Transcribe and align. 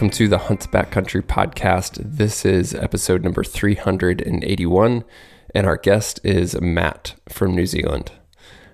Welcome 0.00 0.16
to 0.16 0.28
the 0.28 0.38
Hunt 0.38 0.70
Backcountry 0.70 1.20
podcast. 1.20 2.00
This 2.02 2.46
is 2.46 2.74
episode 2.74 3.22
number 3.22 3.44
381, 3.44 5.04
and 5.54 5.66
our 5.66 5.76
guest 5.76 6.20
is 6.24 6.58
Matt 6.58 7.16
from 7.28 7.54
New 7.54 7.66
Zealand. 7.66 8.10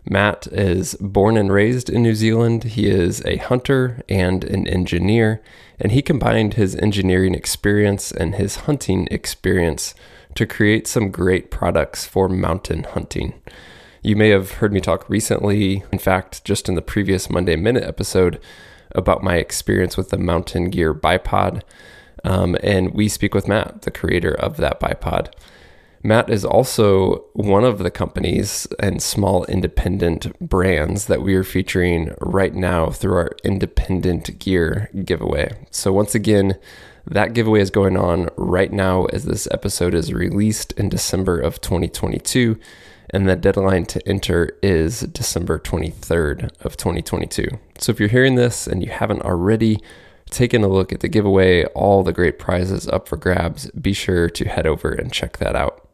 Matt 0.09 0.47
is 0.47 0.95
born 1.01 1.37
and 1.37 1.53
raised 1.53 1.91
in 1.91 2.05
New 2.05 2.15
Zealand. 2.15 2.63
He 2.63 2.87
is 2.87 3.25
a 3.25 3.39
hunter 3.39 4.05
and 4.09 4.45
an 4.45 4.69
engineer, 4.69 5.43
and 5.81 5.91
he 5.91 6.01
combined 6.01 6.55
his 6.55 6.77
engineering 6.77 7.35
experience 7.35 8.13
and 8.13 8.37
his 8.37 8.59
hunting 8.59 9.09
experience 9.11 9.97
to 10.37 10.47
create 10.47 10.87
some 10.87 11.11
great 11.11 11.51
products 11.51 12.07
for 12.07 12.29
mountain 12.29 12.85
hunting. 12.85 13.35
You 14.01 14.15
may 14.15 14.29
have 14.29 14.53
heard 14.53 14.73
me 14.73 14.81
talk 14.81 15.11
recently, 15.11 15.83
in 15.91 15.99
fact, 15.99 16.45
just 16.45 16.69
in 16.69 16.77
the 16.77 16.83
previous 16.83 17.29
Monday 17.29 17.57
Minute 17.57 17.83
episode, 17.83 18.41
about 18.97 19.23
my 19.23 19.37
experience 19.37 19.97
with 19.97 20.11
the 20.11 20.19
Mountain 20.19 20.71
Gear 20.71 20.95
bipod. 20.95 21.63
Um, 22.25 22.57
and 22.63 22.93
we 22.93 23.09
speak 23.09 23.35
with 23.35 23.47
Matt, 23.47 23.83
the 23.83 23.91
creator 23.91 24.33
of 24.33 24.57
that 24.57 24.81
bipod. 24.81 25.33
Matt 26.03 26.31
is 26.31 26.45
also 26.45 27.25
one 27.33 27.65
of 27.65 27.79
the 27.79 27.91
companies 27.91 28.67
and 28.79 29.03
small 29.03 29.45
independent 29.47 30.39
brands 30.39 31.07
that 31.07 31.23
we 31.23 31.35
are 31.35 31.43
featuring 31.43 32.15
right 32.21 32.55
now 32.55 32.91
through 32.91 33.17
our 33.17 33.33
independent 33.45 34.39
gear 34.39 34.89
giveaway. 35.05 35.53
So, 35.71 35.93
once 35.93 36.15
again, 36.15 36.59
that 37.07 37.35
giveaway 37.35 37.61
is 37.61 37.71
going 37.71 37.97
on 37.97 38.29
right 38.37 38.73
now 38.73 39.07
as 39.07 39.25
this 39.25 39.49
episode 39.51 39.95
is 39.95 40.13
released 40.13 40.73
in 40.73 40.89
December 40.89 41.41
of 41.41 41.61
2022 41.61 42.59
and 43.11 43.29
the 43.29 43.37
deadline 43.37 43.87
to 43.87 44.09
enter 44.09 44.57
is 44.63 45.01
December 45.01 45.59
23rd 45.59 46.51
of 46.65 46.77
2022. 46.77 47.49
So 47.79 47.93
if 47.93 48.01
you're 48.01 48.09
hearing 48.09 48.35
this 48.35 48.67
and 48.67 48.83
you 48.83 48.91
haven't 48.91 49.23
already 49.23 49.81
taken 50.31 50.65
a 50.65 50.69
look 50.69 50.93
at 50.93 51.01
the 51.01 51.09
giveaway, 51.09 51.65
all 51.67 52.03
the 52.03 52.13
great 52.13 52.39
prizes 52.39 52.89
up 52.89 53.09
for 53.09 53.17
grabs, 53.17 53.71
be 53.71 53.93
sure 53.93 54.29
to 54.31 54.49
head 54.49 54.67
over 54.67 54.93
and 54.93 55.13
check 55.13 55.39
that 55.39 55.55
out. 55.55 55.87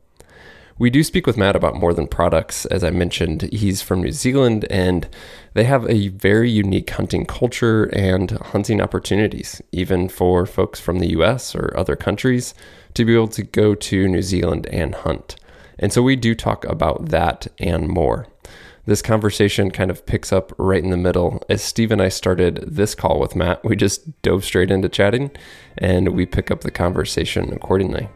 We 0.78 0.90
do 0.90 1.04
speak 1.04 1.26
with 1.26 1.36
Matt 1.36 1.54
about 1.54 1.76
more 1.76 1.92
than 1.92 2.08
products. 2.08 2.64
As 2.66 2.82
I 2.82 2.90
mentioned, 2.90 3.42
he's 3.52 3.82
from 3.82 4.02
New 4.02 4.10
Zealand 4.10 4.66
and 4.70 5.06
they 5.54 5.64
have 5.64 5.88
a 5.88 6.08
very 6.08 6.50
unique 6.50 6.90
hunting 6.90 7.26
culture 7.26 7.84
and 7.94 8.30
hunting 8.30 8.80
opportunities, 8.80 9.60
even 9.70 10.08
for 10.08 10.46
folks 10.46 10.80
from 10.80 10.98
the 10.98 11.10
US 11.10 11.54
or 11.54 11.76
other 11.76 11.94
countries 11.94 12.54
to 12.94 13.04
be 13.04 13.14
able 13.14 13.28
to 13.28 13.42
go 13.42 13.74
to 13.74 14.08
New 14.08 14.22
Zealand 14.22 14.66
and 14.72 14.94
hunt. 14.94 15.36
And 15.78 15.92
so 15.92 16.02
we 16.02 16.16
do 16.16 16.34
talk 16.34 16.64
about 16.66 17.06
that 17.10 17.46
and 17.58 17.88
more. 17.88 18.28
This 18.84 19.00
conversation 19.00 19.70
kind 19.70 19.92
of 19.92 20.04
picks 20.06 20.32
up 20.32 20.52
right 20.58 20.82
in 20.82 20.90
the 20.90 20.96
middle. 20.96 21.40
As 21.48 21.62
Steve 21.62 21.92
and 21.92 22.02
I 22.02 22.08
started 22.08 22.64
this 22.66 22.96
call 22.96 23.20
with 23.20 23.36
Matt, 23.36 23.64
we 23.64 23.76
just 23.76 24.20
dove 24.22 24.44
straight 24.44 24.72
into 24.72 24.88
chatting 24.88 25.30
and 25.78 26.08
we 26.08 26.26
pick 26.26 26.50
up 26.50 26.62
the 26.62 26.70
conversation 26.72 27.52
accordingly. 27.52 28.08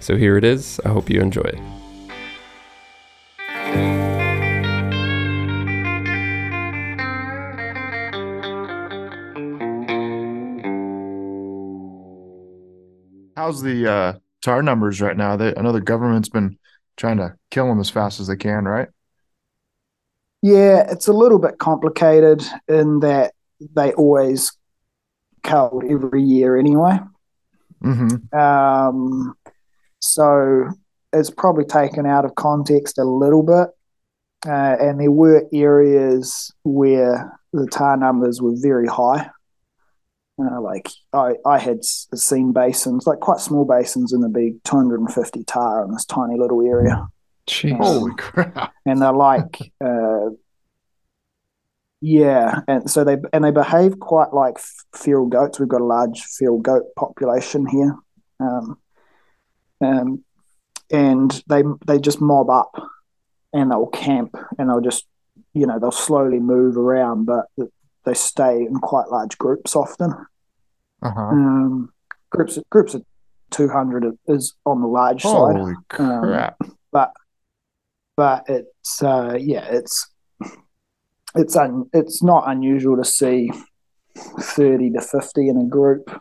So 0.00 0.16
here 0.16 0.38
it 0.38 0.44
is. 0.44 0.80
I 0.84 0.88
hope 0.88 1.10
you 1.10 1.20
enjoy 1.20 1.42
it. 1.42 1.60
How's 13.36 13.60
the 13.60 13.86
uh, 13.86 14.12
tahr 14.42 14.62
numbers 14.62 15.02
right 15.02 15.18
now? 15.18 15.36
They, 15.36 15.54
I 15.54 15.60
know 15.60 15.72
the 15.72 15.82
government's 15.82 16.30
been 16.30 16.56
trying 16.96 17.18
to 17.18 17.34
kill 17.50 17.68
them 17.68 17.80
as 17.80 17.90
fast 17.90 18.20
as 18.20 18.26
they 18.26 18.36
can, 18.36 18.64
right? 18.64 18.88
Yeah, 20.42 20.90
it's 20.90 21.08
a 21.08 21.12
little 21.12 21.38
bit 21.38 21.58
complicated 21.58 22.44
in 22.68 23.00
that 23.00 23.32
they 23.74 23.92
always 23.94 24.52
culled 25.42 25.84
every 25.84 26.22
year 26.22 26.56
anyway. 26.56 26.98
Mm-hmm. 27.82 28.36
Um, 28.36 29.34
so 30.00 30.68
it's 31.12 31.30
probably 31.30 31.64
taken 31.64 32.06
out 32.06 32.24
of 32.24 32.34
context 32.34 32.98
a 32.98 33.04
little 33.04 33.42
bit. 33.42 33.68
Uh, 34.46 34.76
and 34.78 35.00
there 35.00 35.10
were 35.10 35.48
areas 35.52 36.52
where 36.64 37.38
the 37.54 37.66
tahr 37.66 37.96
numbers 37.96 38.42
were 38.42 38.54
very 38.56 38.86
high. 38.86 39.30
Uh, 40.36 40.60
like 40.60 40.88
I, 41.12 41.34
I 41.46 41.58
had 41.58 41.84
seen 41.84 42.52
basins, 42.52 43.06
like 43.06 43.20
quite 43.20 43.38
small 43.38 43.64
basins, 43.64 44.12
in 44.12 44.20
the 44.20 44.28
big 44.28 44.62
250 44.64 45.44
tahr 45.44 45.84
in 45.84 45.92
this 45.92 46.04
tiny 46.04 46.36
little 46.36 46.66
area. 46.66 47.06
Jeez. 47.46 47.72
Um, 47.72 47.78
Holy 47.78 48.14
crap! 48.16 48.72
And 48.84 49.00
they're 49.00 49.12
like, 49.12 49.72
uh, 49.84 50.30
yeah, 52.00 52.60
and 52.66 52.90
so 52.90 53.04
they 53.04 53.16
and 53.32 53.44
they 53.44 53.50
behave 53.50 53.98
quite 54.00 54.34
like 54.34 54.58
feral 54.94 55.26
goats. 55.26 55.60
We've 55.60 55.68
got 55.68 55.80
a 55.80 55.84
large 55.84 56.22
feral 56.22 56.58
goat 56.58 56.94
population 56.96 57.66
here, 57.66 57.96
um, 58.40 58.78
um, 59.80 60.24
and 60.90 61.42
they 61.48 61.62
they 61.86 61.98
just 61.98 62.20
mob 62.20 62.50
up, 62.50 62.74
and 63.52 63.70
they'll 63.70 63.86
camp, 63.86 64.36
and 64.58 64.68
they'll 64.68 64.80
just 64.80 65.06
you 65.52 65.66
know 65.66 65.78
they'll 65.78 65.92
slowly 65.92 66.40
move 66.40 66.76
around, 66.76 67.24
but 67.24 67.46
they 68.04 68.14
stay 68.14 68.62
in 68.62 68.76
quite 68.76 69.08
large 69.08 69.36
groups 69.38 69.74
often. 69.74 70.12
Uh-huh. 71.02 71.20
Um, 71.20 71.92
groups 72.30 72.58
groups 72.70 72.94
of 72.94 73.04
two 73.50 73.68
hundred 73.68 74.04
is 74.26 74.54
on 74.64 74.80
the 74.80 74.86
large 74.86 75.22
Holy 75.22 75.54
side. 75.54 75.60
Holy 75.60 75.74
crap! 75.88 76.56
Um, 76.62 76.76
but 76.92 77.12
but 78.16 78.44
it's 78.48 79.02
uh, 79.02 79.36
yeah, 79.40 79.66
it's 79.70 80.10
it's 81.34 81.56
un, 81.56 81.88
it's 81.92 82.22
not 82.22 82.48
unusual 82.48 82.96
to 82.96 83.04
see 83.04 83.50
thirty 84.40 84.90
to 84.90 85.00
fifty 85.00 85.48
in 85.48 85.56
a 85.56 85.64
group. 85.64 86.20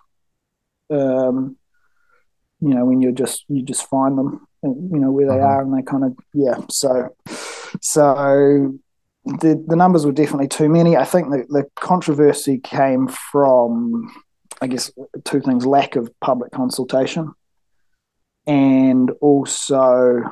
Um, 0.90 1.58
you 2.60 2.74
know, 2.74 2.86
when 2.86 3.02
you're 3.02 3.12
just 3.12 3.46
you 3.48 3.64
just 3.64 3.90
find 3.90 4.18
them, 4.18 4.48
you 4.64 5.00
know 5.00 5.12
where 5.12 5.28
they 5.28 5.40
uh-huh. 5.40 5.46
are, 5.46 5.62
and 5.62 5.78
they 5.78 5.84
kind 5.84 6.04
of 6.04 6.18
yeah. 6.34 6.58
So 6.70 7.16
so 7.82 8.74
the 9.26 9.64
the 9.68 9.76
numbers 9.76 10.06
were 10.06 10.12
definitely 10.12 10.48
too 10.48 10.70
many. 10.70 10.98
I 10.98 11.06
think 11.06 11.30
the, 11.30 11.46
the 11.50 11.66
controversy 11.76 12.60
came 12.60 13.08
from, 13.08 14.14
I 14.62 14.68
guess, 14.68 14.92
two 15.24 15.42
things: 15.42 15.66
lack 15.66 15.96
of 15.96 16.12
public 16.20 16.52
consultation, 16.52 17.34
and 18.46 19.12
also 19.22 20.24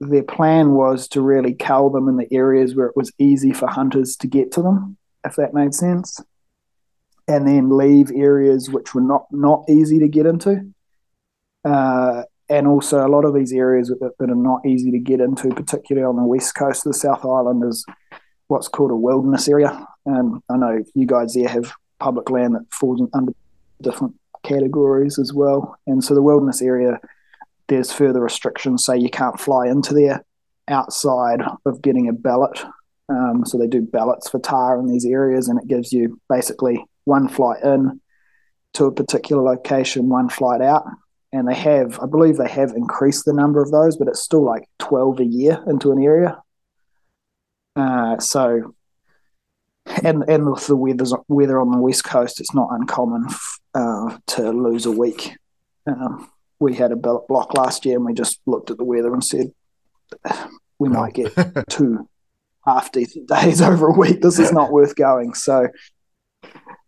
their 0.00 0.22
plan 0.22 0.72
was 0.72 1.08
to 1.08 1.20
really 1.20 1.54
cull 1.54 1.90
them 1.90 2.08
in 2.08 2.16
the 2.16 2.32
areas 2.32 2.74
where 2.74 2.86
it 2.86 2.96
was 2.96 3.12
easy 3.18 3.52
for 3.52 3.68
hunters 3.68 4.16
to 4.16 4.26
get 4.26 4.52
to 4.52 4.62
them, 4.62 4.96
if 5.24 5.36
that 5.36 5.54
made 5.54 5.74
sense, 5.74 6.20
and 7.26 7.46
then 7.46 7.76
leave 7.76 8.10
areas 8.14 8.70
which 8.70 8.94
were 8.94 9.00
not 9.00 9.26
not 9.30 9.64
easy 9.68 9.98
to 9.98 10.08
get 10.08 10.26
into. 10.26 10.72
Uh, 11.64 12.22
and 12.48 12.66
also 12.66 13.06
a 13.06 13.08
lot 13.08 13.24
of 13.24 13.34
these 13.34 13.52
areas 13.52 13.88
that, 13.88 14.12
that, 14.18 14.30
are 14.30 14.34
not 14.34 14.66
easy 14.66 14.90
to 14.90 14.98
get 14.98 15.20
into, 15.20 15.48
particularly 15.48 16.04
on 16.04 16.16
the 16.16 16.24
west 16.24 16.54
coast 16.54 16.84
of 16.84 16.92
the 16.92 16.98
South 16.98 17.24
Island, 17.24 17.64
is 17.64 17.86
what's 18.48 18.68
called 18.68 18.90
a 18.90 18.96
wilderness 18.96 19.48
area. 19.48 19.86
And 20.04 20.42
I 20.50 20.56
know 20.56 20.84
you 20.94 21.06
guys 21.06 21.34
there 21.34 21.48
have 21.48 21.72
public 21.98 22.30
land 22.30 22.54
that 22.54 22.66
falls 22.70 23.00
under 23.14 23.32
different 23.80 24.14
categories 24.42 25.18
as 25.18 25.32
well. 25.32 25.76
And 25.86 26.04
so 26.04 26.14
the 26.14 26.22
wilderness 26.22 26.60
area, 26.60 27.00
there's 27.68 27.92
further 27.92 28.20
restrictions, 28.20 28.84
say 28.84 28.98
you 28.98 29.10
can't 29.10 29.40
fly 29.40 29.68
into 29.68 29.94
there 29.94 30.22
outside 30.68 31.40
of 31.64 31.80
getting 31.80 32.08
a 32.08 32.12
ballot. 32.12 32.62
Um, 33.08 33.44
so 33.46 33.56
they 33.56 33.66
do 33.66 33.80
ballots 33.80 34.28
for 34.28 34.38
tahr 34.38 34.78
in 34.78 34.86
these 34.86 35.06
areas, 35.06 35.48
and 35.48 35.58
it 35.58 35.68
gives 35.68 35.92
you 35.92 36.20
basically 36.28 36.84
one 37.04 37.28
flight 37.28 37.62
in 37.62 38.00
to 38.74 38.86
a 38.86 38.92
particular 38.92 39.42
location, 39.42 40.08
one 40.08 40.28
flight 40.28 40.60
out 40.60 40.84
and 41.34 41.48
they 41.48 41.54
have, 41.54 41.98
I 42.00 42.06
believe, 42.06 42.36
they 42.36 42.48
have 42.48 42.70
increased 42.70 43.24
the 43.24 43.32
number 43.32 43.60
of 43.60 43.72
those, 43.72 43.96
but 43.96 44.06
it's 44.06 44.22
still 44.22 44.44
like 44.44 44.68
twelve 44.78 45.18
a 45.18 45.24
year 45.24 45.62
into 45.66 45.90
an 45.90 46.00
area. 46.00 46.40
Uh, 47.74 48.20
so, 48.20 48.74
and 50.04 50.22
and 50.28 50.48
with 50.48 50.68
the 50.68 50.76
weather 50.76 51.04
weather 51.26 51.60
on 51.60 51.72
the 51.72 51.78
west 51.78 52.04
coast, 52.04 52.40
it's 52.40 52.54
not 52.54 52.68
uncommon 52.70 53.26
uh, 53.74 54.16
to 54.28 54.50
lose 54.50 54.86
a 54.86 54.92
week. 54.92 55.36
Um, 55.88 56.30
we 56.60 56.74
had 56.74 56.92
a 56.92 56.96
block 56.96 57.52
last 57.54 57.84
year, 57.84 57.96
and 57.96 58.06
we 58.06 58.14
just 58.14 58.40
looked 58.46 58.70
at 58.70 58.78
the 58.78 58.84
weather 58.84 59.12
and 59.12 59.24
said 59.24 59.52
we 60.78 60.88
might 60.88 61.14
get 61.14 61.34
two 61.68 62.08
half 62.64 62.92
decent 62.92 63.28
days 63.28 63.60
over 63.70 63.88
a 63.88 63.98
week. 63.98 64.22
This 64.22 64.38
is 64.38 64.52
not 64.52 64.70
worth 64.70 64.94
going. 64.94 65.34
So, 65.34 65.66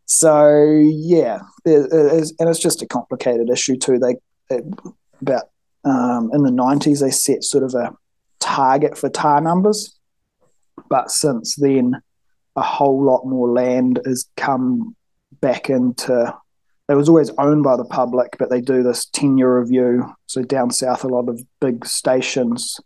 so 0.04 0.69
yeah, 0.78 1.40
it 1.64 1.92
is, 1.92 2.32
and 2.38 2.49
it's 2.49 2.60
just 2.60 2.82
a 2.82 2.87
complicated 2.87 3.50
issue 3.50 3.76
too. 3.76 3.99
They 3.99 4.14
about 4.50 5.44
um, 5.84 6.31
in 6.32 6.43
the 6.43 6.50
90s, 6.50 7.00
they 7.00 7.10
set 7.10 7.44
sort 7.44 7.62
of 7.62 7.75
a 7.75 7.94
target 8.40 8.98
for 8.98 9.08
tahr 9.08 9.40
numbers. 9.40 9.98
But 10.88 11.10
since 11.10 11.56
then, 11.56 12.00
a 12.56 12.62
whole 12.62 13.02
lot 13.02 13.25
more 13.25 13.48
land 13.50 14.00
has 14.04 14.28
come 14.37 14.96
back 15.40 15.70
into. 15.70 16.34
It 16.88 16.94
was 16.94 17.08
always 17.08 17.31
owned 17.38 17.64
by 17.64 17.76
the 17.76 17.84
public, 17.84 18.37
but 18.38 18.50
they 18.50 18.60
do 18.60 18.82
this 18.82 19.06
10 19.06 19.38
year 19.38 19.60
review. 19.60 20.14
So, 20.26 20.43
down 20.43 20.70
south, 20.70 21.04
a 21.04 21.08
lot 21.08 21.28
of 21.28 21.40
big 21.60 21.87
stations, 21.87 22.81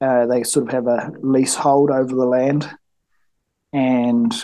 uh, 0.00 0.26
they 0.26 0.42
sort 0.42 0.66
of 0.66 0.72
have 0.72 0.86
a 0.86 1.12
leasehold 1.20 1.90
over 1.90 2.14
the 2.14 2.26
land. 2.26 2.68
And 3.72 4.34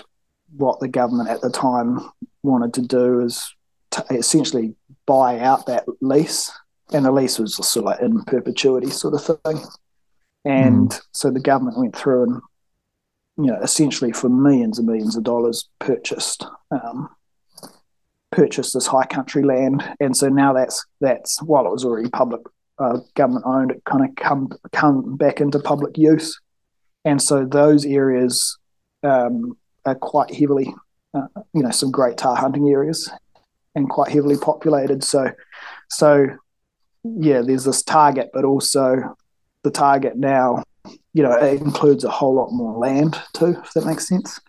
what 0.56 0.80
the 0.80 0.88
government 0.88 1.30
at 1.30 1.40
the 1.40 1.50
time 1.50 2.00
wanted 2.42 2.74
to 2.74 2.82
do 2.82 3.20
is 3.20 3.55
essentially 4.10 4.74
buy 5.06 5.38
out 5.38 5.66
that 5.66 5.84
lease, 6.00 6.50
and 6.92 7.04
the 7.04 7.12
lease 7.12 7.38
was 7.38 7.56
sort 7.56 7.76
of 7.76 7.84
like 7.84 8.00
in 8.00 8.22
perpetuity 8.24 8.90
sort 8.90 9.14
of 9.14 9.24
thing. 9.24 9.64
And 10.44 10.90
mm. 10.90 11.00
so 11.12 11.30
the 11.30 11.40
government 11.40 11.78
went 11.78 11.96
through 11.96 12.22
and, 12.24 12.40
you 13.36 13.52
know, 13.52 13.60
essentially 13.62 14.12
for 14.12 14.28
millions 14.28 14.78
and 14.78 14.86
millions 14.86 15.16
of 15.16 15.24
dollars 15.24 15.68
purchased 15.78 16.46
um, 16.70 17.08
purchased 18.32 18.74
this 18.74 18.86
high 18.86 19.06
country 19.06 19.42
land, 19.42 19.82
and 20.00 20.16
so 20.16 20.28
now 20.28 20.52
that's 20.52 20.84
that's 21.00 21.40
while 21.42 21.66
it 21.66 21.72
was 21.72 21.84
already 21.84 22.10
public 22.10 22.42
uh, 22.78 22.98
government 23.14 23.44
owned, 23.46 23.70
it 23.70 23.82
kind 23.84 24.04
of 24.04 24.14
come 24.16 24.50
come 24.72 25.16
back 25.16 25.40
into 25.40 25.58
public 25.58 25.96
use, 25.96 26.38
and 27.04 27.22
so 27.22 27.44
those 27.44 27.86
areas 27.86 28.58
um, 29.02 29.56
are 29.84 29.94
quite 29.94 30.34
heavily, 30.34 30.74
uh, 31.14 31.26
you 31.54 31.62
know, 31.62 31.70
some 31.70 31.90
great 31.90 32.18
tahr 32.18 32.36
hunting 32.36 32.68
areas, 32.68 33.10
and 33.76 33.88
quite 33.88 34.10
heavily 34.10 34.36
populated. 34.36 35.04
So, 35.04 35.30
so 35.88 36.26
yeah, 37.04 37.42
there's 37.42 37.64
this 37.64 37.82
target, 37.82 38.30
but 38.32 38.44
also 38.44 39.16
the 39.62 39.70
target 39.70 40.16
now, 40.16 40.64
you 41.12 41.22
know, 41.22 41.32
it 41.32 41.60
includes 41.60 42.02
a 42.02 42.10
whole 42.10 42.34
lot 42.34 42.50
more 42.50 42.78
land 42.78 43.20
too, 43.34 43.56
if 43.62 43.72
that 43.74 43.86
makes 43.86 44.08
sense. 44.08 44.40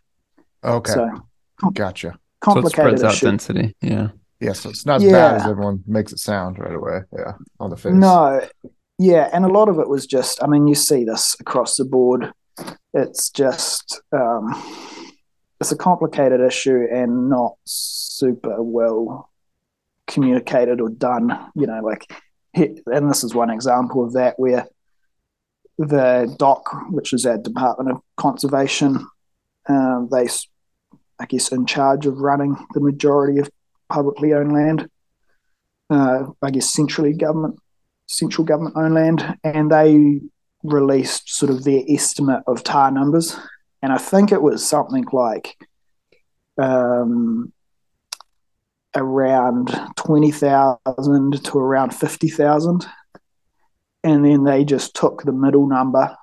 Okay. 0.64 0.94
So, 0.94 1.28
gotcha. 1.74 2.18
Complicated 2.40 3.00
so 3.00 3.08
it 3.08 3.12
spreads 3.12 3.24
out 3.24 3.30
density. 3.30 3.76
Yeah. 3.82 4.10
Yeah, 4.40 4.54
so 4.54 4.70
it's 4.70 4.86
not 4.86 4.98
as 4.98 5.04
yeah. 5.04 5.12
bad 5.12 5.42
as 5.42 5.48
everyone 5.48 5.84
makes 5.88 6.12
it 6.14 6.20
sound 6.20 6.60
right 6.60 6.76
away. 6.76 7.02
Yeah, 7.12 7.34
on 7.60 7.72
the 7.72 7.78
face. 7.78 7.94
No, 7.94 8.48
yeah, 9.00 9.30
and 9.34 9.44
a 9.46 9.48
lot 9.48 9.68
of 9.68 9.80
it 9.80 9.90
was 9.90 10.06
just. 10.06 10.44
I 10.44 10.48
mean, 10.48 10.68
you 10.68 10.76
see 10.76 11.04
this 11.04 11.36
across 11.40 11.76
the 11.78 11.86
board. 11.86 12.32
It's 12.94 13.32
just 13.32 14.00
um, 14.12 14.54
it's 15.60 15.72
a 15.72 15.78
complicated 15.78 16.42
issue 16.42 16.86
and 16.92 17.30
not 17.30 17.56
super 17.66 18.62
well 18.62 19.30
communicated 20.06 20.82
or 20.82 20.90
done. 20.90 21.38
You 21.56 21.68
know, 21.68 21.82
like, 21.82 22.12
and 22.54 23.10
this 23.10 23.24
is 23.24 23.34
one 23.34 23.50
example 23.50 24.04
of 24.06 24.14
that 24.14 24.40
where 24.40 24.68
the 25.78 26.34
DOC, 26.38 26.92
which 26.92 27.14
is 27.14 27.26
our 27.26 27.38
Department 27.38 27.92
of 27.92 28.02
Conservation, 28.16 29.06
um, 29.68 30.10
they, 30.12 30.28
I 31.20 31.26
guess, 31.26 31.52
in 31.52 31.66
charge 31.66 32.06
of 32.06 32.18
running 32.18 32.56
the 32.74 32.80
majority 32.80 33.40
of 33.40 33.50
publicly 33.90 34.34
owned 34.34 34.54
land. 34.54 34.90
Uh, 35.90 36.26
I 36.42 36.52
guess 36.52 36.74
centrally 36.74 37.14
government, 37.14 37.60
central 38.08 38.46
government 38.46 38.76
owned 38.76 38.96
land, 38.96 39.38
and 39.44 39.72
they 39.72 40.20
released 40.64 41.30
sort 41.30 41.50
of 41.50 41.64
their 41.64 41.84
estimate 41.88 42.44
of 42.46 42.64
tahr 42.64 42.92
numbers, 42.92 43.38
and 43.82 43.94
I 43.94 43.98
think 43.98 44.32
it 44.32 44.42
was 44.42 44.68
something 44.68 45.06
like 45.12 45.58
um, 46.58 47.52
around 48.96 49.74
twenty 49.96 50.32
thousand 50.32 51.44
to 51.46 51.60
around 51.60 51.94
fifty 51.94 52.30
thousand 52.30 52.86
and 54.04 54.24
then 54.24 54.44
they 54.44 54.64
just 54.64 54.96
took 54.96 55.24
the 55.24 55.34
middle 55.34 55.68
number 55.68 56.16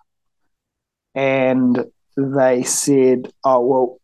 and 1.15 1.85
they 2.17 2.63
said, 2.63 3.33
"Oh 3.45 3.61
well, 3.61 4.01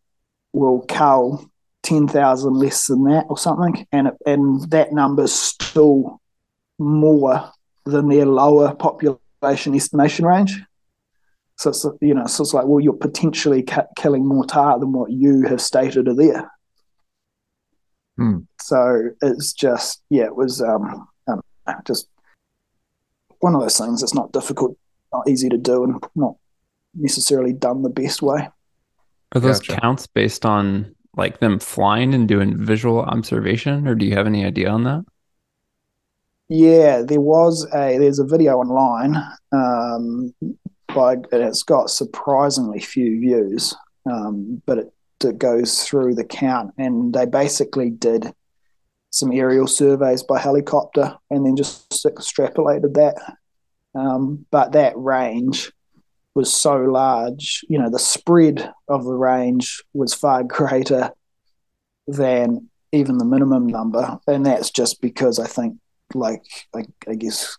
we'll 0.53 0.85
cull 0.87 1.51
ten 1.83 2.07
thousand 2.07 2.55
less 2.55 2.87
than 2.87 3.05
that 3.05 3.27
or 3.29 3.39
something," 3.39 3.87
and 3.93 4.13
and 4.27 4.71
that 4.71 4.93
number's 4.93 5.33
still 5.33 6.21
more 6.79 7.51
than 7.87 8.09
their 8.09 8.27
lower 8.27 8.75
population 8.75 9.75
estimation 9.75 10.27
range. 10.27 10.61
So 11.61 11.69
it's 11.69 11.85
you 12.01 12.15
know, 12.15 12.27
so 12.27 12.43
it's 12.43 12.55
like, 12.55 12.65
well, 12.65 12.81
you're 12.81 12.95
potentially 12.95 13.63
ca- 13.63 13.87
killing 13.95 14.27
more 14.27 14.47
tahr 14.47 14.81
than 14.81 14.93
what 14.93 15.13
you 15.13 15.43
have 15.43 15.61
stated 15.61 16.09
are 16.09 16.15
there. 16.15 16.51
Hmm. 18.17 18.39
So 18.63 19.11
it's 19.21 19.53
just 19.53 20.03
yeah, 20.09 20.25
it 20.25 20.35
was 20.35 20.63
um, 20.63 21.07
um 21.29 21.43
just 21.85 22.09
one 23.41 23.55
of 23.55 23.61
those 23.61 23.77
things 23.77 24.01
that's 24.01 24.15
not 24.15 24.33
difficult, 24.33 24.75
not 25.13 25.29
easy 25.29 25.51
to 25.51 25.59
do, 25.59 25.85
and 25.85 26.03
not 26.15 26.37
necessarily 26.95 27.53
done 27.53 27.83
the 27.83 27.91
best 27.91 28.23
way. 28.23 28.49
Are 29.35 29.41
those 29.43 29.61
gotcha. 29.61 29.83
counts 29.83 30.07
based 30.07 30.47
on 30.47 30.95
like 31.15 31.41
them 31.41 31.59
flying 31.59 32.15
and 32.15 32.27
doing 32.27 32.57
visual 32.57 33.03
observation, 33.03 33.87
or 33.87 33.95
do 33.95 34.07
you 34.07 34.15
have 34.15 34.27
any 34.27 34.47
idea 34.47 34.71
on 34.71 34.85
that? 34.85 35.05
Yeah, 36.49 37.03
there 37.03 37.21
was 37.21 37.67
a 37.75 37.99
there's 37.99 38.19
a 38.19 38.25
video 38.25 38.57
online, 38.57 39.15
um, 39.53 40.33
and 40.97 41.43
it's 41.43 41.63
got 41.63 41.91
surprisingly 41.91 42.81
few 42.81 43.21
views, 43.21 43.75
um, 44.11 44.63
but 44.67 44.79
it, 44.79 44.93
it 45.25 45.39
goes 45.39 45.85
through 45.85 46.15
the 46.15 46.25
count, 46.25 46.73
and 46.79 47.13
they 47.13 47.27
basically 47.27 47.91
did 47.91 48.33
some 49.11 49.33
aerial 49.33 49.67
surveys 49.67 50.23
by 50.23 50.39
helicopter 50.39 51.17
and 51.31 51.45
then 51.45 51.57
just 51.57 51.91
extrapolated 52.05 52.95
that. 52.95 53.17
Um, 53.95 54.47
but 54.51 54.73
that 54.73 54.97
range 54.97 55.73
was 56.35 56.53
so 56.53 56.77
large, 56.77 57.65
you 57.69 57.79
know, 57.79 57.91
the 57.91 57.99
spread 57.99 58.73
of 58.89 59.05
the 59.05 59.15
range 59.15 59.83
was 59.93 60.15
far 60.15 60.45
greater 60.45 61.11
than 62.07 62.69
even 62.93 63.19
the 63.19 63.25
minimum 63.25 63.67
number. 63.67 64.19
And 64.27 64.47
that's 64.47 64.71
just 64.71 65.01
because 65.01 65.39
I 65.39 65.47
think, 65.47 65.77
like, 66.15 66.43
I, 66.75 66.85
I 67.09 67.15
guess, 67.15 67.59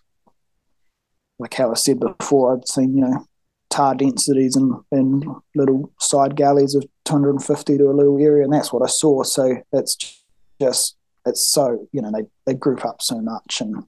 like 1.41 1.55
how 1.55 1.71
I 1.71 1.75
said 1.75 1.99
before, 1.99 2.55
I'd 2.55 2.67
seen, 2.67 2.95
you 2.95 3.01
know, 3.01 3.25
tahr 3.69 3.95
densities 3.95 4.55
and, 4.55 4.75
and 4.91 5.25
little 5.55 5.91
side 5.99 6.35
gullies 6.35 6.75
of 6.75 6.85
250 7.05 7.77
to 7.77 7.83
a 7.85 7.91
little 7.91 8.19
area, 8.19 8.43
and 8.43 8.53
that's 8.53 8.71
what 8.71 8.83
I 8.83 8.87
saw. 8.87 9.23
So 9.23 9.57
it's 9.73 10.21
just 10.59 10.95
it's 11.25 11.47
so 11.47 11.87
you 11.91 12.01
know 12.01 12.11
they 12.11 12.25
they 12.45 12.53
group 12.53 12.85
up 12.85 13.01
so 13.01 13.19
much 13.19 13.61
and 13.61 13.83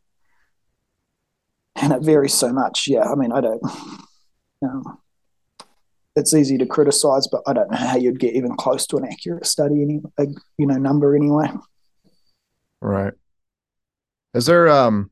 and 1.75 1.93
it 1.93 2.01
varies 2.01 2.33
so 2.33 2.51
much. 2.51 2.87
Yeah, 2.87 3.03
I 3.03 3.15
mean 3.15 3.31
I 3.31 3.41
don't. 3.41 3.61
You 4.61 4.69
know, 4.69 4.99
it's 6.15 6.33
easy 6.33 6.57
to 6.57 6.65
criticize, 6.65 7.27
but 7.27 7.41
I 7.45 7.53
don't 7.53 7.69
know 7.69 7.77
how 7.77 7.97
you'd 7.97 8.19
get 8.19 8.35
even 8.35 8.55
close 8.55 8.87
to 8.87 8.97
an 8.97 9.05
accurate 9.05 9.45
study 9.45 9.81
any 9.81 10.01
you 10.57 10.65
know 10.65 10.77
number 10.77 11.15
anyway. 11.15 11.51
Right. 12.81 13.13
Is 14.33 14.45
there 14.45 14.69
um 14.69 15.11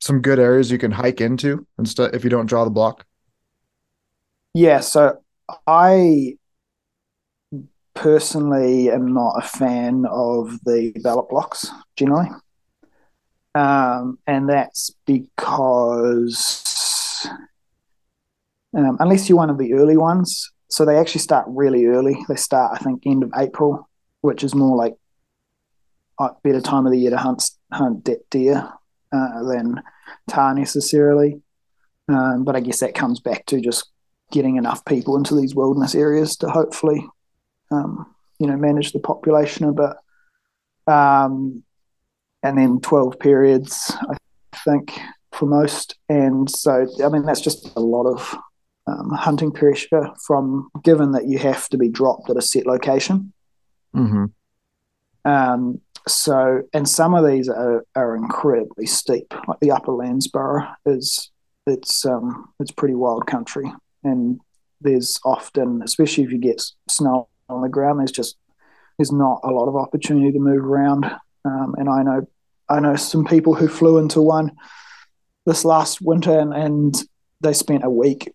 some 0.00 0.20
good 0.20 0.38
areas 0.38 0.70
you 0.70 0.78
can 0.78 0.92
hike 0.92 1.20
into 1.20 1.66
instead 1.78 2.14
if 2.14 2.24
you 2.24 2.30
don't 2.30 2.46
draw 2.46 2.64
the 2.64 2.70
block? 2.70 3.04
Yeah, 4.54 4.80
so 4.80 5.18
I 5.66 6.38
personally 7.94 8.90
am 8.90 9.12
not 9.12 9.34
a 9.42 9.46
fan 9.46 10.04
of 10.10 10.58
the 10.64 10.92
ballot 11.02 11.28
blocks 11.28 11.70
generally. 11.96 12.28
Um, 13.54 14.18
and 14.26 14.48
that's 14.48 14.90
because 15.06 16.62
um, 18.76 18.96
unless 19.00 19.28
you're 19.28 19.38
one 19.38 19.50
of 19.50 19.58
the 19.58 19.72
early 19.72 19.96
ones, 19.96 20.52
so 20.68 20.84
they 20.84 20.98
actually 20.98 21.22
start 21.22 21.46
really 21.48 21.86
early. 21.86 22.16
They 22.28 22.36
start, 22.36 22.72
I 22.74 22.78
think, 22.78 23.02
end 23.06 23.22
of 23.22 23.32
April, 23.36 23.88
which 24.20 24.44
is 24.44 24.54
more 24.54 24.76
like 24.76 24.94
a 26.18 26.30
better 26.42 26.60
time 26.60 26.86
of 26.86 26.92
the 26.92 26.98
year 26.98 27.10
to 27.10 27.16
hunt 27.16 27.42
hunt 27.72 28.08
deer 28.30 28.70
uh, 29.12 29.42
than 29.44 29.82
tahr 30.28 30.54
necessarily. 30.54 31.40
Um, 32.08 32.44
but 32.44 32.56
I 32.56 32.60
guess 32.60 32.80
that 32.80 32.94
comes 32.94 33.20
back 33.20 33.46
to 33.46 33.60
just 33.60 33.90
getting 34.30 34.56
enough 34.56 34.84
people 34.84 35.16
into 35.16 35.34
these 35.34 35.54
wilderness 35.54 35.94
areas 35.94 36.36
to 36.36 36.48
hopefully 36.48 37.06
um, 37.70 38.14
you 38.38 38.46
know, 38.46 38.56
manage 38.56 38.92
the 38.92 38.98
population 38.98 39.66
a 39.66 39.72
bit. 39.72 39.96
Um, 40.86 41.62
and 42.42 42.58
then 42.58 42.80
12 42.80 43.18
periods, 43.18 43.92
I 44.08 44.16
think, 44.64 44.98
for 45.32 45.46
most. 45.46 45.96
And 46.08 46.48
so, 46.48 46.86
I 47.04 47.08
mean, 47.08 47.24
that's 47.24 47.40
just 47.40 47.74
a 47.76 47.80
lot 47.80 48.04
of 48.04 48.36
um, 48.86 49.10
hunting 49.10 49.50
pressure 49.50 50.10
from 50.24 50.68
given 50.82 51.12
that 51.12 51.26
you 51.26 51.38
have 51.38 51.68
to 51.70 51.78
be 51.78 51.88
dropped 51.88 52.30
at 52.30 52.36
a 52.36 52.42
set 52.42 52.66
location. 52.66 53.32
Mm-hmm. 53.94 54.26
Um, 55.24 55.80
so, 56.08 56.62
and 56.72 56.88
some 56.88 57.14
of 57.14 57.26
these 57.26 57.48
are, 57.48 57.84
are 57.94 58.16
incredibly 58.16 58.86
steep. 58.86 59.32
Like 59.48 59.60
the 59.60 59.72
Upper 59.72 59.92
Landsborough 59.92 60.74
is, 60.86 61.30
it's 61.66 62.06
um, 62.06 62.52
it's 62.60 62.70
pretty 62.70 62.94
wild 62.94 63.26
country, 63.26 63.72
and 64.04 64.40
there's 64.80 65.18
often, 65.24 65.82
especially 65.82 66.24
if 66.24 66.30
you 66.30 66.38
get 66.38 66.62
snow 66.88 67.28
on 67.48 67.62
the 67.62 67.68
ground. 67.68 67.98
There's 67.98 68.12
just 68.12 68.36
there's 68.98 69.12
not 69.12 69.40
a 69.42 69.50
lot 69.50 69.68
of 69.68 69.76
opportunity 69.76 70.32
to 70.32 70.38
move 70.38 70.64
around. 70.64 71.04
Um, 71.44 71.74
and 71.76 71.88
I 71.88 72.02
know 72.02 72.28
I 72.68 72.80
know 72.80 72.96
some 72.96 73.24
people 73.24 73.54
who 73.54 73.68
flew 73.68 73.98
into 73.98 74.20
one 74.20 74.52
this 75.44 75.64
last 75.64 76.00
winter 76.00 76.38
and, 76.38 76.52
and 76.52 76.94
they 77.40 77.52
spent 77.52 77.84
a 77.84 77.90
week 77.90 78.32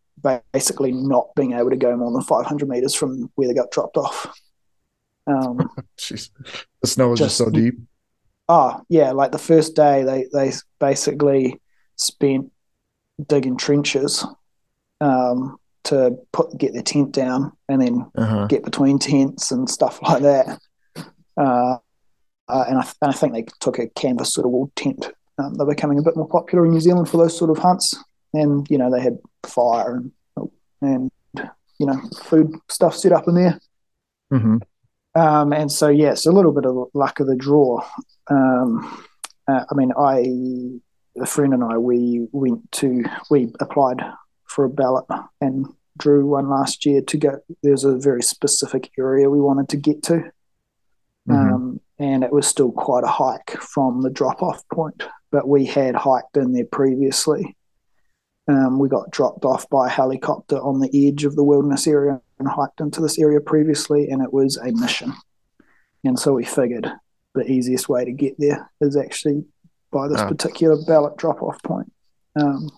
basically 0.53 0.91
not 0.91 1.27
being 1.35 1.53
able 1.53 1.69
to 1.69 1.75
go 1.75 1.95
more 1.97 2.11
than 2.11 2.21
500 2.21 2.69
meters 2.69 2.95
from 2.95 3.29
where 3.35 3.47
they 3.47 3.53
got 3.53 3.71
dropped 3.71 3.97
off. 3.97 4.33
Um, 5.27 5.69
Jeez, 5.97 6.29
the 6.81 6.87
snow 6.87 7.09
was 7.09 7.19
just, 7.19 7.37
just 7.37 7.37
so 7.37 7.49
deep. 7.49 7.75
Oh 8.49 8.81
yeah, 8.89 9.11
like 9.11 9.31
the 9.31 9.37
first 9.37 9.75
day 9.75 10.03
they 10.03 10.27
they 10.33 10.51
basically 10.79 11.59
spent 11.95 12.51
digging 13.27 13.57
trenches 13.57 14.25
um, 14.99 15.57
to 15.83 16.17
put 16.31 16.57
get 16.57 16.73
their 16.73 16.81
tent 16.81 17.11
down 17.11 17.51
and 17.69 17.81
then 17.81 18.11
uh-huh. 18.17 18.47
get 18.47 18.63
between 18.63 18.99
tents 18.99 19.51
and 19.51 19.69
stuff 19.69 20.01
like 20.01 20.21
that. 20.23 20.59
Uh, 21.37 21.77
uh, 22.47 22.65
and, 22.67 22.79
I, 22.79 22.87
and, 23.01 23.11
I, 23.11 23.13
think 23.13 23.33
they 23.33 23.45
took 23.61 23.79
a 23.79 23.87
canvas 23.87 24.33
sort 24.33 24.45
of 24.45 24.51
wool 24.51 24.71
tent. 24.75 25.07
Um, 25.37 25.53
they're 25.55 25.65
becoming 25.65 25.97
a 25.97 26.03
bit 26.03 26.17
more 26.17 26.27
popular 26.27 26.65
in 26.65 26.71
New 26.71 26.81
Zealand 26.81 27.07
for 27.07 27.17
those 27.17 27.37
sort 27.37 27.49
of 27.49 27.57
hunts, 27.57 27.95
and 28.33 28.67
you 28.69 28.77
know 28.77 28.91
they 28.91 29.01
had 29.01 29.17
fire 29.43 29.95
and 29.95 30.11
and 30.81 31.11
you 31.79 31.85
know 31.85 31.99
food 32.23 32.53
stuff 32.69 32.95
set 32.95 33.13
up 33.13 33.27
in 33.27 33.35
there. 33.35 33.59
Mm-hmm. 34.33 34.57
Um, 35.13 35.51
and 35.51 35.71
so 35.71 35.89
yes, 35.89 36.25
a 36.25 36.31
little 36.31 36.53
bit 36.53 36.65
of 36.65 36.87
luck 36.93 37.19
of 37.19 37.27
the 37.27 37.35
draw. 37.35 37.85
Um, 38.27 39.05
uh, 39.47 39.65
I 39.69 39.75
mean, 39.75 39.91
I 39.97 41.21
a 41.21 41.25
friend 41.25 41.53
and 41.53 41.63
I 41.63 41.77
we 41.77 42.27
went 42.31 42.71
to 42.73 43.03
we 43.29 43.53
applied 43.59 44.01
for 44.45 44.65
a 44.65 44.69
ballot 44.69 45.05
and 45.41 45.67
drew 45.97 46.25
one 46.25 46.49
last 46.49 46.85
year 46.85 47.01
to 47.01 47.17
go. 47.17 47.39
There's 47.63 47.83
a 47.83 47.97
very 47.97 48.23
specific 48.23 48.91
area 48.97 49.29
we 49.29 49.41
wanted 49.41 49.69
to 49.69 49.77
get 49.77 50.03
to. 50.03 50.31
Mm-hmm. 51.29 51.33
Um, 51.33 51.81
and 51.99 52.23
it 52.23 52.31
was 52.31 52.47
still 52.47 52.71
quite 52.71 53.03
a 53.03 53.07
hike 53.07 53.51
from 53.59 54.01
the 54.01 54.09
drop 54.09 54.41
off 54.41 54.67
point. 54.69 55.03
But 55.31 55.47
we 55.47 55.65
had 55.65 55.95
hiked 55.95 56.35
in 56.35 56.53
there 56.53 56.65
previously. 56.65 57.55
Um, 58.47 58.79
we 58.79 58.89
got 58.89 59.11
dropped 59.11 59.45
off 59.45 59.69
by 59.69 59.87
a 59.87 59.91
helicopter 59.91 60.57
on 60.57 60.79
the 60.79 61.07
edge 61.07 61.23
of 61.23 61.35
the 61.35 61.43
wilderness 61.43 61.87
area 61.87 62.19
and 62.41 62.49
hiked 62.49 62.81
into 62.81 63.01
this 63.01 63.17
area 63.17 63.39
previously, 63.39 64.09
and 64.09 64.21
it 64.21 64.33
was 64.33 64.57
a 64.57 64.71
mission. 64.71 65.13
And 66.03 66.19
so 66.19 66.33
we 66.33 66.43
figured 66.43 66.91
the 67.33 67.49
easiest 67.49 67.87
way 67.87 68.03
to 68.03 68.11
get 68.11 68.35
there 68.37 68.69
is 68.81 68.97
actually 68.97 69.45
by 69.91 70.07
this 70.07 70.19
oh. 70.19 70.27
particular 70.27 70.77
ballot 70.85 71.17
drop 71.17 71.41
off 71.41 71.61
point. 71.63 71.91
Um, 72.35 72.69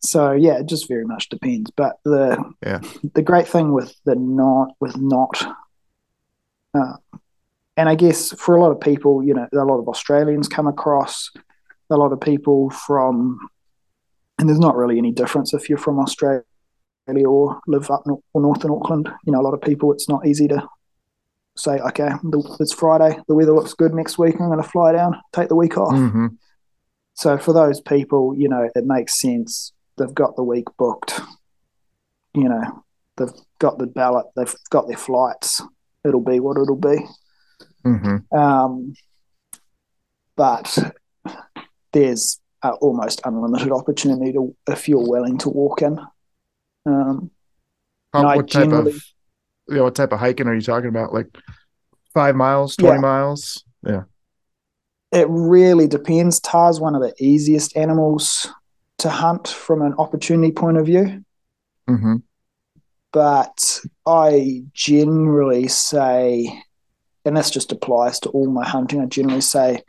so 0.00 0.32
yeah, 0.32 0.58
it 0.58 0.66
just 0.66 0.88
very 0.88 1.04
much 1.04 1.28
depends. 1.28 1.70
But 1.72 1.98
the 2.04 2.52
yeah. 2.64 2.80
the 3.14 3.22
great 3.22 3.48
thing 3.48 3.72
with 3.72 3.94
the 4.04 4.14
not 4.14 4.68
with 4.80 4.96
not 4.96 5.44
uh, 6.74 6.96
and 7.76 7.88
I 7.88 7.94
guess 7.94 8.32
for 8.32 8.56
a 8.56 8.60
lot 8.60 8.72
of 8.72 8.80
people, 8.80 9.22
you 9.22 9.34
know, 9.34 9.48
a 9.52 9.64
lot 9.64 9.78
of 9.78 9.88
Australians 9.88 10.48
come 10.48 10.66
across, 10.66 11.30
a 11.90 11.96
lot 11.96 12.12
of 12.12 12.20
people 12.20 12.70
from, 12.70 13.38
and 14.38 14.48
there's 14.48 14.58
not 14.58 14.76
really 14.76 14.98
any 14.98 15.12
difference 15.12 15.54
if 15.54 15.68
you're 15.68 15.78
from 15.78 16.00
Australia 16.00 16.42
or 17.24 17.60
live 17.66 17.90
up 17.90 18.04
or 18.06 18.40
north 18.40 18.64
in 18.64 18.70
Auckland. 18.70 19.08
You 19.24 19.32
know, 19.32 19.40
a 19.40 19.42
lot 19.42 19.54
of 19.54 19.60
people, 19.60 19.92
it's 19.92 20.08
not 20.08 20.26
easy 20.26 20.48
to 20.48 20.66
say, 21.56 21.78
okay, 21.78 22.10
it's 22.60 22.72
Friday, 22.72 23.18
the 23.26 23.34
weather 23.34 23.52
looks 23.52 23.74
good 23.74 23.92
next 23.92 24.18
week, 24.18 24.36
I'm 24.38 24.46
going 24.46 24.62
to 24.62 24.68
fly 24.68 24.92
down, 24.92 25.20
take 25.32 25.48
the 25.48 25.56
week 25.56 25.76
off. 25.76 25.92
Mm-hmm. 25.92 26.26
So 27.14 27.36
for 27.36 27.52
those 27.52 27.80
people, 27.80 28.34
you 28.36 28.48
know, 28.48 28.68
it 28.74 28.84
makes 28.84 29.20
sense. 29.20 29.72
They've 29.96 30.14
got 30.14 30.36
the 30.36 30.44
week 30.44 30.66
booked. 30.78 31.20
You 32.34 32.48
know, 32.48 32.84
they've 33.16 33.32
got 33.58 33.78
the 33.78 33.88
ballot, 33.88 34.26
they've 34.36 34.54
got 34.70 34.86
their 34.86 34.96
flights. 34.96 35.60
It'll 36.04 36.20
be 36.20 36.38
what 36.38 36.56
it'll 36.58 36.76
be. 36.76 37.04
Mm-hmm. 37.84 38.38
Um, 38.38 38.94
but 40.36 40.78
there's 41.92 42.40
almost 42.62 43.20
unlimited 43.24 43.72
opportunity 43.72 44.32
to 44.32 44.54
if 44.68 44.88
you're 44.88 45.08
willing 45.08 45.38
to 45.38 45.48
walk 45.48 45.82
in. 45.82 45.98
Um, 46.88 47.30
How, 48.12 48.36
what 48.36 48.50
type 48.50 48.72
of 48.72 48.86
you 49.68 49.76
know, 49.76 49.84
what 49.84 49.94
type 49.94 50.12
of 50.12 50.18
hiking 50.18 50.46
are 50.46 50.54
you 50.54 50.62
talking 50.62 50.88
about? 50.88 51.12
Like 51.12 51.26
five 52.14 52.34
miles, 52.34 52.76
twenty 52.76 52.96
yeah. 52.96 53.00
miles? 53.00 53.64
Yeah. 53.86 54.02
It 55.12 55.26
really 55.30 55.86
depends. 55.86 56.40
Tahr's 56.40 56.80
one 56.80 56.94
of 56.94 57.00
the 57.00 57.14
easiest 57.18 57.76
animals 57.76 58.46
to 58.98 59.08
hunt 59.08 59.48
from 59.48 59.82
an 59.82 59.94
opportunity 59.98 60.52
point 60.52 60.76
of 60.76 60.86
view. 60.86 61.24
Mm-hmm. 61.88 62.16
But 63.12 63.80
I 64.04 64.64
generally 64.74 65.68
say 65.68 66.62
and 67.28 67.36
this 67.36 67.50
just 67.50 67.72
applies 67.72 68.18
to 68.20 68.30
all 68.30 68.50
my 68.50 68.66
hunting. 68.66 69.00
I 69.00 69.06
generally 69.06 69.42
say 69.42 69.82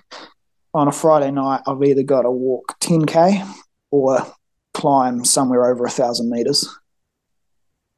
on 0.74 0.88
a 0.88 0.92
Friday 0.92 1.32
night, 1.32 1.62
I've 1.66 1.82
either 1.82 2.04
got 2.04 2.24
to 2.24 2.32
walk 2.32 2.78
10k 2.82 3.48
or 3.92 4.26
climb 4.74 5.24
somewhere 5.24 5.66
over 5.72 5.86
a 5.86 5.90
thousand 5.90 6.30
meters. 6.30 6.68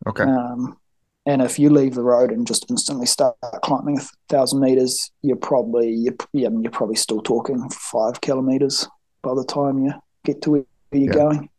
Okay. 0.08 0.24
Um, 0.24 0.78
and 1.26 1.42
if 1.42 1.60
you 1.60 1.70
leave 1.70 1.94
the 1.94 2.04
road 2.04 2.32
and 2.32 2.48
just 2.48 2.70
instantly 2.70 3.06
start 3.06 3.36
climbing 3.64 4.00
a 4.00 4.02
thousand 4.28 4.60
meters, 4.60 5.12
you're 5.22 5.36
probably 5.36 5.92
you're, 5.92 6.16
yeah, 6.34 6.50
you're 6.50 6.72
probably 6.72 6.96
still 6.96 7.22
talking 7.22 7.70
five 7.70 8.22
kilometers 8.22 8.88
by 9.22 9.36
the 9.36 9.46
time 9.46 9.86
you 9.86 9.94
get 10.26 10.42
to 10.42 10.52
where 10.52 10.66
you're 10.92 11.04
yeah. 11.04 11.14
going. 11.14 11.50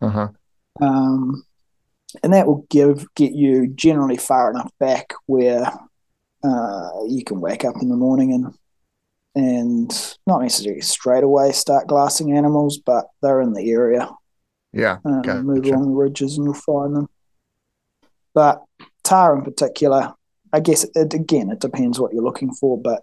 Uh-huh. 0.00 0.28
Um, 0.80 1.44
and 2.22 2.32
that 2.32 2.46
will 2.46 2.66
give 2.70 3.06
get 3.14 3.32
you 3.32 3.68
generally 3.68 4.16
far 4.16 4.50
enough 4.50 4.70
back 4.78 5.14
where 5.26 5.66
uh, 6.42 6.88
you 7.08 7.22
can 7.24 7.40
wake 7.40 7.64
up 7.64 7.76
in 7.80 7.88
the 7.88 7.96
morning 7.96 8.32
and 8.32 8.54
and 9.36 10.16
not 10.26 10.42
necessarily 10.42 10.80
straight 10.80 11.24
away 11.24 11.50
start 11.52 11.88
glassing 11.88 12.36
animals, 12.36 12.78
but 12.78 13.06
they're 13.20 13.40
in 13.40 13.52
the 13.52 13.70
area. 13.70 14.08
Yeah, 14.72 14.98
um, 15.04 15.22
gotcha. 15.22 15.42
move 15.42 15.64
along 15.66 15.88
the 15.88 15.94
ridges 15.94 16.36
and 16.36 16.46
you'll 16.46 16.54
find 16.54 16.96
them. 16.96 17.08
But 18.34 18.62
tahr 19.04 19.36
in 19.36 19.42
particular, 19.42 20.12
I 20.52 20.60
guess 20.60 20.84
it, 20.94 21.14
again 21.14 21.50
it 21.50 21.60
depends 21.60 21.98
what 21.98 22.12
you're 22.12 22.22
looking 22.22 22.52
for, 22.52 22.80
but 22.80 23.02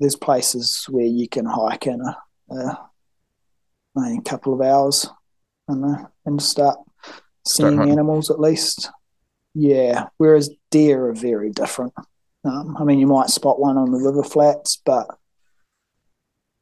there's 0.00 0.16
places 0.16 0.86
where 0.88 1.06
you 1.06 1.28
can 1.28 1.44
hike 1.44 1.86
in 1.86 2.00
a, 2.00 2.16
a, 2.54 2.88
a 3.98 4.20
couple 4.24 4.54
of 4.54 4.60
hours 4.60 5.08
and 5.66 5.84
uh, 5.84 6.06
and 6.24 6.40
start 6.40 6.78
seeing 7.46 7.74
start 7.74 7.88
animals 7.88 8.30
at 8.30 8.40
least. 8.40 8.90
Yeah, 9.54 10.06
whereas 10.18 10.50
deer 10.70 11.08
are 11.08 11.14
very 11.14 11.50
different. 11.50 11.92
Um, 12.44 12.76
I 12.78 12.84
mean, 12.84 12.98
you 13.00 13.06
might 13.06 13.30
spot 13.30 13.58
one 13.58 13.76
on 13.76 13.90
the 13.90 13.98
river 13.98 14.22
flats, 14.22 14.80
but 14.84 15.08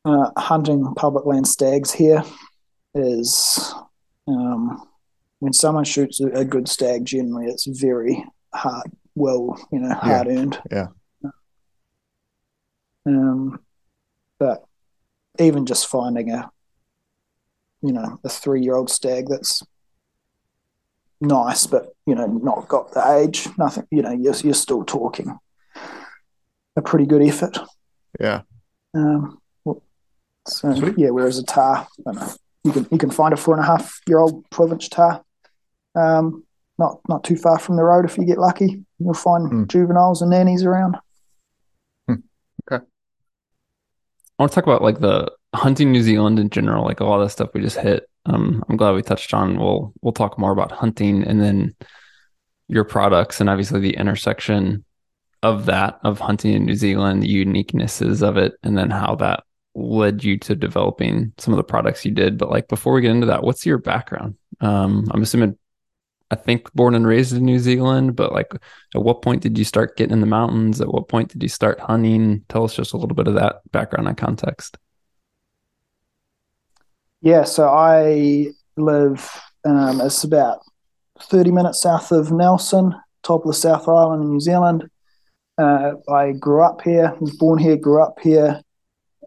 uh, 0.04 0.30
hunting 0.38 0.94
public 0.94 1.26
land 1.26 1.46
stags 1.46 1.92
here 1.92 2.24
is 2.94 3.74
um, 4.26 4.82
when 5.40 5.52
someone 5.52 5.84
shoots 5.84 6.20
a, 6.20 6.28
a, 6.28 6.44
good 6.44 6.68
stag. 6.68 7.04
Generally, 7.04 7.46
it's 7.46 7.66
very 7.66 8.24
hard, 8.54 8.90
well, 9.14 9.58
you 9.70 9.80
know, 9.80 9.94
hard 9.94 10.26
yeah. 10.26 10.32
earned. 10.32 10.62
Yeah. 10.70 10.86
Um, 13.06 13.60
but 14.38 14.64
even 15.38 15.66
just 15.66 15.86
finding 15.86 16.30
a, 16.32 16.50
you 17.82 17.92
know, 17.92 18.18
a 18.24 18.28
three-year-old 18.28 18.90
stag 18.90 19.28
that's 19.28 19.62
nice, 21.20 21.66
but 21.66 21.94
you 22.06 22.14
know, 22.14 22.26
not 22.26 22.68
got 22.68 22.92
the 22.92 23.16
age. 23.18 23.48
Nothing. 23.58 23.86
You 23.90 24.02
know, 24.02 24.12
you're 24.12 24.34
you're 24.36 24.54
still 24.54 24.84
talking 24.84 25.38
a 26.76 26.82
pretty 26.82 27.06
good 27.06 27.22
effort. 27.22 27.58
Yeah. 28.20 28.42
Um, 28.94 29.38
so 30.46 30.72
Sweet. 30.74 30.94
yeah, 30.96 31.10
whereas 31.10 31.38
a 31.38 31.44
tahr, 31.44 31.88
you 32.64 32.72
can 32.72 32.86
you 32.90 32.98
can 32.98 33.10
find 33.10 33.34
a 33.34 33.36
four 33.36 33.54
and 33.54 33.64
a 33.64 33.66
half 33.66 34.00
year 34.06 34.18
old 34.18 34.44
twelve 34.50 34.72
inch 34.72 34.90
tahr, 34.90 35.22
um, 35.96 36.44
not 36.78 37.00
not 37.08 37.24
too 37.24 37.36
far 37.36 37.58
from 37.58 37.76
the 37.76 37.84
road 37.84 38.04
if 38.04 38.18
you 38.18 38.24
get 38.24 38.38
lucky. 38.38 38.84
You'll 38.98 39.14
find 39.14 39.50
mm. 39.50 39.68
juveniles 39.68 40.22
and 40.22 40.30
nannies 40.30 40.62
around. 40.62 40.96
Hmm. 42.06 42.14
Okay. 42.70 42.84
I 42.84 44.42
want 44.42 44.52
to 44.52 44.54
talk 44.54 44.64
about 44.64 44.82
like 44.82 45.00
the 45.00 45.32
hunting 45.54 45.90
New 45.90 46.02
Zealand 46.02 46.38
in 46.38 46.50
general, 46.50 46.84
like 46.84 47.00
a 47.00 47.04
lot 47.04 47.22
of 47.22 47.32
stuff 47.32 47.50
we 47.54 47.62
just 47.62 47.78
hit. 47.78 48.08
Um, 48.26 48.62
I'm 48.68 48.76
glad 48.76 48.94
we 48.94 49.02
touched 49.02 49.32
on. 49.32 49.58
We'll 49.58 49.92
we'll 50.02 50.12
talk 50.12 50.38
more 50.38 50.52
about 50.52 50.72
hunting 50.72 51.24
and 51.24 51.40
then 51.40 51.74
your 52.68 52.84
products 52.84 53.40
and 53.40 53.48
obviously 53.48 53.80
the 53.80 53.96
intersection 53.96 54.84
of 55.42 55.66
that 55.66 56.00
of 56.02 56.18
hunting 56.18 56.52
in 56.54 56.64
New 56.64 56.74
Zealand, 56.74 57.22
the 57.22 57.44
uniquenesses 57.44 58.22
of 58.22 58.36
it, 58.36 58.54
and 58.62 58.76
then 58.76 58.90
how 58.90 59.14
that 59.16 59.44
led 59.74 60.24
you 60.24 60.38
to 60.38 60.56
developing 60.56 61.32
some 61.38 61.52
of 61.54 61.58
the 61.58 61.64
products 61.64 62.04
you 62.04 62.10
did. 62.10 62.36
But 62.38 62.50
like 62.50 62.68
before 62.68 62.92
we 62.92 63.02
get 63.02 63.12
into 63.12 63.26
that, 63.28 63.44
what's 63.44 63.64
your 63.64 63.78
background? 63.78 64.34
Um, 64.60 65.06
I'm 65.10 65.22
assuming 65.22 65.56
I 66.30 66.34
think 66.34 66.72
born 66.74 66.94
and 66.94 67.06
raised 67.06 67.36
in 67.36 67.44
New 67.44 67.58
Zealand, 67.58 68.16
but 68.16 68.32
like 68.32 68.52
at 68.94 69.02
what 69.02 69.22
point 69.22 69.42
did 69.42 69.56
you 69.56 69.64
start 69.64 69.96
getting 69.96 70.12
in 70.12 70.20
the 70.20 70.26
mountains? 70.26 70.80
At 70.80 70.88
what 70.88 71.08
point 71.08 71.30
did 71.30 71.42
you 71.42 71.48
start 71.48 71.78
hunting? 71.78 72.44
Tell 72.48 72.64
us 72.64 72.74
just 72.74 72.92
a 72.92 72.96
little 72.96 73.14
bit 73.14 73.28
of 73.28 73.34
that 73.34 73.60
background 73.70 74.08
and 74.08 74.16
context. 74.16 74.76
Yeah, 77.20 77.44
so 77.44 77.68
I 77.68 78.48
live 78.76 79.30
um, 79.64 80.00
it's 80.00 80.24
about 80.24 80.60
30 81.20 81.50
minutes 81.50 81.82
south 81.82 82.12
of 82.12 82.30
Nelson, 82.30 82.94
top 83.22 83.42
of 83.42 83.48
the 83.48 83.54
South 83.54 83.88
Island 83.88 84.22
in 84.22 84.32
New 84.32 84.40
Zealand. 84.40 84.88
Uh, 85.58 85.92
I 86.08 86.32
grew 86.32 86.62
up 86.62 86.82
here, 86.82 87.14
was 87.18 87.36
born 87.36 87.58
here, 87.58 87.76
grew 87.76 88.02
up 88.02 88.18
here, 88.20 88.60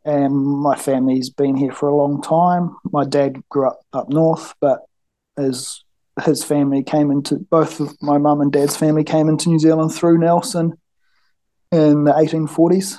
and 0.06 0.34
my 0.36 0.78
family's 0.78 1.30
been 1.30 1.56
here 1.56 1.74
for 1.74 1.90
a 1.90 1.96
long 1.96 2.22
time. 2.22 2.76
My 2.92 3.04
dad 3.04 3.42
grew 3.50 3.68
up 3.68 3.80
up 3.92 4.10
north, 4.10 4.54
but 4.62 4.82
as 5.38 5.82
his 6.24 6.44
family 6.44 6.84
came 6.84 7.12
into 7.12 7.38
both 7.38 7.82
my 8.02 8.18
mum 8.18 8.42
and 8.42 8.52
dad's 8.52 8.76
family 8.76 9.04
came 9.04 9.30
into 9.30 9.50
New 9.50 9.60
Zealand 9.60 9.94
through 9.94 10.18
Nelson 10.18 10.74
in 11.72 12.04
the 12.04 12.14
1840s, 12.14 12.98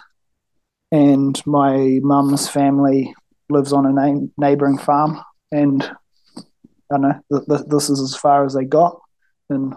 and 0.93 1.41
my 1.47 1.99
mum's 2.03 2.49
family 2.49 3.15
lives 3.49 3.73
on 3.73 3.87
a 3.87 3.93
na- 3.93 4.27
neighbouring 4.37 4.79
farm, 4.79 5.21
and 5.51 5.83
I 5.83 6.43
don't 6.91 7.03
know 7.03 7.21
th- 7.33 7.47
th- 7.49 7.69
this 7.69 7.91
is 7.91 8.01
as 8.01 8.17
far 8.17 8.45
as 8.45 8.55
they 8.55 8.65
got 8.65 9.01
in 9.51 9.75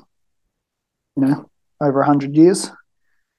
you 1.15 1.25
know 1.25 1.49
over 1.81 2.03
hundred 2.03 2.35
years. 2.35 2.69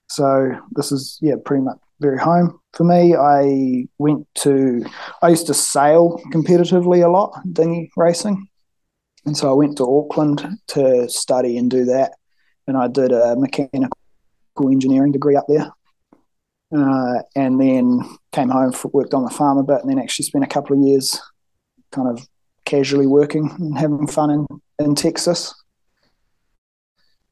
So 0.08 0.52
this 0.72 0.92
is 0.92 1.18
yeah 1.22 1.34
pretty 1.44 1.62
much 1.62 1.78
very 2.00 2.18
home 2.18 2.60
for 2.72 2.84
me. 2.84 3.14
I 3.14 3.88
went 3.98 4.26
to 4.36 4.84
I 5.22 5.28
used 5.28 5.46
to 5.46 5.54
sail 5.54 6.20
competitively 6.32 7.04
a 7.04 7.08
lot, 7.08 7.40
dinghy 7.52 7.90
racing, 7.96 8.48
and 9.26 9.36
so 9.36 9.50
I 9.50 9.54
went 9.54 9.78
to 9.78 9.84
Auckland 9.84 10.46
to 10.68 11.08
study 11.08 11.56
and 11.56 11.70
do 11.70 11.84
that. 11.86 12.12
And 12.66 12.76
I 12.76 12.88
did 12.88 13.12
a 13.12 13.36
mechanical 13.36 13.90
engineering 14.70 15.12
degree 15.12 15.36
up 15.36 15.46
there. 15.48 15.70
Uh, 16.76 17.22
and 17.36 17.60
then 17.60 18.00
came 18.32 18.48
home, 18.48 18.72
for, 18.72 18.88
worked 18.88 19.14
on 19.14 19.24
the 19.24 19.30
farm 19.30 19.58
a 19.58 19.62
bit, 19.62 19.80
and 19.80 19.90
then 19.90 19.98
actually 19.98 20.24
spent 20.24 20.44
a 20.44 20.48
couple 20.48 20.76
of 20.76 20.82
years 20.82 21.20
kind 21.92 22.08
of 22.08 22.26
casually 22.64 23.06
working 23.06 23.50
and 23.58 23.78
having 23.78 24.06
fun 24.06 24.30
in, 24.30 24.46
in 24.78 24.94
Texas. 24.94 25.54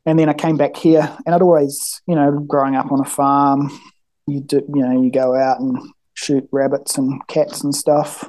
And 0.06 0.18
then 0.18 0.28
I 0.28 0.34
came 0.34 0.56
back 0.56 0.76
here, 0.76 1.16
and 1.26 1.34
I'd 1.34 1.42
always, 1.42 2.02
you 2.06 2.14
know, 2.14 2.38
growing 2.40 2.76
up 2.76 2.92
on 2.92 3.00
a 3.00 3.04
farm, 3.04 3.70
you 4.26 4.40
do, 4.40 4.62
you 4.72 4.82
know, 4.82 5.02
you 5.02 5.11
go 5.11 5.34
out 5.34 5.61
and 5.61 5.76
shoot 6.14 6.49
rabbits 6.52 6.99
and 6.99 7.26
cats 7.26 7.64
and 7.64 7.75
stuff, 7.75 8.28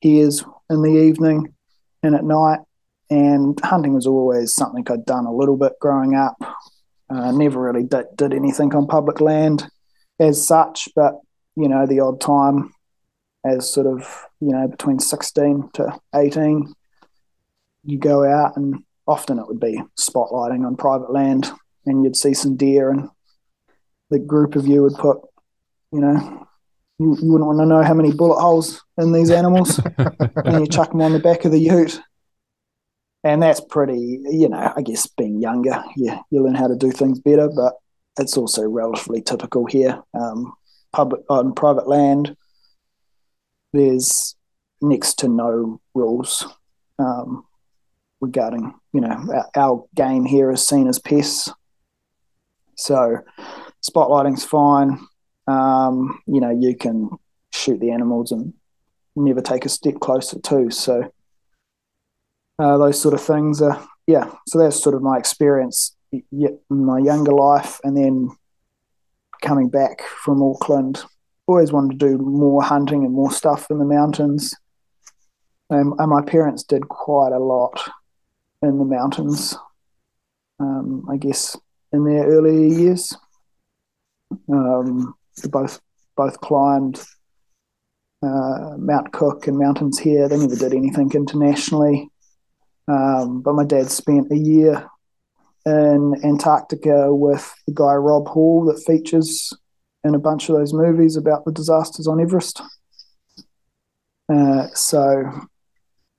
hares 0.00 0.44
in 0.70 0.82
the 0.82 0.90
evening 0.90 1.52
and 2.02 2.14
at 2.14 2.24
night. 2.24 2.60
And 3.12 3.60
hunting 3.62 3.94
was 3.94 4.06
always 4.06 4.54
something 4.54 4.86
I'd 4.88 5.04
done 5.04 5.26
a 5.26 5.34
little 5.34 5.56
bit 5.56 5.72
growing 5.80 6.14
up. 6.14 6.36
Uh, 7.10 7.30
never 7.32 7.60
really 7.60 7.82
did, 7.82 8.06
did 8.16 8.32
anything 8.32 8.74
on 8.74 8.86
public 8.86 9.20
land 9.20 9.68
as 10.18 10.46
such, 10.46 10.88
but 10.96 11.20
you 11.54 11.68
know, 11.68 11.84
the 11.84 12.00
odd 12.00 12.20
time 12.20 12.72
as 13.44 13.72
sort 13.72 13.86
of 13.86 14.24
you 14.40 14.50
know 14.50 14.68
between 14.68 14.98
16 14.98 15.70
to 15.74 15.98
18 16.14 16.72
you 17.84 17.98
go 17.98 18.24
out 18.24 18.56
and 18.56 18.82
often 19.06 19.38
it 19.38 19.46
would 19.46 19.60
be 19.60 19.80
spotlighting 19.98 20.64
on 20.64 20.76
private 20.76 21.12
land 21.12 21.50
and 21.86 22.04
you'd 22.04 22.16
see 22.16 22.34
some 22.34 22.56
deer 22.56 22.90
and 22.90 23.08
the 24.10 24.18
group 24.18 24.54
of 24.54 24.66
you 24.66 24.82
would 24.82 24.94
put 24.94 25.18
you 25.90 26.00
know 26.00 26.46
you, 26.98 27.16
you 27.20 27.32
wouldn't 27.32 27.48
want 27.48 27.58
to 27.58 27.66
know 27.66 27.82
how 27.82 27.94
many 27.94 28.12
bullet 28.12 28.40
holes 28.40 28.84
in 28.98 29.12
these 29.12 29.30
animals 29.30 29.80
and 29.98 30.60
you 30.60 30.66
chuck 30.66 30.90
them 30.90 31.00
on 31.00 31.12
the 31.12 31.18
back 31.18 31.44
of 31.44 31.50
the 31.50 31.58
ute 31.58 32.00
and 33.24 33.42
that's 33.42 33.60
pretty 33.60 34.20
you 34.30 34.48
know 34.48 34.72
i 34.76 34.82
guess 34.82 35.06
being 35.06 35.40
younger 35.40 35.82
you, 35.96 36.12
you 36.30 36.42
learn 36.42 36.54
how 36.54 36.66
to 36.66 36.76
do 36.76 36.90
things 36.90 37.20
better 37.20 37.48
but 37.54 37.74
it's 38.18 38.36
also 38.36 38.62
relatively 38.62 39.22
typical 39.22 39.64
here 39.66 40.02
um, 40.14 40.52
public 40.92 41.22
on 41.28 41.54
private 41.54 41.88
land 41.88 42.36
there's 43.72 44.36
next 44.80 45.20
to 45.20 45.28
no 45.28 45.80
rules 45.94 46.44
um, 46.98 47.44
regarding, 48.20 48.74
you 48.92 49.00
know, 49.00 49.08
our, 49.32 49.50
our, 49.56 49.84
game 49.94 50.24
here 50.24 50.50
is 50.50 50.66
seen 50.66 50.88
as 50.88 50.98
pests. 50.98 51.50
So 52.76 53.18
spotlighting's 53.82 54.44
fine. 54.44 54.98
Um, 55.46 56.20
you 56.26 56.40
know, 56.40 56.50
you 56.50 56.76
can 56.76 57.10
shoot 57.52 57.80
the 57.80 57.90
animals 57.90 58.32
and 58.32 58.54
never 59.16 59.40
take 59.40 59.64
a 59.64 59.68
step 59.68 59.94
closer 60.00 60.38
too. 60.40 60.70
So 60.70 61.12
uh, 62.62 62.78
those 62.78 63.00
sort 63.00 63.12
of 63.12 63.20
things 63.20 63.60
are, 63.60 63.84
yeah. 64.06 64.30
So 64.46 64.58
that's 64.58 64.80
sort 64.80 64.94
of 64.94 65.02
my 65.02 65.18
experience 65.18 65.96
in 66.12 66.60
my 66.68 66.98
younger 66.98 67.32
life, 67.32 67.80
and 67.82 67.96
then 67.96 68.30
coming 69.42 69.68
back 69.68 70.02
from 70.02 70.40
Auckland 70.42 71.02
always 71.46 71.72
wanted 71.72 71.98
to 71.98 72.08
do 72.10 72.18
more 72.18 72.62
hunting 72.62 73.04
and 73.04 73.12
more 73.12 73.32
stuff 73.32 73.66
in 73.68 73.78
the 73.78 73.84
mountains. 73.84 74.54
Um, 75.70 75.94
and 75.98 76.08
my 76.08 76.22
parents 76.22 76.62
did 76.62 76.88
quite 76.88 77.32
a 77.32 77.38
lot 77.38 77.76
in 78.62 78.78
the 78.78 78.84
mountains, 78.84 79.56
um, 80.60 81.04
I 81.10 81.16
guess, 81.16 81.56
in 81.92 82.04
their 82.04 82.26
earlier 82.26 82.68
years. 82.68 83.16
Um, 84.48 85.14
both 85.50 85.80
both 86.16 86.40
climbed 86.40 87.00
uh, 88.22 88.76
Mount 88.78 89.12
Cook 89.12 89.48
and 89.48 89.58
mountains 89.58 89.98
here. 89.98 90.28
They 90.28 90.38
never 90.38 90.54
did 90.54 90.74
anything 90.74 91.10
internationally. 91.12 92.11
Um, 92.88 93.42
but 93.42 93.54
my 93.54 93.64
dad 93.64 93.90
spent 93.90 94.32
a 94.32 94.36
year 94.36 94.88
in 95.64 96.14
Antarctica 96.24 97.14
with 97.14 97.52
the 97.66 97.72
guy 97.72 97.94
Rob 97.94 98.28
Hall 98.28 98.64
that 98.66 98.82
features 98.84 99.52
in 100.04 100.14
a 100.14 100.18
bunch 100.18 100.48
of 100.48 100.56
those 100.56 100.72
movies 100.72 101.16
about 101.16 101.44
the 101.44 101.52
disasters 101.52 102.08
on 102.08 102.20
Everest. 102.20 102.60
Uh, 104.28 104.66
so, 104.74 105.30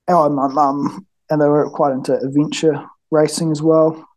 oh, 0.07 0.29
my 0.29 0.47
mum, 0.47 1.05
and 1.29 1.41
they 1.41 1.47
were 1.47 1.69
quite 1.69 1.93
into 1.93 2.15
adventure 2.15 2.85
racing 3.11 3.51
as 3.51 3.61
well. 3.61 4.07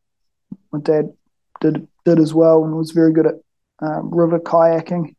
My 0.73 0.81
dad 0.81 1.13
did 1.61 1.87
did 2.05 2.19
as 2.21 2.33
well 2.33 2.65
and 2.65 2.77
was 2.77 2.93
very 2.93 3.13
good 3.13 3.27
at 3.27 3.35
um, 3.81 4.15
river 4.15 4.39
kayaking. 4.39 5.15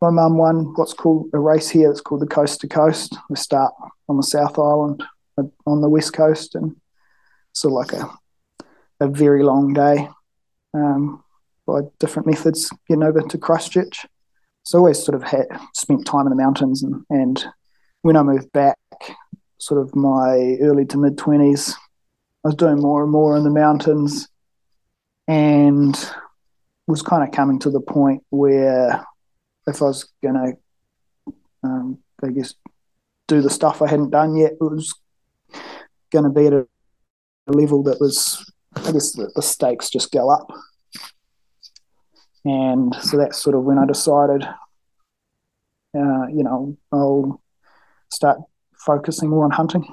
My 0.00 0.10
mum 0.10 0.38
won 0.38 0.72
what's 0.76 0.94
called 0.94 1.28
a 1.34 1.38
race 1.38 1.68
here. 1.68 1.90
It's 1.90 2.00
called 2.00 2.22
the 2.22 2.26
Coast 2.26 2.60
to 2.60 2.68
Coast. 2.68 3.16
We 3.28 3.36
start 3.36 3.74
on 4.08 4.16
the 4.16 4.22
South 4.22 4.58
Island 4.58 5.02
on 5.66 5.80
the 5.80 5.88
west 5.88 6.12
coast, 6.12 6.54
and 6.54 6.76
of 7.52 7.72
like 7.72 7.92
a 7.92 8.10
a 9.00 9.08
very 9.08 9.42
long 9.42 9.72
day. 9.72 10.08
Um, 10.74 11.24
by 11.70 11.80
different 11.98 12.26
methods 12.26 12.70
getting 12.88 13.02
over 13.02 13.20
to 13.20 13.38
Christchurch. 13.38 14.06
So 14.62 14.78
I 14.78 14.80
always 14.80 15.02
sort 15.02 15.14
of 15.14 15.22
had 15.22 15.46
spent 15.74 16.06
time 16.06 16.26
in 16.26 16.30
the 16.30 16.36
mountains 16.36 16.82
and, 16.82 17.04
and 17.08 17.44
when 18.02 18.16
I 18.16 18.22
moved 18.22 18.52
back, 18.52 18.78
sort 19.58 19.80
of 19.80 19.94
my 19.94 20.56
early 20.60 20.84
to 20.86 20.98
mid 20.98 21.18
twenties, 21.18 21.74
I 22.44 22.48
was 22.48 22.54
doing 22.54 22.80
more 22.80 23.02
and 23.02 23.12
more 23.12 23.36
in 23.36 23.44
the 23.44 23.50
mountains 23.50 24.28
and 25.28 25.96
was 26.86 27.02
kind 27.02 27.22
of 27.22 27.34
coming 27.34 27.58
to 27.60 27.70
the 27.70 27.80
point 27.80 28.22
where 28.30 29.04
if 29.66 29.82
I 29.82 29.84
was 29.84 30.08
gonna 30.22 30.52
um, 31.62 31.98
I 32.22 32.28
guess 32.28 32.54
do 33.28 33.42
the 33.42 33.50
stuff 33.50 33.82
I 33.82 33.88
hadn't 33.88 34.10
done 34.10 34.34
yet, 34.34 34.52
it 34.52 34.60
was 34.60 34.94
gonna 36.12 36.30
be 36.30 36.46
at 36.46 36.52
a 36.52 36.66
level 37.46 37.82
that 37.84 38.00
was 38.00 38.44
I 38.76 38.92
guess 38.92 39.12
the, 39.12 39.30
the 39.34 39.42
stakes 39.42 39.90
just 39.90 40.12
go 40.12 40.30
up 40.30 40.50
and 42.44 42.94
so 43.02 43.18
that's 43.18 43.38
sort 43.38 43.54
of 43.54 43.64
when 43.64 43.78
I 43.78 43.86
decided, 43.86 44.44
uh, 45.94 46.26
you 46.28 46.42
know, 46.42 46.76
I'll 46.92 47.42
start 48.10 48.38
focusing 48.78 49.28
more 49.28 49.44
on 49.44 49.50
hunting. 49.50 49.86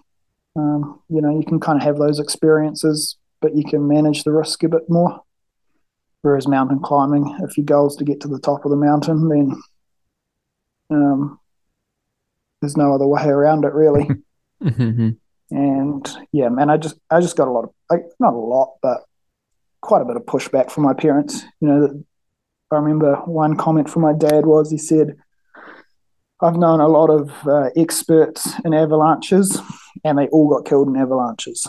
Um, 0.55 1.01
you 1.09 1.21
know, 1.21 1.37
you 1.37 1.45
can 1.45 1.59
kind 1.59 1.77
of 1.77 1.83
have 1.83 1.97
those 1.97 2.19
experiences, 2.19 3.17
but 3.41 3.55
you 3.55 3.63
can 3.63 3.87
manage 3.87 4.23
the 4.23 4.31
risk 4.31 4.63
a 4.63 4.69
bit 4.69 4.89
more. 4.89 5.21
Whereas 6.21 6.47
mountain 6.47 6.79
climbing, 6.79 7.37
if 7.41 7.57
your 7.57 7.65
goal 7.65 7.87
is 7.87 7.95
to 7.97 8.03
get 8.03 8.21
to 8.21 8.27
the 8.27 8.39
top 8.39 8.65
of 8.65 8.71
the 8.71 8.77
mountain, 8.77 9.29
then 9.29 9.61
um, 10.89 11.39
there's 12.61 12.77
no 12.77 12.93
other 12.93 13.05
way 13.05 13.23
around 13.25 13.65
it, 13.65 13.73
really. 13.73 14.07
mm-hmm. 14.63 15.09
And 15.49 16.07
yeah, 16.31 16.49
man, 16.49 16.69
I 16.69 16.77
just 16.77 16.95
I 17.09 17.21
just 17.21 17.37
got 17.37 17.47
a 17.47 17.51
lot 17.51 17.65
of 17.65 17.73
like, 17.89 18.05
not 18.19 18.33
a 18.33 18.37
lot, 18.37 18.75
but 18.81 19.03
quite 19.81 20.01
a 20.01 20.05
bit 20.05 20.17
of 20.17 20.23
pushback 20.23 20.69
from 20.71 20.83
my 20.83 20.93
parents. 20.93 21.43
You 21.61 21.67
know, 21.67 22.03
I 22.71 22.75
remember 22.75 23.15
one 23.25 23.55
comment 23.55 23.89
from 23.89 24.01
my 24.01 24.13
dad 24.13 24.45
was 24.45 24.69
he 24.69 24.77
said, 24.77 25.15
I've 26.41 26.57
known 26.57 26.81
a 26.81 26.87
lot 26.87 27.09
of 27.09 27.31
uh, 27.47 27.69
experts 27.75 28.53
in 28.65 28.73
avalanches, 28.73 29.59
and 30.03 30.17
they 30.17 30.27
all 30.27 30.49
got 30.49 30.65
killed 30.65 30.87
in 30.87 30.97
avalanches. 30.97 31.65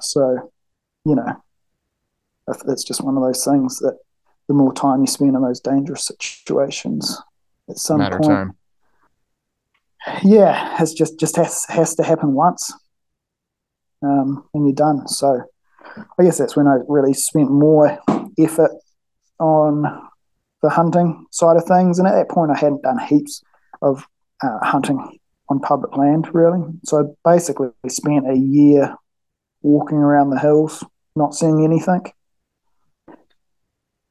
So, 0.00 0.52
you 1.04 1.16
know, 1.16 1.42
it's 2.68 2.84
just 2.84 3.02
one 3.02 3.16
of 3.16 3.22
those 3.22 3.44
things 3.44 3.78
that 3.80 3.98
the 4.46 4.54
more 4.54 4.72
time 4.72 5.00
you 5.00 5.06
spend 5.06 5.34
in 5.34 5.42
those 5.42 5.60
dangerous 5.60 6.06
situations, 6.06 7.20
at 7.68 7.76
some 7.76 7.98
Matter 7.98 8.18
point, 8.18 8.28
time. 8.28 8.56
Yeah, 10.22 10.76
it's 10.80 10.92
just 10.92 11.18
just 11.18 11.36
has 11.36 11.64
has 11.68 11.94
to 11.96 12.02
happen 12.02 12.34
once, 12.34 12.72
um, 14.02 14.44
and 14.54 14.66
you're 14.66 14.74
done. 14.74 15.08
So, 15.08 15.42
I 16.18 16.22
guess 16.22 16.38
that's 16.38 16.56
when 16.56 16.66
I 16.66 16.78
really 16.88 17.14
spent 17.14 17.50
more 17.50 17.98
effort 18.38 18.72
on 19.38 19.82
the 20.62 20.70
hunting 20.70 21.26
side 21.30 21.56
of 21.56 21.64
things. 21.64 21.98
And 21.98 22.08
at 22.08 22.14
that 22.14 22.28
point, 22.28 22.50
I 22.50 22.58
hadn't 22.58 22.82
done 22.82 22.98
heaps 22.98 23.42
of 23.82 24.06
uh, 24.42 24.58
hunting 24.62 25.18
on 25.48 25.60
public 25.60 25.96
land, 25.96 26.28
really. 26.34 26.60
So 26.84 27.14
I 27.24 27.32
basically 27.34 27.68
spent 27.88 28.30
a 28.30 28.36
year 28.36 28.94
walking 29.62 29.98
around 29.98 30.30
the 30.30 30.38
hills, 30.38 30.84
not 31.16 31.34
seeing 31.34 31.64
anything. 31.64 32.02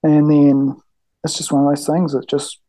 And 0.04 0.30
then 0.30 0.82
it's 1.24 1.38
just 1.38 1.52
one 1.52 1.66
of 1.66 1.70
those 1.70 1.88
things 1.88 2.14
that 2.14 2.28
just 2.28 2.60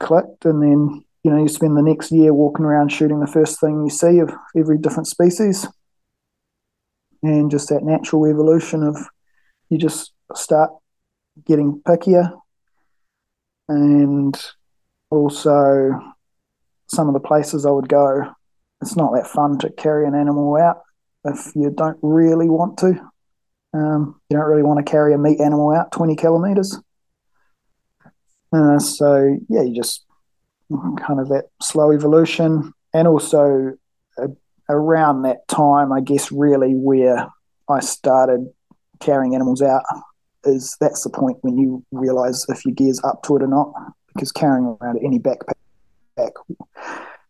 clicked. 0.00 0.44
And 0.44 0.62
then, 0.62 1.04
you 1.24 1.30
know, 1.30 1.40
you 1.40 1.48
spend 1.48 1.76
the 1.76 1.82
next 1.82 2.10
year 2.10 2.34
walking 2.34 2.64
around 2.64 2.90
shooting 2.90 3.20
the 3.20 3.26
first 3.26 3.60
thing 3.60 3.82
you 3.84 3.90
see 3.90 4.18
of 4.18 4.32
every 4.56 4.78
different 4.78 5.06
species. 5.06 5.66
And 7.22 7.50
just 7.50 7.68
that 7.68 7.84
natural 7.84 8.26
evolution 8.26 8.82
of 8.82 8.96
you 9.68 9.78
just 9.78 10.12
start 10.34 10.70
getting 11.46 11.80
pickier 11.86 12.32
and 13.68 14.36
also 15.10 15.98
some 16.88 17.08
of 17.08 17.14
the 17.14 17.20
places 17.20 17.64
I 17.64 17.70
would 17.70 17.88
go, 17.88 18.24
it's 18.80 18.96
not 18.96 19.14
that 19.14 19.28
fun 19.28 19.58
to 19.58 19.70
carry 19.70 20.06
an 20.06 20.14
animal 20.14 20.56
out 20.56 20.82
if 21.24 21.52
you 21.54 21.70
don't 21.70 21.98
really 22.02 22.48
want 22.48 22.78
to. 22.78 23.00
Um, 23.72 24.20
you 24.28 24.36
don't 24.36 24.48
really 24.48 24.64
want 24.64 24.84
to 24.84 24.90
carry 24.90 25.14
a 25.14 25.18
meat 25.18 25.40
animal 25.40 25.72
out 25.72 25.92
20 25.92 26.16
kilometres. 26.16 26.78
Uh, 28.52 28.78
so 28.78 29.38
yeah, 29.48 29.62
you 29.62 29.74
just 29.74 30.04
kind 30.98 31.20
of 31.20 31.28
that 31.28 31.46
slow 31.60 31.92
evolution, 31.92 32.72
and 32.94 33.08
also 33.08 33.72
uh, 34.18 34.28
around 34.68 35.22
that 35.22 35.46
time, 35.48 35.92
I 35.92 36.00
guess, 36.00 36.30
really 36.32 36.72
where 36.74 37.28
I 37.68 37.80
started 37.80 38.48
carrying 39.00 39.34
animals 39.34 39.62
out 39.62 39.82
is 40.44 40.76
that's 40.80 41.02
the 41.04 41.10
point 41.10 41.38
when 41.42 41.58
you 41.58 41.84
realize 41.92 42.46
if 42.48 42.64
your 42.64 42.74
gear's 42.74 43.00
up 43.04 43.22
to 43.24 43.36
it 43.36 43.42
or 43.42 43.48
not, 43.48 43.72
because 44.14 44.32
carrying 44.32 44.76
around 44.80 44.98
any 45.04 45.18
backpack 45.18 46.32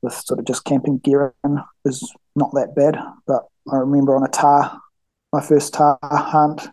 with 0.02 0.14
sort 0.14 0.40
of 0.40 0.46
just 0.46 0.64
camping 0.64 0.98
gear 0.98 1.34
is 1.84 2.12
not 2.34 2.50
that 2.52 2.74
bad. 2.74 2.98
But 3.26 3.44
I 3.70 3.76
remember 3.76 4.16
on 4.16 4.24
a 4.24 4.28
tahr, 4.28 4.80
my 5.32 5.40
first 5.40 5.74
tahr 5.74 5.98
hunt, 6.02 6.68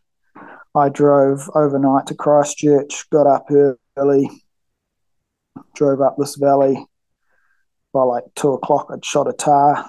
I 0.75 0.89
drove 0.89 1.49
overnight 1.55 2.07
to 2.07 2.15
Christchurch, 2.15 3.09
got 3.09 3.27
up 3.27 3.47
early, 3.97 4.29
drove 5.75 6.01
up 6.01 6.15
this 6.17 6.35
valley. 6.35 6.85
By 7.93 8.03
like 8.03 8.23
two 8.35 8.53
o'clock, 8.53 8.87
I'd 8.91 9.03
shot 9.03 9.27
a 9.27 9.33
tahr, 9.33 9.83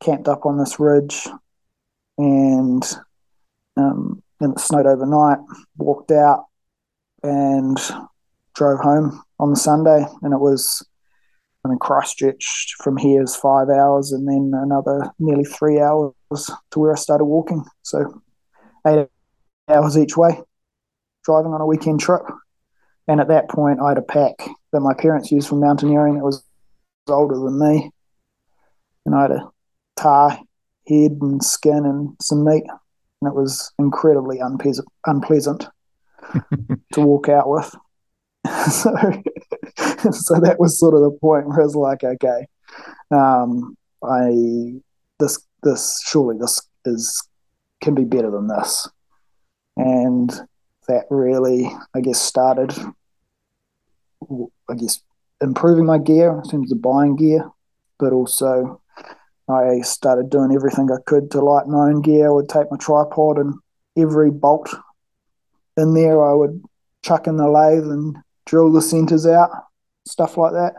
camped 0.00 0.28
up 0.28 0.46
on 0.46 0.58
this 0.58 0.80
ridge, 0.80 1.28
and 2.16 2.82
um, 3.76 4.22
then 4.40 4.52
it 4.52 4.60
snowed 4.60 4.86
overnight. 4.86 5.38
Walked 5.76 6.10
out 6.10 6.46
and 7.22 7.78
drove 8.54 8.80
home 8.80 9.22
on 9.38 9.50
the 9.50 9.56
Sunday, 9.56 10.06
and 10.22 10.32
it 10.32 10.40
was 10.40 10.82
I 11.64 11.68
mean, 11.68 11.78
Christchurch 11.78 12.74
from 12.82 12.96
here 12.96 13.22
is 13.22 13.36
five 13.36 13.68
hours, 13.68 14.12
and 14.12 14.26
then 14.26 14.52
another 14.54 15.12
nearly 15.18 15.44
three 15.44 15.80
hours 15.80 16.12
to 16.70 16.78
where 16.78 16.92
I 16.92 16.96
started 16.96 17.24
walking. 17.24 17.64
So 17.82 18.20
eight 18.86 19.08
hours 19.68 19.96
each 19.96 20.16
way, 20.16 20.40
driving 21.24 21.52
on 21.52 21.60
a 21.60 21.66
weekend 21.66 22.00
trip. 22.00 22.22
And 23.06 23.20
at 23.20 23.28
that 23.28 23.48
point, 23.48 23.80
I 23.80 23.90
had 23.90 23.98
a 23.98 24.02
pack 24.02 24.34
that 24.72 24.80
my 24.80 24.94
parents 24.94 25.30
used 25.30 25.48
for 25.48 25.56
mountaineering 25.56 26.14
that 26.14 26.24
was 26.24 26.42
older 27.08 27.36
than 27.36 27.58
me, 27.58 27.90
and 29.06 29.14
I 29.14 29.22
had 29.22 29.30
a 29.32 29.50
tahr, 29.96 30.30
head, 30.88 31.18
and 31.20 31.42
skin, 31.42 31.84
and 31.84 32.16
some 32.20 32.44
meat, 32.44 32.64
and 33.20 33.28
it 33.28 33.34
was 33.34 33.72
incredibly 33.78 34.38
unpleasant, 34.38 34.88
unpleasant 35.06 35.68
to 36.92 37.00
walk 37.00 37.28
out 37.28 37.48
with. 37.48 37.74
so 38.70 38.92
so 40.10 40.40
that 40.40 40.56
was 40.58 40.78
sort 40.78 40.94
of 40.94 41.00
the 41.00 41.16
point 41.20 41.46
where 41.46 41.60
I 41.60 41.64
was 41.64 41.76
like, 41.76 42.02
okay, 42.02 42.46
um, 43.10 43.76
I 44.02 44.80
this 45.18 45.38
this 45.62 46.02
surely 46.06 46.38
this 46.38 46.60
is 46.84 47.28
can 47.80 47.94
be 47.94 48.04
better 48.04 48.30
than 48.30 48.48
this, 48.48 48.88
and 49.76 50.30
that 50.88 51.04
really 51.10 51.70
I 51.94 52.00
guess 52.00 52.20
started 52.20 52.74
I 54.68 54.74
guess 54.74 55.00
improving 55.40 55.86
my 55.86 55.98
gear 55.98 56.30
in 56.30 56.48
terms 56.48 56.72
of 56.72 56.82
buying 56.82 57.16
gear, 57.16 57.50
but 57.98 58.12
also 58.12 58.80
I 59.48 59.80
started 59.80 60.30
doing 60.30 60.54
everything 60.54 60.90
I 60.90 61.00
could 61.04 61.30
to 61.32 61.40
light 61.40 61.66
my 61.66 61.88
own 61.88 62.02
gear. 62.02 62.28
I 62.28 62.30
would 62.30 62.48
take 62.48 62.70
my 62.70 62.76
tripod 62.76 63.38
and 63.38 63.54
every 63.96 64.30
bolt 64.30 64.74
in 65.76 65.94
there 65.94 66.22
I 66.24 66.32
would 66.32 66.62
chuck 67.02 67.26
in 67.26 67.36
the 67.36 67.48
lathe 67.48 67.84
and 67.84 68.16
drill 68.46 68.72
the 68.72 68.82
centers 68.82 69.26
out 69.26 69.50
stuff 70.06 70.36
like 70.36 70.52
that. 70.52 70.74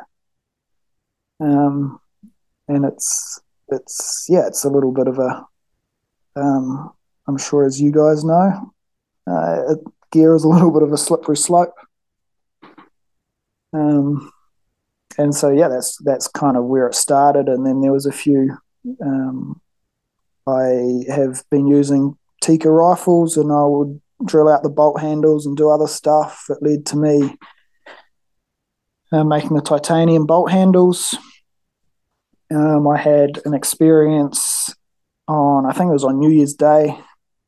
Um, 1.39 1.99
and 2.67 2.85
it's 2.85 3.39
it's 3.69 4.27
yeah, 4.29 4.45
it's 4.47 4.63
a 4.63 4.69
little 4.69 4.91
bit 4.91 5.07
of 5.07 5.19
a 5.19 5.45
um, 6.35 6.91
I'm 7.27 7.37
sure 7.37 7.65
as 7.65 7.81
you 7.81 7.91
guys 7.91 8.23
know, 8.23 8.73
uh, 9.27 9.75
gear 10.11 10.35
is 10.35 10.43
a 10.43 10.47
little 10.47 10.71
bit 10.71 10.83
of 10.83 10.93
a 10.93 10.97
slippery 10.97 11.37
slope. 11.37 11.75
Um, 13.73 14.31
and 15.17 15.33
so 15.35 15.51
yeah, 15.51 15.67
that's 15.67 15.97
that's 16.03 16.27
kind 16.27 16.57
of 16.57 16.65
where 16.65 16.87
it 16.87 16.95
started, 16.95 17.47
and 17.47 17.65
then 17.65 17.81
there 17.81 17.91
was 17.91 18.05
a 18.05 18.11
few. 18.11 18.57
Um, 19.01 19.61
I 20.47 21.03
have 21.09 21.43
been 21.49 21.67
using 21.67 22.17
Tikka 22.41 22.69
rifles, 22.69 23.37
and 23.37 23.51
I 23.51 23.63
would 23.63 24.01
drill 24.25 24.49
out 24.49 24.63
the 24.63 24.69
bolt 24.69 24.99
handles 24.99 25.45
and 25.45 25.55
do 25.55 25.69
other 25.69 25.87
stuff. 25.87 26.45
that 26.49 26.61
led 26.63 26.85
to 26.87 26.97
me 26.97 27.37
uh, 29.11 29.23
making 29.23 29.55
the 29.55 29.61
titanium 29.61 30.25
bolt 30.25 30.51
handles. 30.51 31.15
Um, 32.51 32.87
I 32.87 32.97
had 32.97 33.39
an 33.45 33.53
experience 33.53 34.73
on, 35.27 35.65
I 35.65 35.71
think 35.71 35.89
it 35.89 35.93
was 35.93 36.03
on 36.03 36.19
New 36.19 36.29
Year's 36.29 36.53
Day, 36.53 36.97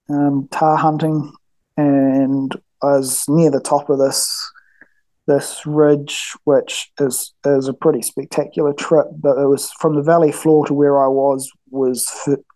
um, 0.10 0.48
tahr 0.52 0.78
hunting, 0.78 1.32
and 1.78 2.56
I 2.82 2.98
was 2.98 3.26
near 3.28 3.52
the 3.52 3.60
top 3.60 3.90
of 3.90 4.00
this 4.00 4.52
this 5.28 5.66
ridge, 5.66 6.34
which 6.44 6.92
is 7.00 7.34
is 7.46 7.68
a 7.68 7.74
pretty 7.74 8.02
spectacular 8.02 8.74
trip. 8.74 9.08
But 9.18 9.38
it 9.38 9.48
was 9.48 9.72
from 9.80 9.96
the 9.96 10.04
valley 10.04 10.32
floor 10.32 10.66
to 10.68 10.74
where 10.74 11.04
I 11.04 11.08
was 11.08 11.52
was 11.70 12.06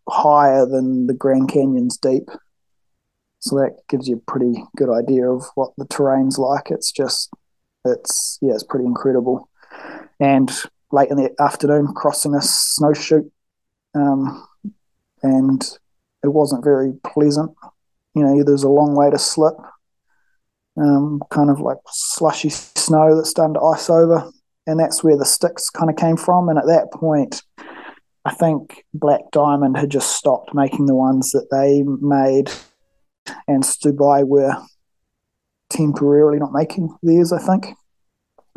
higher 0.09 0.65
than 0.65 1.07
the 1.07 1.13
Grand 1.13 1.49
Canyon's 1.49 1.97
deep, 1.97 2.29
so 3.39 3.55
that 3.57 3.77
gives 3.87 4.07
you 4.07 4.17
a 4.17 4.31
pretty 4.31 4.63
good 4.75 4.89
idea 4.89 5.29
of 5.29 5.45
what 5.55 5.71
the 5.77 5.85
terrain's 5.85 6.37
like. 6.37 6.69
It's 6.69 6.91
just 6.91 7.29
it's 7.85 8.37
yeah, 8.41 8.53
it's 8.53 8.63
pretty 8.63 8.85
incredible. 8.85 9.49
And 10.19 10.51
late 10.91 11.09
in 11.09 11.17
the 11.17 11.33
afternoon, 11.41 11.93
crossing 11.93 12.35
a 12.35 12.41
snowshoe, 12.41 13.29
um, 13.95 14.45
and 15.23 15.61
it 16.23 16.27
wasn't 16.27 16.63
very 16.63 16.93
pleasant. 17.03 17.51
You 18.15 18.23
know, 18.23 18.43
there's 18.43 18.63
a 18.63 18.69
long 18.69 18.95
way 18.95 19.09
to 19.09 19.19
slip, 19.19 19.55
um, 20.79 21.21
kind 21.29 21.49
of 21.49 21.59
like 21.59 21.77
slushy 21.87 22.49
snow 22.49 23.15
that's 23.15 23.29
starting 23.29 23.55
to 23.55 23.61
ice 23.61 23.89
over, 23.89 24.29
and 24.65 24.79
that's 24.79 25.03
where 25.03 25.17
the 25.17 25.25
sticks 25.25 25.69
kind 25.69 25.89
of 25.89 25.95
came 25.95 26.17
from. 26.17 26.49
And 26.49 26.57
at 26.57 26.67
that 26.67 26.91
point, 26.93 27.41
I 28.25 28.33
think 28.33 28.85
Black 28.93 29.21
Diamond 29.31 29.77
had 29.77 29.89
just 29.89 30.15
stopped 30.15 30.53
making 30.53 30.85
the 30.85 30.95
ones 30.95 31.31
that 31.31 31.47
they 31.51 31.83
made, 31.83 32.51
and 33.47 33.63
Stubai 33.63 34.25
were 34.25 34.55
temporarily 35.69 36.39
not 36.39 36.53
making 36.53 36.95
theirs, 37.03 37.31
I 37.31 37.39
think. 37.39 37.75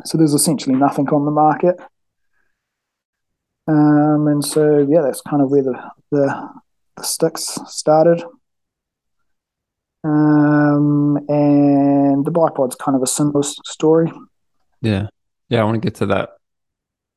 So 0.04 0.18
there's 0.18 0.35
essentially 0.35 0.74
nothing 0.74 1.08
on 1.08 1.24
the 1.24 1.30
market. 1.30 1.76
Um, 3.68 4.26
and 4.26 4.44
so, 4.44 4.87
yeah, 4.88 5.02
that's 5.02 5.20
kind 5.20 5.42
of 5.42 5.50
where 5.50 5.62
the, 5.62 5.90
the, 6.11 6.48
the 6.96 7.02
sticks 7.04 7.58
started. 7.66 8.24
Um, 10.04 11.18
and 11.28 12.24
the 12.24 12.30
bipod's 12.30 12.74
kind 12.76 12.96
of 12.96 13.02
a 13.02 13.06
similar 13.06 13.42
story. 13.42 14.12
Yeah. 14.80 15.08
Yeah, 15.48 15.60
I 15.60 15.64
want 15.64 15.82
to 15.82 15.86
get 15.86 15.96
to 15.96 16.06
that. 16.06 16.30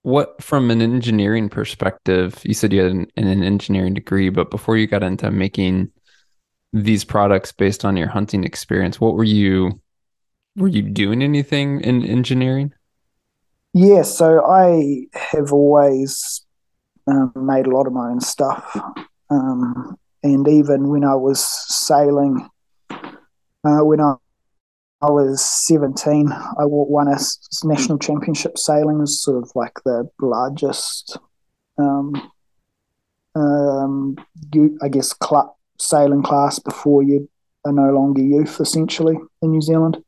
What, 0.03 0.41
from 0.43 0.69
an 0.69 0.81
engineering 0.81 1.49
perspective, 1.49 2.39
you 2.43 2.53
said 2.53 2.73
you 2.73 2.81
had 2.81 2.91
an, 2.91 3.07
an 3.15 3.43
engineering 3.43 3.95
degree, 3.95 4.29
but 4.29 4.51
before 4.51 4.77
you 4.77 4.85
got 4.85 5.01
into 5.01 5.31
making 5.31 5.91
these 6.73 7.03
products 7.03 7.51
based 7.51 7.85
on 7.85 7.97
your 7.97 8.09
hunting 8.09 8.43
experience, 8.43 8.99
what 8.99 9.15
were 9.15 9.23
you 9.23 9.79
were 10.57 10.67
you 10.67 10.81
doing 10.81 11.21
anything 11.21 11.81
in 11.81 12.05
engineering? 12.05 12.73
Yeah, 13.73 14.03
so 14.03 14.45
I 14.45 15.07
have 15.13 15.51
always 15.51 16.45
um, 17.07 17.33
made 17.35 17.67
a 17.67 17.71
lot 17.71 17.87
of 17.87 17.93
my 17.93 18.09
own 18.09 18.21
stuff. 18.21 18.77
Um, 19.29 19.97
and 20.23 20.47
even 20.47 20.87
when 20.87 21.03
I 21.03 21.15
was 21.15 21.43
sailing, 21.43 22.49
uh, 23.65 23.83
when 23.83 24.01
I, 24.01 24.15
I 25.01 25.11
was 25.11 25.43
17, 25.43 26.31
I 26.31 26.65
won 26.65 27.07
a 27.07 27.17
national 27.63 27.99
championship 27.99 28.57
sailing, 28.57 29.05
sort 29.05 29.43
of 29.43 29.51
like 29.55 29.73
the 29.85 30.09
largest, 30.19 31.17
um, 31.77 32.31
um, 33.35 34.15
I 34.81 34.87
guess, 34.89 35.13
cl- 35.21 35.57
sailing 35.79 36.23
class 36.23 36.59
before 36.59 37.03
you 37.03 37.29
are 37.65 37.73
no 37.73 37.91
longer 37.91 38.21
youth, 38.21 38.59
essentially, 38.59 39.15
in 39.41 39.51
New 39.51 39.61
Zealand 39.61 40.03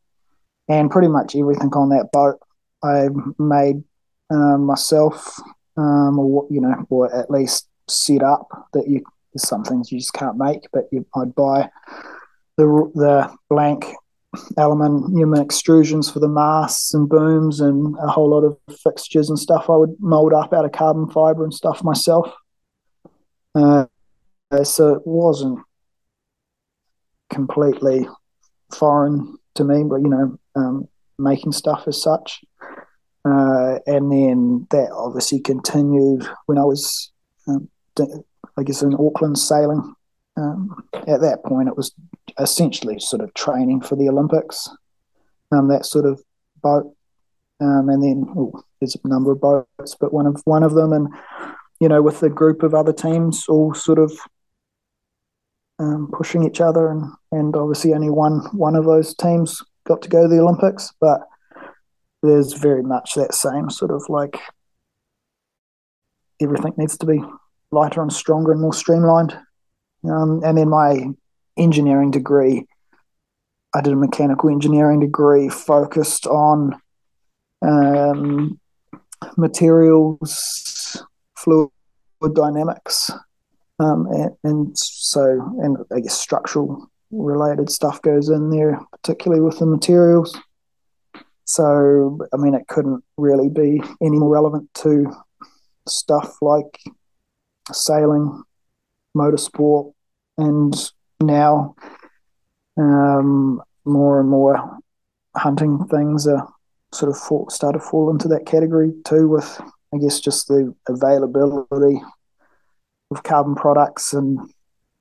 and 0.69 0.91
pretty 0.91 1.07
much 1.07 1.35
everything 1.35 1.73
on 1.73 1.89
that 1.89 2.11
boat 2.11 2.39
I 2.83 3.07
made 3.39 3.83
um, 4.29 4.65
myself, 4.65 5.39
um, 5.77 6.19
or 6.19 6.47
you 6.49 6.61
know, 6.61 6.85
or 6.89 7.13
at 7.13 7.31
least 7.31 7.67
set 7.87 8.23
up 8.23 8.47
that 8.73 8.87
you. 8.87 9.03
There's 9.33 9.47
some 9.47 9.63
things 9.63 9.91
you 9.91 9.99
just 9.99 10.13
can't 10.13 10.37
make, 10.37 10.61
but 10.71 10.85
you, 10.91 11.05
I'd 11.15 11.35
buy 11.35 11.69
the 12.57 12.65
the 12.95 13.35
blank 13.49 13.85
aluminium 14.57 15.33
extrusions 15.33 16.11
for 16.11 16.19
the 16.19 16.27
masts 16.27 16.93
and 16.93 17.09
booms 17.09 17.59
and 17.59 17.95
a 17.99 18.07
whole 18.07 18.29
lot 18.29 18.43
of 18.43 18.57
fixtures 18.83 19.29
and 19.29 19.39
stuff. 19.39 19.69
I 19.69 19.75
would 19.75 19.95
mold 19.99 20.33
up 20.33 20.53
out 20.53 20.65
of 20.65 20.71
carbon 20.71 21.09
fiber 21.09 21.43
and 21.43 21.53
stuff 21.53 21.83
myself. 21.83 22.33
Uh, 23.55 23.85
so 24.63 24.93
it 24.95 25.01
wasn't 25.05 25.59
completely 27.29 28.07
foreign 28.73 29.37
to 29.55 29.63
me, 29.63 29.83
but 29.83 30.01
you 30.01 30.09
know, 30.09 30.37
um, 30.55 30.87
making 31.17 31.51
stuff 31.51 31.83
as 31.87 32.01
such. 32.01 32.41
Uh, 33.25 33.79
and 33.87 34.11
then 34.11 34.67
that 34.69 34.89
obviously 34.91 35.39
continued 35.39 36.25
when 36.45 36.57
I 36.57 36.63
was, 36.63 37.11
um, 37.47 37.67
I 38.57 38.63
guess, 38.63 38.81
in 38.81 38.93
Auckland 38.93 39.37
sailing. 39.37 39.95
Um, 40.37 40.83
at 40.93 41.21
that 41.21 41.43
point, 41.43 41.67
it 41.67 41.75
was 41.75 41.93
essentially 42.39 42.99
sort 42.99 43.21
of 43.21 43.33
training 43.33 43.81
for 43.81 43.95
the 43.95 44.07
Olympics. 44.07 44.69
Um, 45.51 45.67
that 45.69 45.85
sort 45.85 46.05
of 46.05 46.21
boat, 46.61 46.93
um, 47.59 47.89
and 47.89 48.03
then 48.03 48.51
there's 48.79 48.97
a 49.03 49.07
number 49.07 49.31
of 49.31 49.41
boats, 49.41 49.95
but 49.99 50.13
one 50.13 50.27
of 50.27 50.41
one 50.45 50.63
of 50.63 50.73
them, 50.73 50.93
and 50.93 51.07
you 51.79 51.87
know, 51.87 52.01
with 52.01 52.21
a 52.21 52.29
group 52.29 52.63
of 52.63 52.73
other 52.73 52.93
teams 52.93 53.45
all 53.47 53.73
sort 53.73 53.97
of 53.97 54.11
um, 55.79 56.09
pushing 56.11 56.43
each 56.43 56.61
other, 56.61 56.89
and 56.89 57.03
and 57.31 57.55
obviously 57.55 57.93
only 57.93 58.09
one 58.09 58.41
one 58.51 58.75
of 58.75 58.85
those 58.85 59.15
teams 59.15 59.63
got 59.85 60.01
to 60.01 60.09
go 60.09 60.23
to 60.23 60.27
the 60.27 60.39
Olympics, 60.39 60.93
but 60.99 61.21
there's 62.21 62.53
very 62.53 62.83
much 62.83 63.13
that 63.15 63.33
same 63.33 63.69
sort 63.69 63.91
of 63.91 64.03
like 64.09 64.37
everything 66.41 66.73
needs 66.77 66.97
to 66.97 67.05
be 67.05 67.21
lighter 67.71 68.01
and 68.01 68.11
stronger 68.11 68.51
and 68.51 68.61
more 68.61 68.73
streamlined. 68.73 69.37
Um, 70.09 70.41
and 70.43 70.57
then 70.57 70.69
my 70.69 71.09
engineering 71.57 72.11
degree, 72.11 72.65
I 73.73 73.81
did 73.81 73.93
a 73.93 73.97
mechanical 73.97 74.49
engineering 74.49 74.99
degree 74.99 75.49
focused 75.49 76.27
on 76.27 76.79
um, 77.61 78.59
materials, 79.35 81.03
fluid 81.35 81.69
dynamics, 82.33 83.11
um, 83.79 84.07
and, 84.07 84.35
and, 84.43 84.77
so 84.77 85.23
and 85.61 85.77
I 85.93 85.99
guess 85.99 86.19
structural 86.19 86.89
related 87.11 87.69
stuff 87.69 88.01
goes 88.01 88.29
in 88.29 88.49
there, 88.49 88.79
particularly 88.91 89.41
with 89.41 89.59
the 89.59 89.65
materials. 89.65 90.37
So 91.45 92.19
I 92.33 92.37
mean, 92.37 92.53
it 92.53 92.67
couldn't 92.67 93.03
really 93.17 93.49
be 93.49 93.81
any 94.01 94.17
more 94.17 94.29
relevant 94.29 94.73
to 94.75 95.11
stuff 95.87 96.37
like 96.41 96.79
sailing, 97.71 98.43
motorsport, 99.15 99.93
and 100.37 100.91
now 101.19 101.75
um, 102.77 103.61
more 103.85 104.19
and 104.19 104.29
more 104.29 104.77
hunting 105.35 105.85
things 105.87 106.27
are 106.27 106.47
sort 106.93 107.11
of 107.11 107.17
fall, 107.17 107.49
start 107.49 107.73
to 107.73 107.79
fall 107.79 108.09
into 108.09 108.27
that 108.27 108.45
category 108.45 108.93
too, 109.03 109.27
with 109.27 109.59
I 109.93 109.97
guess 109.97 110.19
just 110.19 110.47
the 110.47 110.73
availability 110.87 112.01
of 113.11 113.23
carbon 113.23 113.55
products 113.55 114.13
and 114.13 114.39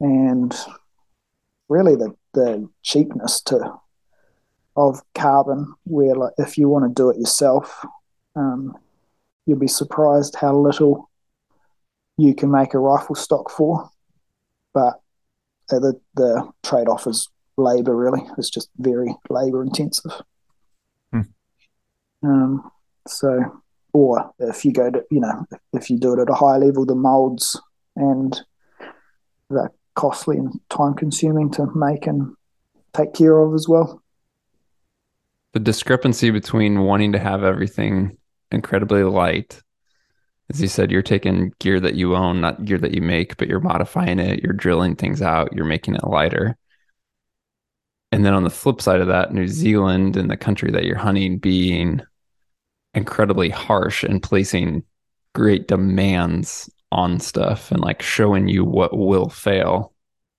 and 0.01 0.55
really 1.69 1.97
the 1.97 2.15
the 2.35 2.69
cheapness 2.83 3.41
to 3.43 3.79
of 4.77 5.03
carbon. 5.15 5.75
Where 5.85 6.15
like 6.15 6.35
if 6.39 6.59
you 6.59 6.69
want 6.69 6.85
to 6.85 7.03
do 7.03 7.11
it 7.11 7.19
yourself, 7.19 7.85
um, 8.35 8.77
you'll 9.47 9.59
be 9.59 9.69
surprised 9.69 10.37
how 10.37 10.57
little 10.57 11.11
you 12.17 12.35
can 12.35 12.51
make 12.51 12.75
a 12.75 12.79
rifle 12.79 13.15
stock 13.15 13.51
for. 13.51 13.91
But 14.73 15.01
the 15.69 16.01
the 16.15 16.51
trade 16.63 16.89
off 16.89 17.07
is 17.07 17.29
labor. 17.57 17.95
Really, 17.97 18.23
it's 18.39 18.51
just 18.51 18.71
very 18.79 19.15
labor 19.29 19.63
intensive. 19.63 20.13
Hmm. 21.13 21.21
Um, 22.23 22.71
so, 23.07 23.63
or 23.93 24.33
if 24.39 24.65
you 24.65 24.73
go 24.73 24.91
to 24.91 25.05
you 25.11 25.21
know 25.21 25.47
if 25.73 25.91
you 25.91 25.99
do 25.99 26.13
it 26.15 26.21
at 26.21 26.31
a 26.31 26.35
high 26.35 26.57
level, 26.57 26.87
the 26.87 26.95
molds 26.95 27.61
and 27.97 28.41
they're 29.51 29.73
costly 29.95 30.37
and 30.37 30.53
time 30.69 30.95
consuming 30.95 31.51
to 31.51 31.67
make 31.75 32.07
and 32.07 32.35
take 32.93 33.15
care 33.15 33.39
of 33.39 33.55
as 33.55 33.69
well. 33.69 34.03
The 35.55 35.61
discrepancy 35.61 36.31
between 36.31 36.83
wanting 36.83 37.13
to 37.13 37.19
have 37.19 37.43
everything 37.43 38.19
incredibly 38.51 39.03
light. 39.03 39.63
As 40.51 40.61
you 40.61 40.69
said, 40.69 40.91
you're 40.91 41.03
taking 41.03 41.53
gear 41.59 41.81
that 41.81 41.97
you 41.97 42.15
own, 42.15 42.41
not 42.41 42.65
gear 42.65 42.79
that 42.79 42.95
you 42.95 43.03
make, 43.03 43.37
but 43.37 43.49
you're 43.49 43.61
modifying 43.61 44.19
it, 44.19 44.43
you're 44.43 44.53
drilling 44.53 44.95
things 44.95 45.21
out, 45.21 45.53
you're 45.53 45.65
making 45.65 45.97
it 45.97 46.05
lighter. 46.05 46.57
And 48.13 48.25
then 48.25 48.35
on 48.35 48.45
the 48.45 48.51
flip 48.51 48.81
side 48.81 49.01
of 49.01 49.09
that, 49.09 49.33
New 49.33 49.49
Zealand 49.49 50.17
and 50.17 50.31
the 50.31 50.37
country 50.37 50.71
that 50.71 50.85
you're 50.85 50.97
hunting 50.97 51.39
being 51.39 52.01
incredibly 52.95 53.51
harsh 53.51 54.05
and 54.05 54.23
placing 54.23 54.85
great 55.35 55.69
demands 55.69 56.71
on 56.93 57.19
stuff 57.21 57.71
and 57.71 57.81
like 57.81 58.01
showing 58.01 58.49
you 58.49 58.65
what 58.65 58.97
will 58.97 59.29
fail 59.29 59.93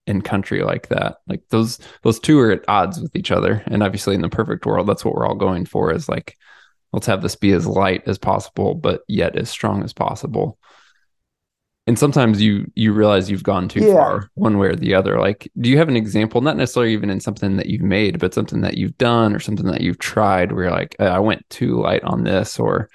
in 0.07 0.21
country 0.21 0.63
like 0.63 0.87
that. 0.87 1.17
Like 1.27 1.43
those 1.49 1.79
those 2.01 2.19
two 2.19 2.39
are 2.39 2.51
at 2.51 2.63
odds 2.67 2.99
with 2.99 3.15
each 3.15 3.29
other. 3.29 3.61
And 3.67 3.83
obviously 3.83 4.15
in 4.15 4.21
the 4.21 4.29
perfect 4.29 4.65
world, 4.65 4.87
that's 4.87 5.03
what 5.03 5.13
we're 5.13 5.27
all 5.27 5.35
going 5.35 5.65
for 5.65 5.93
is 5.93 6.09
like 6.09 6.37
let's 6.93 7.07
have 7.07 7.21
this 7.21 7.35
be 7.35 7.51
as 7.51 7.67
light 7.67 8.03
as 8.07 8.17
possible, 8.17 8.75
but 8.75 9.01
yet 9.07 9.35
as 9.35 9.49
strong 9.49 9.83
as 9.83 9.93
possible. 9.93 10.57
And 11.85 11.97
sometimes 11.97 12.41
you 12.41 12.69
you 12.75 12.91
realize 12.91 13.31
you've 13.31 13.43
gone 13.43 13.69
too 13.69 13.79
yeah. 13.79 13.93
far 13.93 14.29
one 14.33 14.57
way 14.57 14.67
or 14.67 14.75
the 14.75 14.93
other. 14.93 15.19
Like, 15.19 15.49
do 15.59 15.69
you 15.69 15.77
have 15.77 15.87
an 15.87 15.95
example, 15.95 16.41
not 16.41 16.57
necessarily 16.57 16.91
even 16.93 17.09
in 17.09 17.21
something 17.21 17.55
that 17.57 17.67
you've 17.67 17.81
made, 17.81 18.19
but 18.19 18.33
something 18.33 18.61
that 18.61 18.75
you've 18.75 18.97
done 18.97 19.33
or 19.33 19.39
something 19.39 19.67
that 19.67 19.81
you've 19.81 19.99
tried 19.99 20.51
where 20.51 20.65
you're 20.65 20.73
like, 20.73 20.97
I 20.99 21.19
went 21.19 21.49
too 21.49 21.79
light 21.79 22.03
on 22.03 22.25
this, 22.25 22.59
or 22.59 22.89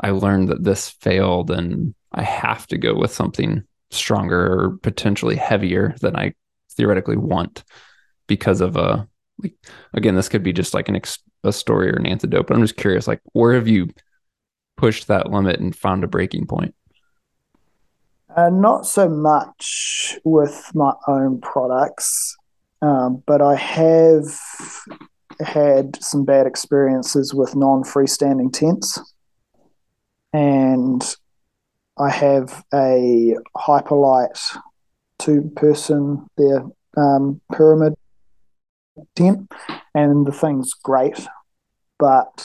I 0.00 0.10
learned 0.10 0.48
that 0.48 0.64
this 0.64 0.88
failed 0.88 1.50
and 1.50 1.94
I 2.12 2.22
have 2.22 2.66
to 2.68 2.78
go 2.78 2.94
with 2.94 3.12
something 3.12 3.64
stronger 3.90 4.62
or 4.62 4.78
potentially 4.78 5.36
heavier 5.36 5.94
than 6.00 6.16
I 6.16 6.34
theoretically 6.72 7.16
want 7.16 7.64
because 8.26 8.60
of 8.60 8.76
a 8.76 9.06
like 9.42 9.54
again 9.94 10.14
this 10.14 10.28
could 10.28 10.42
be 10.42 10.52
just 10.52 10.74
like 10.74 10.88
an 10.88 10.96
ex- 10.96 11.22
a 11.44 11.52
story 11.52 11.90
or 11.90 11.96
an 11.96 12.06
antidote 12.06 12.46
but 12.46 12.56
i'm 12.56 12.62
just 12.62 12.76
curious 12.76 13.06
like 13.06 13.20
where 13.32 13.54
have 13.54 13.68
you 13.68 13.88
pushed 14.76 15.08
that 15.08 15.30
limit 15.30 15.58
and 15.58 15.74
found 15.74 16.04
a 16.04 16.08
breaking 16.08 16.46
point? 16.46 16.72
Uh, 18.36 18.48
not 18.48 18.86
so 18.86 19.08
much 19.08 20.16
with 20.24 20.70
my 20.74 20.92
own 21.08 21.40
products 21.40 22.36
um, 22.82 23.22
but 23.26 23.42
i 23.42 23.54
have 23.56 24.24
had 25.40 26.02
some 26.02 26.24
bad 26.24 26.46
experiences 26.46 27.32
with 27.32 27.54
non-freestanding 27.54 28.52
tents. 28.52 29.00
And 30.32 31.02
i 31.98 32.10
have 32.10 32.64
a 32.72 33.34
Hyperlite 33.56 34.56
two 35.18 35.50
person 35.56 36.26
their 36.36 36.64
um, 36.96 37.40
pyramid 37.52 37.94
tent, 39.14 39.50
and 39.94 40.26
the 40.26 40.32
thing's 40.32 40.74
great. 40.74 41.26
But 41.98 42.44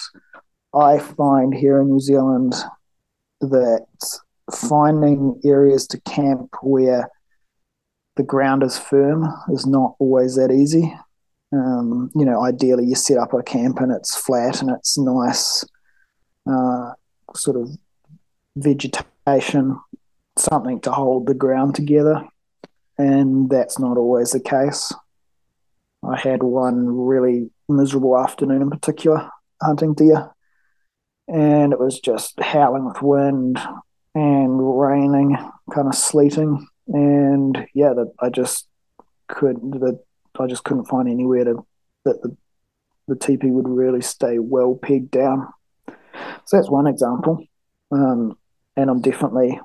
I 0.74 1.00
find 1.00 1.54
here 1.54 1.82
in 1.82 1.90
New 1.90 2.00
Zealand 2.00 2.56
that 3.42 3.86
finding 4.52 5.40
areas 5.46 5.88
to 5.88 6.02
camp 6.02 6.56
where 6.62 7.10
the 8.16 8.24
ground 8.24 8.64
is 8.64 8.78
firm 8.78 9.26
is 9.50 9.66
not 9.66 9.96
always 10.00 10.36
that 10.36 10.52
easy. 10.52 10.94
Um, 11.52 12.10
you 12.16 12.26
know, 12.26 12.44
ideally 12.44 12.86
you 12.86 12.96
set 12.96 13.18
up 13.18 13.34
a 13.34 13.44
camp 13.44 13.80
and 13.80 13.92
it's 13.92 14.16
flat 14.16 14.62
and 14.62 14.72
it's 14.72 14.98
nice, 14.98 15.64
uh, 16.50 16.94
sort 17.36 17.58
of 17.58 17.70
vegetation, 18.56 19.80
something 20.38 20.80
to 20.82 20.92
hold 20.92 21.28
the 21.28 21.36
ground 21.36 21.76
together 21.76 22.28
and 22.98 23.50
that's 23.50 23.80
not 23.80 23.98
always 23.98 24.32
the 24.32 24.40
case. 24.40 24.92
I 26.06 26.20
had 26.20 26.44
one 26.44 26.86
really 26.86 27.50
miserable 27.70 28.18
afternoon 28.18 28.62
in 28.62 28.70
particular 28.70 29.30
hunting 29.62 29.94
deer, 29.94 30.32
and 31.28 31.72
it 31.72 31.80
was 31.80 32.00
just 32.00 32.40
howling 32.40 32.86
with 32.86 33.02
wind 33.02 33.60
and 34.16 34.80
raining, 34.80 35.38
kind 35.74 35.88
of 35.88 35.96
sleeting, 35.96 36.68
and 36.88 37.66
yeah, 37.74 37.94
that 37.94 38.12
I 38.20 38.30
just 38.30 38.68
could 39.28 39.58
that 39.80 40.00
I 40.40 40.48
just 40.48 40.64
couldn't 40.64 40.86
find 40.86 41.08
anywhere 41.10 41.46
to 41.46 41.66
that 42.06 42.22
the 42.22 42.36
the 43.08 43.16
teepee 43.16 43.52
would 43.52 43.68
really 43.68 44.02
stay 44.02 44.40
well 44.40 44.76
pegged 44.76 45.12
down. 45.12 45.48
So 46.46 46.58
that's 46.58 46.70
one 46.70 46.88
example, 46.88 47.46
um, 47.92 48.38
and 48.76 48.90
I'm 48.90 49.02
definitely 49.02 49.60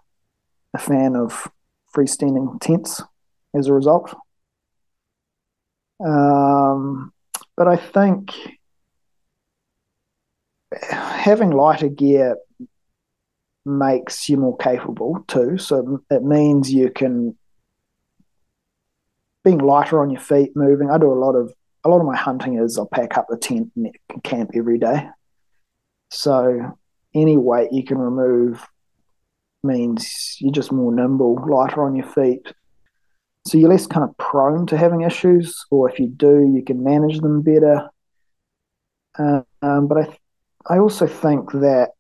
a 0.75 0.79
fan 0.79 1.17
of 1.17 1.49
freestanding 1.95 2.61
tents 2.61 3.03
as 3.55 3.67
a 3.67 3.73
result. 3.73 4.15
Um, 6.05 7.13
but 7.57 7.69
I 7.69 7.77
think 7.77 8.33
having 10.81 11.51
lighter 11.51 11.89
gear 11.89 12.37
makes 13.65 14.29
you 14.29 14.37
more 14.37 14.57
capable 14.57 15.25
too. 15.29 15.59
So 15.59 16.03
it 16.11 16.23
means 16.23 16.73
you 16.73 16.91
can 16.91 17.37
being 19.45 19.59
lighter 19.59 20.01
on 20.01 20.11
your 20.11 20.21
feet, 20.21 20.55
moving. 20.55 20.91
I 20.91 20.99
do 20.99 21.11
a 21.11 21.15
lot 21.15 21.35
of 21.35 21.53
a 21.85 21.89
lot 21.89 22.01
of 22.01 22.07
my 22.07 22.17
hunting 22.17 22.59
is 22.59 22.77
I'll 22.77 22.87
pack 22.87 23.17
up 23.17 23.27
the 23.29 23.37
tent 23.37 23.71
and 23.77 23.93
camp 24.23 24.51
every 24.55 24.79
day. 24.79 25.09
So 26.11 26.77
any 27.15 27.37
weight 27.37 27.73
you 27.73 27.85
can 27.85 27.99
remove 27.99 28.67
means 29.63 30.37
you're 30.41 30.53
just 30.53 30.73
more 30.73 30.93
nimble, 30.93 31.37
lighter 31.49 31.85
on 31.85 31.97
your 31.97 32.07
feet, 32.07 32.53
so 33.49 33.59
you're 33.59 33.71
less 33.71 33.87
kind 33.87 34.05
of 34.09 34.17
prone 34.19 34.67
to 34.67 34.77
having 34.77 35.03
issues, 35.03 35.65
or 35.71 35.91
if 35.91 35.99
you 35.99 36.09
do, 36.09 36.53
you 36.55 36.63
can 36.63 36.85
manage 36.85 37.21
them 37.21 37.43
better. 37.43 37.89
Um, 39.19 39.89
but 39.89 39.99
I, 39.99 40.75
I 40.75 40.79
also 40.79 41.07
think 41.07 41.51
that 41.53 41.91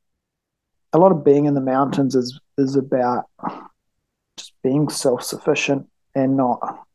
a 0.92 0.98
lot 0.98 1.12
of 1.12 1.24
being 1.24 1.46
in 1.46 1.54
the 1.54 1.60
mountains 1.60 2.14
is 2.14 2.38
is 2.56 2.76
about 2.76 3.24
just 4.36 4.52
being 4.62 4.88
self 4.88 5.22
sufficient 5.22 5.88
and 6.14 6.36
not 6.36 6.86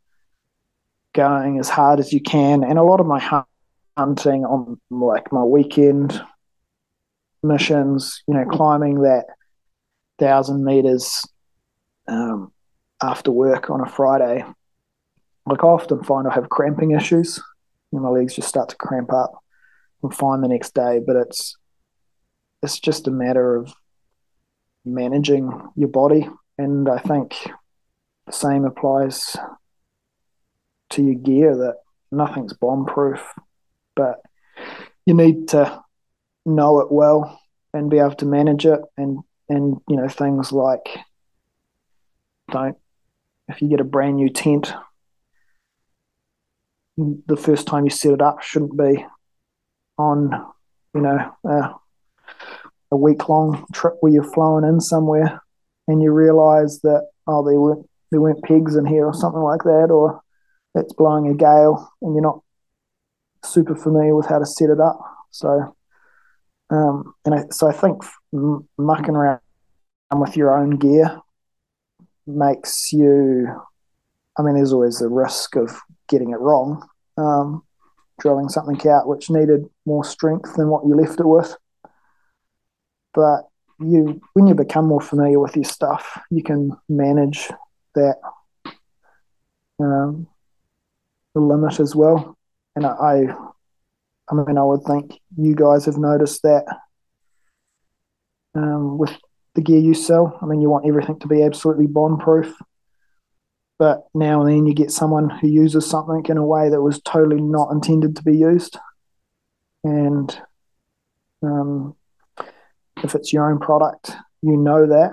going 1.14 1.60
as 1.60 1.70
hard 1.70 2.00
as 2.00 2.12
you 2.12 2.22
can. 2.22 2.64
And 2.64 2.78
a 2.78 2.84
lot 2.84 3.00
of 3.00 3.06
my 3.06 3.20
hunting 3.98 4.46
on 4.46 4.80
like 4.90 5.32
my 5.32 5.44
weekend 5.44 6.22
missions, 7.42 8.24
you 8.28 8.34
know, 8.34 8.46
climbing 8.46 9.02
that 9.02 9.26
thousand 10.20 10.64
meters 10.64 11.26
um, 12.08 12.52
after 13.04 13.32
work 13.32 13.70
on 13.70 13.82
a 13.82 13.86
Friday, 13.86 14.44
like 15.46 15.64
I 15.64 15.68
often 15.68 16.04
find 16.04 16.28
I 16.28 16.34
have 16.34 16.50
cramping 16.50 16.92
issues. 16.92 17.40
And 17.92 18.02
my 18.02 18.10
legs 18.10 18.36
just 18.36 18.48
start 18.48 18.70
to 18.70 18.76
cramp 18.76 19.14
up. 19.14 19.44
I'm 20.04 20.10
fine 20.10 20.42
the 20.42 20.48
next 20.48 20.74
day, 20.74 21.00
but 21.06 21.16
it's 21.16 21.58
it's 22.64 22.80
just 22.80 23.08
a 23.08 23.12
matter 23.12 23.56
of 23.56 23.74
managing 24.86 25.52
your 25.76 25.90
body, 25.90 26.28
and 26.58 26.90
I 26.90 26.98
think 26.98 27.36
the 28.26 28.32
same 28.32 28.66
applies 28.66 29.38
to 30.92 31.04
your 31.04 31.16
gear. 31.16 31.56
That 31.56 31.76
nothing's 32.12 32.54
bomb 32.54 32.86
proof, 32.86 33.22
but 33.96 34.22
you 35.06 35.14
need 35.14 35.50
to 35.50 35.84
know 36.46 36.80
it 36.80 36.92
well 36.92 37.40
and 37.74 37.90
be 37.90 38.00
able 38.00 38.16
to 38.16 38.26
manage 38.26 38.66
it 38.66 38.82
and 38.98 39.20
and 39.50 39.78
you 39.88 39.96
know 39.96 40.08
things 40.08 40.52
like 40.52 40.88
don't 42.52 42.78
if 43.50 43.62
you 43.62 43.70
get 43.70 43.80
a 43.80 43.86
brand 43.86 44.16
new 44.16 44.30
tent 44.30 44.74
the 46.98 47.38
first 47.38 47.66
time 47.68 47.86
you 47.86 47.90
set 47.90 48.14
it 48.14 48.22
up 48.22 48.42
shouldn't 48.42 48.78
be 48.78 49.06
on 49.98 50.30
you 50.94 51.02
know 51.02 51.32
a 52.92 52.96
week 52.96 53.28
long 53.28 53.66
trip 53.74 53.96
where 54.00 54.12
you're 54.12 54.24
flowing 54.24 54.64
in 54.64 54.80
somewhere 54.80 55.42
and 55.88 56.02
you 56.02 56.12
realize 56.12 56.80
that 56.82 57.08
oh 57.28 57.44
there 57.44 57.60
weren't 57.60 57.90
there 58.12 58.22
weren't 58.22 58.44
pegs 58.44 58.76
in 58.76 58.86
here 58.86 59.06
or 59.06 59.14
something 59.14 59.42
like 59.42 59.64
that 59.64 59.90
or 59.90 60.22
it's 60.76 60.94
blowing 60.94 61.28
a 61.28 61.34
gale 61.34 61.92
and 62.02 62.14
you're 62.14 62.22
not 62.22 62.42
super 63.44 63.76
familiar 63.76 64.16
with 64.16 64.28
how 64.28 64.40
to 64.40 64.46
set 64.46 64.70
it 64.70 64.80
up. 64.80 65.00
So 65.32 65.76
um, 66.70 67.14
and 67.26 67.36
I, 67.36 67.44
so 67.52 67.68
I 67.68 67.74
think 67.74 68.04
mucking 68.78 69.16
around 69.16 69.40
with 70.16 70.38
your 70.38 70.56
own 70.56 70.78
gear 70.78 71.20
makes 72.26 72.92
you. 72.94 73.48
I 74.38 74.42
mean, 74.42 74.56
there's 74.56 74.74
always 74.74 75.00
the 75.00 75.10
risk 75.10 75.56
of 75.56 75.80
getting 76.10 76.32
it 76.32 76.40
wrong, 76.40 76.88
um, 77.18 77.64
drilling 78.20 78.50
something 78.50 78.90
out 78.90 79.08
which 79.08 79.30
needed 79.30 79.70
more 79.86 80.04
strength 80.04 80.56
than 80.56 80.70
what 80.70 80.86
you 80.86 80.96
left 80.96 81.20
it 81.20 81.28
with. 81.28 81.56
But 83.14 83.44
you, 83.80 84.22
when 84.34 84.48
you 84.48 84.56
become 84.56 84.88
more 84.88 85.02
familiar 85.02 85.40
with 85.40 85.56
your 85.56 85.66
stuff, 85.66 86.20
you 86.32 86.42
can 86.42 86.72
manage 86.90 87.50
that 87.96 88.18
um, 89.80 90.28
the 91.34 91.42
limit 91.42 91.80
as 91.80 91.96
well. 91.96 92.38
And 92.76 92.86
I, 92.86 93.28
I 94.30 94.34
mean, 94.34 94.58
I 94.58 94.64
would 94.64 94.84
think 94.84 95.20
you 95.38 95.56
guys 95.56 95.86
have 95.86 95.98
noticed 95.98 96.42
that 96.44 96.66
um, 98.56 98.98
with 98.98 99.12
the 99.56 99.62
gear 99.62 99.80
you 99.80 99.94
sell. 99.94 100.38
I 100.42 100.46
mean, 100.46 100.62
you 100.62 100.70
want 100.70 100.88
everything 100.88 101.20
to 101.20 101.28
be 101.28 101.44
absolutely 101.44 101.88
bomb 101.88 102.20
proof. 102.20 102.56
But 103.80 104.08
now 104.14 104.42
and 104.42 104.50
then 104.50 104.66
you 104.66 104.74
get 104.74 104.92
someone 104.92 105.30
who 105.30 105.48
uses 105.48 105.90
something 105.90 106.24
in 106.30 106.38
a 106.38 106.46
way 106.46 106.70
that 106.70 106.82
was 106.82 107.02
totally 107.02 107.42
not 107.42 107.72
intended 107.72 108.16
to 108.16 108.24
be 108.24 108.38
used. 108.38 108.78
And 109.84 110.40
um, 111.42 111.96
if 113.04 113.16
it's 113.16 113.34
your 113.34 113.52
own 113.52 113.60
product, 113.60 114.12
you 114.42 114.58
know 114.58 114.88
that 114.88 115.12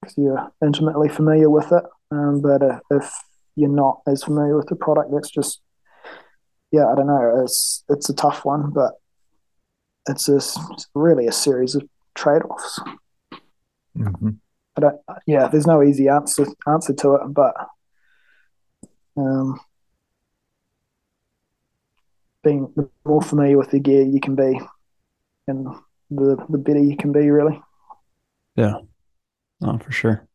because 0.00 0.18
you're 0.18 0.52
intimately 0.62 1.08
familiar 1.08 1.48
with 1.48 1.72
it. 1.72 1.84
Um, 2.10 2.40
but 2.40 2.62
if 2.90 3.10
you're 3.54 3.68
not 3.68 4.00
as 4.06 4.24
familiar 4.24 4.56
with 4.56 4.66
the 4.68 4.76
product, 4.76 5.10
that's 5.12 5.30
just 5.30 5.60
yeah, 6.72 6.86
I 6.86 6.94
don't 6.94 7.06
know. 7.06 7.42
It's 7.42 7.84
it's 7.88 8.08
a 8.08 8.14
tough 8.14 8.44
one, 8.44 8.70
but 8.70 8.92
it's 10.08 10.28
a, 10.28 10.40
really 10.94 11.26
a 11.26 11.32
series 11.32 11.74
of 11.74 11.82
trade 12.14 12.42
offs. 12.42 12.80
Mm-hmm. 13.96 14.30
I 14.76 14.80
don't. 14.80 15.00
Yeah, 15.26 15.48
there's 15.48 15.66
no 15.66 15.82
easy 15.82 16.08
answer 16.08 16.46
answer 16.66 16.92
to 16.94 17.14
it, 17.14 17.22
but 17.28 17.54
um, 19.16 19.58
being 22.44 22.72
the 22.76 22.88
more 23.04 23.22
familiar 23.22 23.56
with 23.56 23.70
the 23.70 23.80
gear 23.80 24.02
you 24.02 24.20
can 24.20 24.34
be, 24.34 24.60
and 25.46 25.66
the 26.10 26.44
the 26.48 26.58
better 26.58 26.80
you 26.80 26.96
can 26.96 27.12
be, 27.12 27.30
really. 27.30 27.60
Yeah, 28.54 28.78
oh, 29.62 29.78
for 29.78 29.92
sure. 29.92 30.28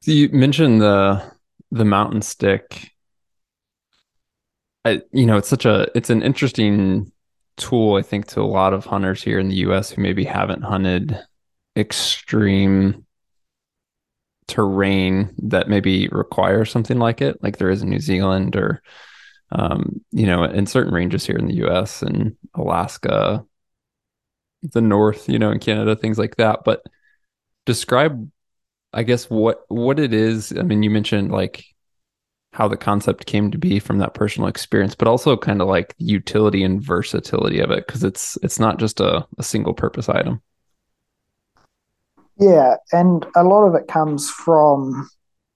So 0.00 0.10
you 0.10 0.28
mentioned 0.30 0.80
the 0.80 1.32
the 1.70 1.84
mountain 1.84 2.22
stick 2.22 2.94
I, 4.84 5.00
you 5.12 5.26
know, 5.26 5.38
it's 5.38 5.48
such 5.48 5.64
a 5.64 5.88
it's 5.94 6.10
an 6.10 6.22
interesting 6.22 7.10
tool, 7.56 7.96
I 7.96 8.02
think, 8.02 8.26
to 8.28 8.40
a 8.40 8.42
lot 8.42 8.74
of 8.74 8.84
hunters 8.84 9.22
here 9.22 9.38
in 9.38 9.48
the 9.48 9.56
U.S. 9.56 9.90
who 9.90 10.02
maybe 10.02 10.24
haven't 10.24 10.62
hunted 10.62 11.18
extreme 11.76 13.04
terrain 14.46 15.34
that 15.38 15.68
maybe 15.68 16.08
requires 16.08 16.70
something 16.70 16.98
like 16.98 17.20
it, 17.22 17.42
like 17.42 17.58
there 17.58 17.70
is 17.70 17.82
in 17.82 17.90
New 17.90 18.00
Zealand 18.00 18.56
or, 18.56 18.82
um, 19.52 20.04
you 20.10 20.26
know, 20.26 20.44
in 20.44 20.66
certain 20.66 20.92
ranges 20.92 21.26
here 21.26 21.36
in 21.36 21.46
the 21.46 21.54
U.S. 21.56 22.02
and 22.02 22.36
Alaska, 22.54 23.44
the 24.62 24.80
North, 24.80 25.28
you 25.28 25.38
know, 25.38 25.50
in 25.50 25.58
Canada, 25.58 25.96
things 25.96 26.18
like 26.18 26.36
that. 26.36 26.60
But 26.64 26.82
describe, 27.66 28.30
I 28.92 29.02
guess, 29.02 29.30
what 29.30 29.64
what 29.68 29.98
it 29.98 30.12
is. 30.12 30.52
I 30.56 30.62
mean, 30.62 30.82
you 30.82 30.90
mentioned 30.90 31.32
like 31.32 31.64
how 32.52 32.68
the 32.68 32.76
concept 32.76 33.26
came 33.26 33.50
to 33.50 33.58
be 33.58 33.80
from 33.80 33.98
that 33.98 34.14
personal 34.14 34.48
experience, 34.48 34.94
but 34.94 35.08
also 35.08 35.36
kind 35.36 35.60
of 35.60 35.68
like 35.68 35.94
utility 35.98 36.62
and 36.62 36.82
versatility 36.82 37.60
of 37.60 37.70
it 37.70 37.86
because 37.86 38.04
it's 38.04 38.38
it's 38.42 38.60
not 38.60 38.78
just 38.78 39.00
a, 39.00 39.26
a 39.38 39.42
single 39.42 39.74
purpose 39.74 40.08
item. 40.08 40.40
Yeah, 42.38 42.76
and 42.92 43.26
a 43.36 43.44
lot 43.44 43.66
of 43.66 43.74
it 43.74 43.88
comes 43.88 44.30
from 44.30 45.08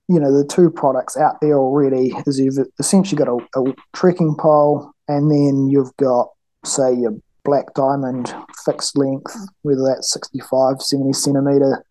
you 0.08 0.18
know 0.18 0.36
the 0.36 0.46
two 0.46 0.70
products 0.70 1.16
out 1.16 1.40
there 1.40 1.58
already 1.58 2.14
is 2.26 2.40
you've 2.40 2.58
essentially 2.78 3.22
got 3.22 3.28
a, 3.28 3.60
a 3.60 3.74
trekking 3.94 4.34
pole 4.38 4.90
and 5.06 5.30
then 5.30 5.68
you've 5.68 5.94
got 5.98 6.28
say 6.64 6.94
your 6.94 7.14
Black 7.44 7.74
Diamond 7.74 8.34
fixed 8.64 8.96
length 8.96 9.36
whether 9.62 9.82
that's 9.84 10.10
65 10.10 10.80
70 10.80 11.12
centimeter 11.12 11.84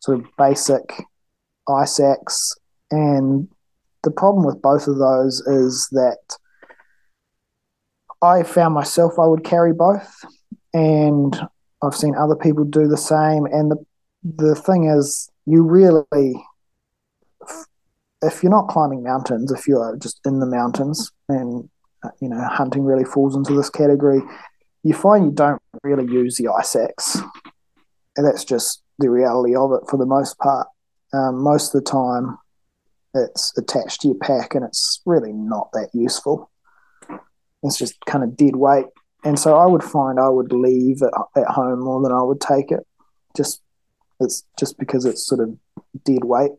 sort 0.00 0.18
of 0.18 0.26
basic 0.36 1.04
ice 1.68 2.00
axe 2.00 2.56
and 2.90 3.48
the 4.02 4.10
problem 4.10 4.44
with 4.44 4.60
both 4.60 4.88
of 4.88 4.98
those 4.98 5.40
is 5.40 5.88
that 5.92 6.18
I 8.22 8.42
found 8.42 8.74
myself 8.74 9.18
I 9.18 9.26
would 9.26 9.44
carry 9.44 9.72
both, 9.72 10.24
and 10.72 11.38
I've 11.82 11.94
seen 11.94 12.14
other 12.16 12.36
people 12.36 12.64
do 12.64 12.88
the 12.88 12.96
same. 12.96 13.46
And 13.46 13.70
the 13.70 13.84
the 14.34 14.54
thing 14.54 14.84
is, 14.84 15.30
you 15.46 15.62
really, 15.62 16.34
if 18.22 18.42
you're 18.42 18.50
not 18.50 18.68
climbing 18.68 19.02
mountains, 19.02 19.52
if 19.52 19.68
you're 19.68 19.96
just 19.96 20.20
in 20.26 20.40
the 20.40 20.46
mountains, 20.46 21.12
and 21.28 21.68
you 22.20 22.28
know 22.28 22.42
hunting 22.50 22.84
really 22.84 23.04
falls 23.04 23.36
into 23.36 23.54
this 23.54 23.70
category, 23.70 24.20
you 24.82 24.94
find 24.94 25.24
you 25.26 25.30
don't 25.30 25.62
really 25.82 26.10
use 26.12 26.36
the 26.36 26.48
ice 26.48 26.74
axe, 26.74 27.18
and 28.16 28.26
that's 28.26 28.44
just 28.44 28.82
the 28.98 29.10
reality 29.10 29.54
of 29.54 29.72
it 29.72 29.88
for 29.88 29.96
the 29.96 30.06
most 30.06 30.38
part. 30.38 30.66
Um, 31.12 31.42
most 31.42 31.74
of 31.74 31.84
the 31.84 31.90
time, 31.90 32.38
it's 33.14 33.56
attached 33.56 34.00
to 34.02 34.08
your 34.08 34.16
pack 34.18 34.54
and 34.54 34.64
it's 34.64 35.00
really 35.06 35.32
not 35.32 35.70
that 35.72 35.90
useful. 35.92 36.50
It's 37.62 37.78
just 37.78 37.94
kind 38.06 38.22
of 38.24 38.36
dead 38.36 38.56
weight. 38.56 38.86
And 39.24 39.38
so 39.38 39.56
I 39.56 39.66
would 39.66 39.82
find 39.82 40.20
I 40.20 40.28
would 40.28 40.52
leave 40.52 41.02
it 41.02 41.10
at 41.36 41.46
home 41.46 41.80
more 41.80 42.02
than 42.02 42.12
I 42.12 42.22
would 42.22 42.40
take 42.40 42.70
it. 42.70 42.86
Just 43.36 43.60
it's 44.20 44.44
just 44.58 44.78
because 44.78 45.04
it's 45.04 45.26
sort 45.26 45.40
of 45.40 45.56
dead 46.04 46.24
weight 46.24 46.52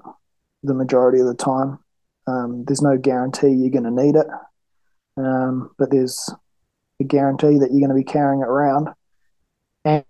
the 0.64 0.74
majority 0.74 1.20
of 1.20 1.28
the 1.28 1.36
time. 1.36 1.80
Um, 2.28 2.66
there's 2.66 2.82
no 2.82 2.98
guarantee 2.98 3.50
you're 3.50 3.70
going 3.70 3.84
to 3.84 4.04
need 4.04 4.16
it, 4.16 4.28
um, 5.18 5.72
but 5.78 5.92
there's 5.92 6.30
a 7.00 7.04
guarantee 7.04 7.60
that 7.60 7.70
you're 7.72 7.88
going 7.88 7.90
to 7.90 7.96
be 7.96 8.04
carrying 8.04 8.42
it 8.42 8.48
around. 8.48 8.90
And 9.86 10.04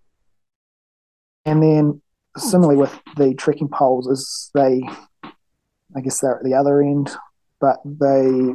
and 1.46 1.62
then 1.62 2.02
similarly 2.38 2.78
with 2.78 3.00
the 3.16 3.34
trekking 3.36 3.70
poles, 3.70 4.08
is 4.08 4.52
they 4.56 4.82
I 5.96 6.02
guess 6.02 6.20
they're 6.20 6.38
at 6.38 6.44
the 6.44 6.56
other 6.56 6.82
end, 6.82 7.16
but 7.62 7.78
they 7.86 8.54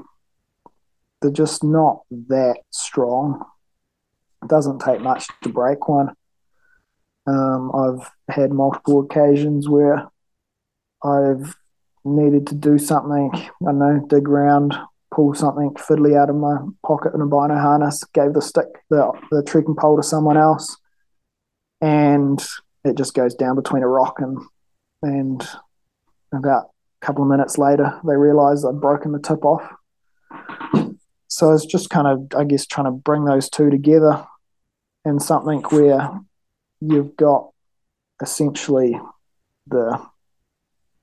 they're 1.20 1.30
just 1.30 1.62
not 1.62 2.00
that 2.10 2.56
strong. 2.70 3.44
It 4.42 4.48
doesn't 4.48 4.80
take 4.80 5.00
much 5.00 5.28
to 5.42 5.48
break 5.48 5.88
one. 5.88 6.14
Um, 7.26 7.70
I've 7.74 8.10
had 8.34 8.52
multiple 8.52 9.00
occasions 9.00 9.68
where 9.68 10.08
I've 11.04 11.54
needed 12.04 12.48
to 12.48 12.54
do 12.54 12.78
something, 12.78 13.30
I 13.34 13.48
don't 13.64 13.78
know, 13.78 14.06
dig 14.08 14.28
around, 14.28 14.74
pull 15.14 15.34
something 15.34 15.70
fiddly 15.70 16.16
out 16.16 16.30
of 16.30 16.36
my 16.36 16.56
pocket 16.84 17.14
in 17.14 17.20
a 17.20 17.26
bino 17.26 17.56
harness, 17.56 18.02
gave 18.12 18.32
the 18.32 18.42
stick, 18.42 18.66
the, 18.90 19.12
the 19.30 19.42
trekking 19.42 19.76
pole 19.76 19.96
to 19.96 20.02
someone 20.02 20.36
else, 20.36 20.76
and 21.80 22.44
it 22.84 22.96
just 22.96 23.14
goes 23.14 23.34
down 23.34 23.54
between 23.56 23.82
a 23.82 23.88
rock 23.88 24.16
and 24.18 24.38
and 25.02 25.48
about 26.32 26.70
a 27.02 27.06
couple 27.06 27.24
of 27.24 27.30
minutes 27.30 27.58
later, 27.58 28.00
they 28.06 28.16
realize 28.16 28.64
I'd 28.64 28.80
broken 28.80 29.12
the 29.12 29.18
tip 29.18 29.44
off. 29.44 29.68
So 31.28 31.52
it's 31.52 31.66
just 31.66 31.90
kind 31.90 32.06
of, 32.06 32.38
I 32.38 32.44
guess, 32.44 32.66
trying 32.66 32.84
to 32.86 32.92
bring 32.92 33.24
those 33.24 33.48
two 33.48 33.70
together. 33.70 34.24
in 35.04 35.18
something 35.18 35.60
where 35.70 36.10
you've 36.82 37.16
got 37.16 37.50
essentially 38.20 38.98
the 39.66 40.00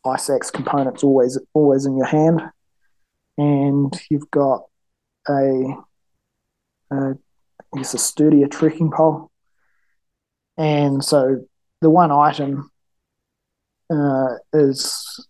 ice 0.06 0.30
axe 0.30 0.52
components 0.52 1.04
always 1.04 1.40
always 1.54 1.86
in 1.86 1.98
your 1.98 2.06
hand, 2.08 2.42
and 3.38 4.00
you've 4.10 4.30
got 4.32 4.66
a, 5.28 5.78
a 6.92 6.96
I 7.74 7.78
guess 7.78 7.94
a 7.94 7.98
sturdier 7.98 8.48
trekking 8.48 8.92
pole, 8.92 9.32
and 10.58 11.04
so 11.04 11.46
the 11.82 11.90
one 11.90 12.12
item 12.12 12.72
uh, 13.90 14.36
is 14.54 15.26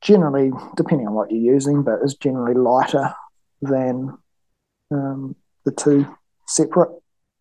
generally, 0.00 0.50
depending 0.76 1.06
on 1.06 1.14
what 1.14 1.30
you're 1.30 1.54
using, 1.54 1.82
but 1.82 2.00
is 2.02 2.16
generally 2.16 2.54
lighter 2.54 3.14
than 3.60 4.18
um, 4.90 5.36
the 5.64 5.70
two 5.70 6.06
separate, 6.46 6.90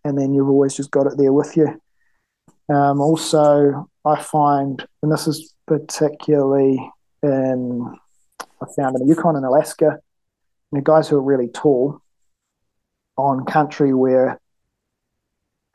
and 0.05 0.17
then 0.17 0.33
you've 0.33 0.49
always 0.49 0.75
just 0.75 0.91
got 0.91 1.07
it 1.07 1.17
there 1.17 1.33
with 1.33 1.57
you. 1.57 1.81
Um, 2.71 3.01
also, 3.01 3.89
I 4.05 4.21
find, 4.21 4.85
and 5.03 5.11
this 5.11 5.27
is 5.27 5.53
particularly 5.67 6.79
in, 7.21 7.95
I 8.39 8.65
found 8.77 8.95
in 8.95 9.05
the 9.05 9.13
Yukon 9.13 9.35
and 9.35 9.45
Alaska, 9.45 9.99
the 10.71 10.81
guys 10.81 11.09
who 11.09 11.17
are 11.17 11.21
really 11.21 11.49
tall 11.49 12.01
on 13.17 13.45
country 13.45 13.93
where 13.93 14.39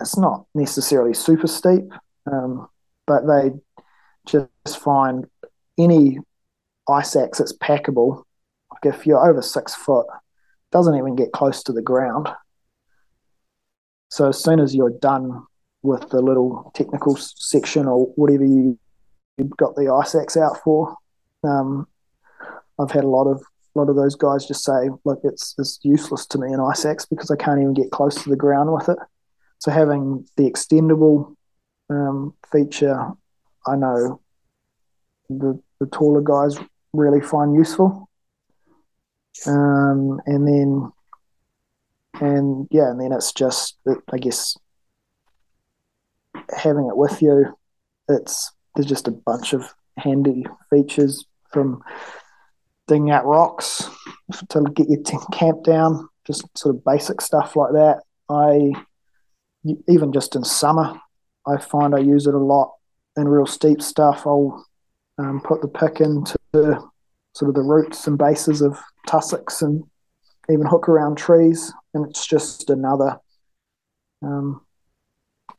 it's 0.00 0.16
not 0.16 0.46
necessarily 0.54 1.12
super 1.12 1.46
steep, 1.46 1.84
um, 2.32 2.66
but 3.06 3.26
they 3.26 3.52
just 4.26 4.80
find 4.80 5.26
any 5.78 6.18
ice 6.88 7.14
axe 7.14 7.38
that's 7.38 7.52
packable, 7.58 8.24
like 8.72 8.94
if 8.94 9.06
you're 9.06 9.28
over 9.28 9.42
six 9.42 9.74
foot, 9.74 10.06
doesn't 10.72 10.96
even 10.96 11.14
get 11.14 11.32
close 11.32 11.62
to 11.64 11.72
the 11.72 11.82
ground. 11.82 12.28
So 14.08 14.28
as 14.28 14.42
soon 14.42 14.60
as 14.60 14.74
you're 14.74 14.98
done 14.98 15.44
with 15.82 16.08
the 16.10 16.20
little 16.20 16.70
technical 16.74 17.16
section 17.16 17.86
or 17.86 18.06
whatever 18.16 18.44
you 18.44 18.78
you've 19.38 19.56
got 19.56 19.76
the 19.76 19.92
ice 19.92 20.14
axe 20.14 20.36
out 20.36 20.56
for, 20.64 20.96
um, 21.44 21.86
I've 22.78 22.90
had 22.90 23.04
a 23.04 23.08
lot 23.08 23.26
of 23.26 23.42
a 23.74 23.78
lot 23.78 23.90
of 23.90 23.96
those 23.96 24.14
guys 24.14 24.46
just 24.46 24.64
say, 24.64 24.88
look, 25.04 25.20
it's 25.24 25.54
it's 25.58 25.78
useless 25.82 26.26
to 26.26 26.38
me 26.38 26.52
an 26.52 26.60
ice 26.60 26.84
axe 26.84 27.04
because 27.04 27.30
I 27.30 27.36
can't 27.36 27.60
even 27.60 27.74
get 27.74 27.90
close 27.90 28.22
to 28.22 28.30
the 28.30 28.36
ground 28.36 28.72
with 28.72 28.88
it. 28.88 28.98
So 29.58 29.70
having 29.70 30.26
the 30.36 30.50
extendable 30.50 31.34
um, 31.90 32.34
feature, 32.50 33.10
I 33.66 33.76
know 33.76 34.20
the 35.28 35.60
the 35.80 35.86
taller 35.86 36.22
guys 36.22 36.58
really 36.92 37.20
find 37.20 37.54
useful. 37.54 38.08
Um, 39.46 40.20
and 40.24 40.48
then, 40.48 40.92
and 42.20 42.66
yeah, 42.70 42.90
and 42.90 43.00
then 43.00 43.12
it's 43.12 43.32
just, 43.32 43.76
I 44.10 44.16
guess, 44.16 44.56
having 46.54 46.86
it 46.86 46.96
with 46.96 47.22
you. 47.22 47.56
It's 48.08 48.52
there's 48.74 48.86
just 48.86 49.08
a 49.08 49.12
bunch 49.12 49.52
of 49.52 49.64
handy 49.98 50.44
features 50.70 51.24
from 51.50 51.82
digging 52.86 53.10
out 53.10 53.26
rocks 53.26 53.88
to 54.48 54.62
get 54.74 54.88
your 54.88 55.02
camp 55.32 55.64
down, 55.64 56.08
just 56.26 56.46
sort 56.56 56.74
of 56.74 56.84
basic 56.84 57.20
stuff 57.20 57.56
like 57.56 57.72
that. 57.72 58.02
I 58.28 58.72
even 59.88 60.12
just 60.12 60.36
in 60.36 60.44
summer, 60.44 61.00
I 61.46 61.58
find 61.58 61.94
I 61.94 61.98
use 61.98 62.26
it 62.26 62.34
a 62.34 62.38
lot 62.38 62.72
in 63.16 63.28
real 63.28 63.46
steep 63.46 63.82
stuff. 63.82 64.26
I'll 64.26 64.64
um, 65.18 65.40
put 65.40 65.62
the 65.62 65.68
pick 65.68 66.00
into 66.00 66.36
sort 67.34 67.48
of 67.48 67.54
the 67.54 67.62
roots 67.62 68.06
and 68.06 68.18
bases 68.18 68.62
of 68.62 68.78
tussocks 69.06 69.62
and 69.62 69.82
even 70.50 70.66
hook 70.66 70.88
around 70.88 71.16
trees, 71.16 71.72
and 71.94 72.08
it's 72.08 72.26
just 72.26 72.70
another 72.70 73.18
um, 74.22 74.60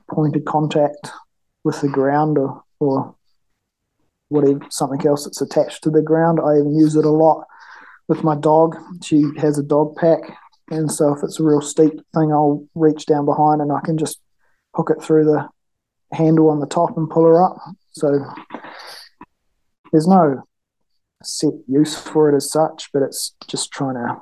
pointed 0.10 0.45
contact 0.45 1.12
with 1.64 1.82
the 1.82 1.89
ground 1.89 2.38
or, 2.38 2.64
or 2.80 3.16
whatever 4.30 4.60
something 4.70 5.05
else 5.05 5.26
that's 5.26 5.41
attached 5.41 5.84
to 5.84 5.89
the 5.89 6.01
ground. 6.01 6.39
I 6.39 6.60
even 6.60 6.76
use 6.76 6.95
it 6.95 7.05
a 7.05 7.10
lot 7.10 7.45
with 8.08 8.24
my 8.24 8.36
dog. 8.36 8.76
She 9.03 9.24
has 9.38 9.58
a 9.58 9.64
dog 9.64 9.95
pack, 9.95 10.20
and 10.70 10.91
so 10.91 11.14
if 11.14 11.24
it's 11.24 11.39
a 11.39 11.43
real 11.43 11.62
steep 11.62 11.93
thing, 12.14 12.32
I'll 12.32 12.66
reach 12.76 13.05
down 13.05 13.26
behind 13.26 13.62
and 13.62 13.72
I 13.72 13.80
can 13.84 13.97
just 13.97 14.20
hook 14.76 14.91
it 14.95 15.03
through 15.03 15.26
the 15.26 15.49
handle 16.14 16.49
on 16.49 16.60
the 16.60 16.68
top 16.68 16.95
and 16.97 17.10
pull 17.10 17.26
her 17.26 17.43
up. 17.43 17.58
So 17.91 18.24
there's 19.91 20.08
no 20.08 20.43
set 21.24 21.53
use 21.68 21.97
for 21.97 22.30
it 22.30 22.36
as 22.36 22.51
such, 22.51 22.89
but 22.93 23.01
it's 23.01 23.36
just 23.47 23.72
trying 23.72 23.95
to 23.95 24.22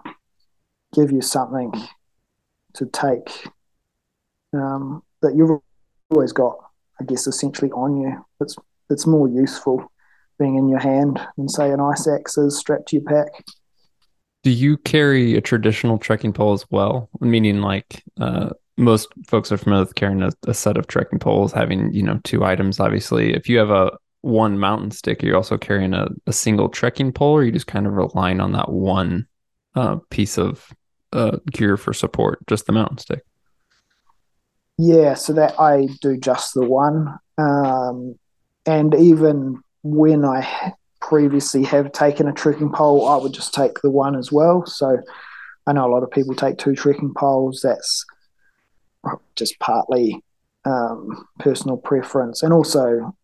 give 0.94 1.12
you 1.12 1.22
something 1.22 1.74
to 2.74 2.86
take 2.86 3.48
um, 4.54 5.04
that 5.22 5.36
you've 5.36 5.60
always 6.10 6.32
got, 6.32 6.58
I 7.00 7.04
guess, 7.04 7.28
essentially 7.28 7.72
on 7.72 8.02
you. 8.02 8.26
It's 8.40 8.56
it's 8.90 9.08
more 9.08 9.28
useful 9.28 9.92
being 10.38 10.56
in 10.56 10.70
your 10.70 10.80
hand 10.80 11.20
than 11.38 11.50
say 11.50 11.72
an 11.72 11.80
ice 11.80 12.08
axe 12.08 12.38
is 12.38 12.58
strapped 12.58 12.90
to 12.90 12.98
your 12.98 13.06
pack. 13.06 13.44
Do 14.44 14.52
you 14.52 14.78
carry 14.78 15.36
a 15.36 15.42
traditional 15.42 15.98
trekking 15.98 16.34
pole 16.34 16.54
as 16.54 16.66
well? 16.70 17.10
Meaning, 17.20 17.62
like 17.62 18.04
uh, 18.20 18.50
most 18.78 19.08
folks 19.28 19.52
are 19.52 19.58
familiar 19.58 19.86
with 19.86 19.96
carrying 19.96 20.22
a, 20.22 20.32
a 20.48 20.54
set 20.54 20.78
of 20.78 20.88
trekking 20.88 21.20
poles, 21.20 21.52
having 21.52 21.92
you 21.94 22.04
know 22.04 22.20
two 22.24 22.44
items. 22.44 22.80
Obviously, 22.80 23.34
if 23.34 23.50
you 23.50 23.58
have 23.58 23.72
a 23.72 23.92
one 24.22 24.60
mountain 24.60 24.92
stick, 24.92 25.22
you're 25.22 25.34
you 25.34 25.38
also 25.38 25.58
carrying 25.58 25.94
a, 25.94 26.08
a 26.28 26.34
single 26.34 26.70
trekking 26.70 27.12
pole, 27.12 27.34
or 27.34 27.42
are 27.42 27.44
you 27.44 27.52
just 27.52 27.68
kind 27.68 27.88
of 27.88 27.94
relying 27.94 28.40
on 28.40 28.52
that 28.52 28.72
one 28.72 29.28
uh, 29.76 29.98
piece 30.10 30.38
of 30.38 30.72
uh, 31.14 31.38
gear 31.52 31.78
for 31.78 31.94
support, 31.94 32.46
just 32.48 32.66
the 32.66 32.72
mountain 32.72 32.98
stick? 32.98 33.24
Yeah, 34.78 35.14
so 35.14 35.34
that 35.34 35.60
I 35.60 35.88
do 36.02 36.18
just 36.18 36.54
the 36.54 36.66
one, 36.66 37.18
um, 37.38 38.20
and 38.66 38.94
even 38.96 39.62
when 39.84 40.26
I 40.26 40.74
previously 41.00 41.64
have 41.64 41.92
taken 41.94 42.28
a 42.28 42.34
trekking 42.34 42.72
pole, 42.72 43.08
I 43.08 43.16
would 43.16 43.34
just 43.34 43.54
take 43.54 43.80
the 43.82 43.92
one 43.92 44.16
as 44.18 44.32
well. 44.32 44.66
So 44.66 44.98
I 45.66 45.74
know 45.74 45.86
a 45.86 45.92
lot 45.92 46.04
of 46.04 46.12
people 46.12 46.36
take 46.36 46.58
two 46.58 46.76
trekking 46.76 47.14
poles. 47.16 47.62
That's 47.64 48.06
just 49.36 49.58
partly 49.60 50.22
um, 50.66 51.26
personal 51.40 51.78
preference, 51.78 52.44
and 52.44 52.52
also 52.52 53.16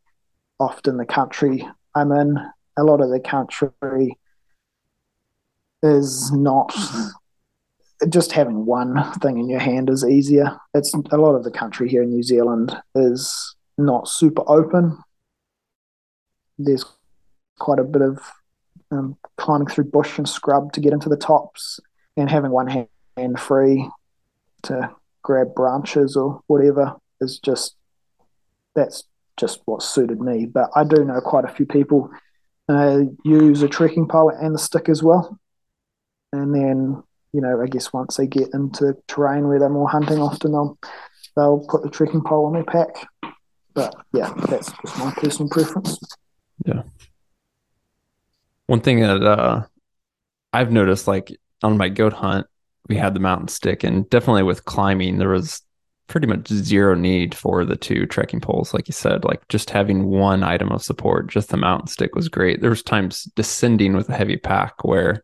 often 0.59 0.97
the 0.97 1.05
country 1.05 1.67
I'm 1.95 2.11
in, 2.13 2.37
a 2.77 2.83
lot 2.83 3.01
of 3.01 3.09
the 3.09 3.19
country 3.19 4.17
is 5.83 6.31
not 6.31 6.73
just 8.09 8.31
having 8.31 8.65
one 8.65 9.03
thing 9.21 9.37
in 9.37 9.49
your 9.49 9.59
hand 9.59 9.89
is 9.89 10.03
easier. 10.03 10.57
It's 10.73 10.93
a 10.93 11.17
lot 11.17 11.35
of 11.35 11.43
the 11.43 11.51
country 11.51 11.89
here 11.89 12.03
in 12.03 12.09
New 12.09 12.23
Zealand 12.23 12.75
is 12.95 13.55
not 13.77 14.07
super 14.07 14.43
open. 14.47 14.97
There's 16.57 16.85
quite 17.59 17.79
a 17.79 17.83
bit 17.83 18.01
of 18.01 18.19
um, 18.91 19.17
climbing 19.37 19.67
through 19.67 19.85
bush 19.85 20.17
and 20.17 20.27
scrub 20.27 20.73
to 20.73 20.79
get 20.79 20.93
into 20.93 21.09
the 21.09 21.17
tops, 21.17 21.79
and 22.17 22.29
having 22.29 22.51
one 22.51 22.67
hand 22.67 23.39
free 23.39 23.87
to 24.63 24.91
grab 25.23 25.53
branches 25.55 26.15
or 26.15 26.41
whatever 26.47 26.95
is 27.19 27.39
just 27.39 27.75
that's 28.75 29.03
just 29.37 29.61
what 29.65 29.81
suited 29.81 30.19
me. 30.19 30.45
But 30.45 30.69
I 30.75 30.83
do 30.83 31.03
know 31.03 31.21
quite 31.21 31.45
a 31.45 31.53
few 31.53 31.65
people 31.65 32.11
uh, 32.69 33.01
use 33.23 33.61
a 33.61 33.67
trekking 33.67 34.07
pole 34.07 34.29
and 34.29 34.55
the 34.55 34.59
stick 34.59 34.89
as 34.89 35.01
well. 35.03 35.37
And 36.33 36.53
then, 36.55 37.03
you 37.33 37.41
know, 37.41 37.61
I 37.61 37.67
guess 37.67 37.93
once 37.93 38.17
they 38.17 38.27
get 38.27 38.53
into 38.53 38.95
terrain 39.07 39.47
where 39.47 39.59
they're 39.59 39.69
more 39.69 39.89
hunting, 39.89 40.19
often 40.19 40.51
they'll 40.51 40.77
they'll 41.35 41.65
put 41.69 41.83
the 41.83 41.89
trekking 41.89 42.23
pole 42.23 42.45
on 42.45 42.53
their 42.53 42.63
pack. 42.63 43.07
But 43.73 43.95
yeah, 44.13 44.33
that's 44.49 44.71
just 44.81 44.97
my 44.99 45.13
personal 45.15 45.49
preference. 45.49 45.97
Yeah. 46.65 46.83
One 48.67 48.81
thing 48.81 48.99
that 48.99 49.23
uh, 49.23 49.63
I've 50.51 50.71
noticed, 50.71 51.07
like 51.07 51.35
on 51.63 51.77
my 51.77 51.89
goat 51.89 52.13
hunt, 52.13 52.47
we 52.89 52.97
had 52.97 53.13
the 53.13 53.19
mountain 53.19 53.47
stick, 53.47 53.83
and 53.83 54.09
definitely 54.09 54.43
with 54.43 54.65
climbing, 54.65 55.17
there 55.17 55.29
was 55.29 55.61
pretty 56.07 56.27
much 56.27 56.49
zero 56.49 56.93
need 56.93 57.33
for 57.33 57.63
the 57.63 57.77
two 57.77 58.05
trekking 58.05 58.41
poles 58.41 58.73
like 58.73 58.85
you 58.85 58.91
said 58.91 59.23
like 59.23 59.47
just 59.47 59.69
having 59.69 60.07
one 60.07 60.43
item 60.43 60.69
of 60.69 60.83
support 60.83 61.29
just 61.29 61.47
the 61.47 61.55
mountain 61.55 61.87
stick 61.87 62.15
was 62.15 62.27
great 62.27 62.59
there 62.59 62.69
was 62.69 62.83
times 62.83 63.23
descending 63.37 63.95
with 63.95 64.09
a 64.09 64.13
heavy 64.13 64.35
pack 64.35 64.83
where 64.83 65.23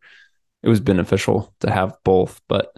it 0.68 0.70
was 0.70 0.80
beneficial 0.80 1.54
to 1.62 1.72
have 1.72 1.96
both 2.04 2.42
but 2.48 2.78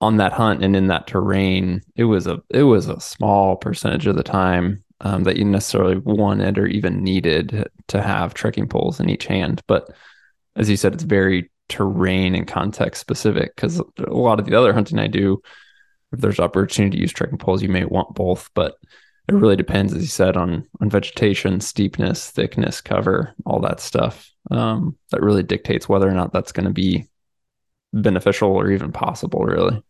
on 0.00 0.16
that 0.16 0.32
hunt 0.32 0.64
and 0.64 0.74
in 0.74 0.88
that 0.88 1.06
terrain 1.06 1.80
it 1.94 2.04
was 2.04 2.26
a 2.26 2.42
it 2.50 2.64
was 2.64 2.88
a 2.88 3.00
small 3.00 3.56
percentage 3.56 4.06
of 4.06 4.16
the 4.16 4.22
time 4.22 4.82
um, 5.02 5.24
that 5.24 5.36
you 5.36 5.44
necessarily 5.44 5.96
wanted 5.98 6.58
or 6.58 6.66
even 6.66 7.04
needed 7.04 7.68
to 7.88 8.00
have 8.00 8.34
trekking 8.34 8.68
poles 8.68 8.98
in 8.98 9.08
each 9.08 9.26
hand 9.26 9.60
but 9.68 9.88
as 10.56 10.68
you 10.68 10.76
said 10.76 10.94
it's 10.94 11.04
very 11.04 11.50
terrain 11.68 12.34
and 12.34 12.48
context 12.48 13.00
specific 13.00 13.54
because 13.54 13.78
a 13.78 14.10
lot 14.10 14.40
of 14.40 14.46
the 14.46 14.54
other 14.54 14.72
hunting 14.72 14.98
i 14.98 15.06
do 15.06 15.40
if 16.12 16.20
there's 16.20 16.40
opportunity 16.40 16.96
to 16.96 17.02
use 17.02 17.12
trekking 17.12 17.38
poles, 17.38 17.62
you 17.62 17.68
may 17.68 17.84
want 17.84 18.14
both, 18.14 18.50
but 18.54 18.76
it 19.28 19.34
really 19.34 19.56
depends, 19.56 19.94
as 19.94 20.02
you 20.02 20.08
said, 20.08 20.36
on 20.36 20.68
on 20.80 20.90
vegetation, 20.90 21.60
steepness, 21.60 22.30
thickness, 22.30 22.80
cover, 22.80 23.34
all 23.46 23.60
that 23.60 23.80
stuff. 23.80 24.31
Um, 24.52 24.96
that 25.10 25.22
really 25.22 25.42
dictates 25.42 25.88
whether 25.88 26.06
or 26.06 26.12
not 26.12 26.32
that's 26.32 26.52
going 26.52 26.66
to 26.66 26.72
be 26.72 27.08
beneficial 27.94 28.50
or 28.50 28.70
even 28.70 28.92
possible, 28.92 29.40
really. 29.40 29.82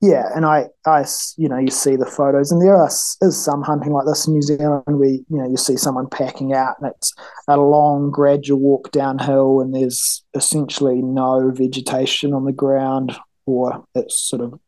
yeah, 0.00 0.28
and 0.34 0.44
I, 0.46 0.66
I, 0.84 1.04
you 1.36 1.48
know, 1.48 1.58
you 1.58 1.70
see 1.70 1.96
the 1.96 2.06
photos, 2.06 2.52
and 2.52 2.62
there 2.62 2.76
are, 2.76 2.86
is 2.86 3.44
some 3.44 3.62
hunting 3.62 3.92
like 3.92 4.06
this 4.06 4.26
in 4.26 4.34
New 4.34 4.42
Zealand 4.42 4.84
where 4.86 5.08
you 5.08 5.24
know 5.28 5.48
you 5.48 5.56
see 5.56 5.76
someone 5.76 6.08
packing 6.08 6.52
out, 6.52 6.76
and 6.80 6.92
it's 6.94 7.14
a 7.48 7.56
long, 7.56 8.10
gradual 8.10 8.60
walk 8.60 8.92
downhill, 8.92 9.60
and 9.60 9.74
there's 9.74 10.22
essentially 10.34 11.02
no 11.02 11.50
vegetation 11.50 12.32
on 12.32 12.44
the 12.44 12.52
ground, 12.52 13.16
or 13.46 13.84
it's 13.94 14.20
sort 14.20 14.42
of, 14.42 14.60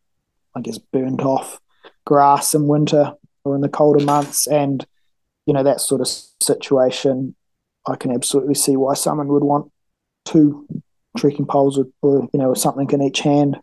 I 0.57 0.63
guess, 0.63 0.79
burnt 0.79 1.23
off 1.23 1.61
grass 2.05 2.55
in 2.55 2.67
winter 2.67 3.13
or 3.45 3.55
in 3.55 3.61
the 3.61 3.69
colder 3.69 4.05
months, 4.05 4.49
and 4.49 4.85
you 5.47 5.53
know 5.53 5.63
that 5.63 5.81
sort 5.81 6.01
of 6.01 6.09
situation. 6.43 7.37
I 7.89 7.97
can 7.97 8.13
absolutely 8.13 8.55
see 8.55 8.77
why 8.77 8.95
someone 8.95 9.29
would 9.29 9.43
want 9.43 9.73
two 10.25 10.67
trekking 11.17 11.47
poles 11.47 11.79
or, 11.79 11.87
or 12.03 12.29
you 12.33 12.39
know 12.39 12.55
something 12.55 12.89
in 12.91 13.03
each 13.03 13.21
hand. 13.21 13.59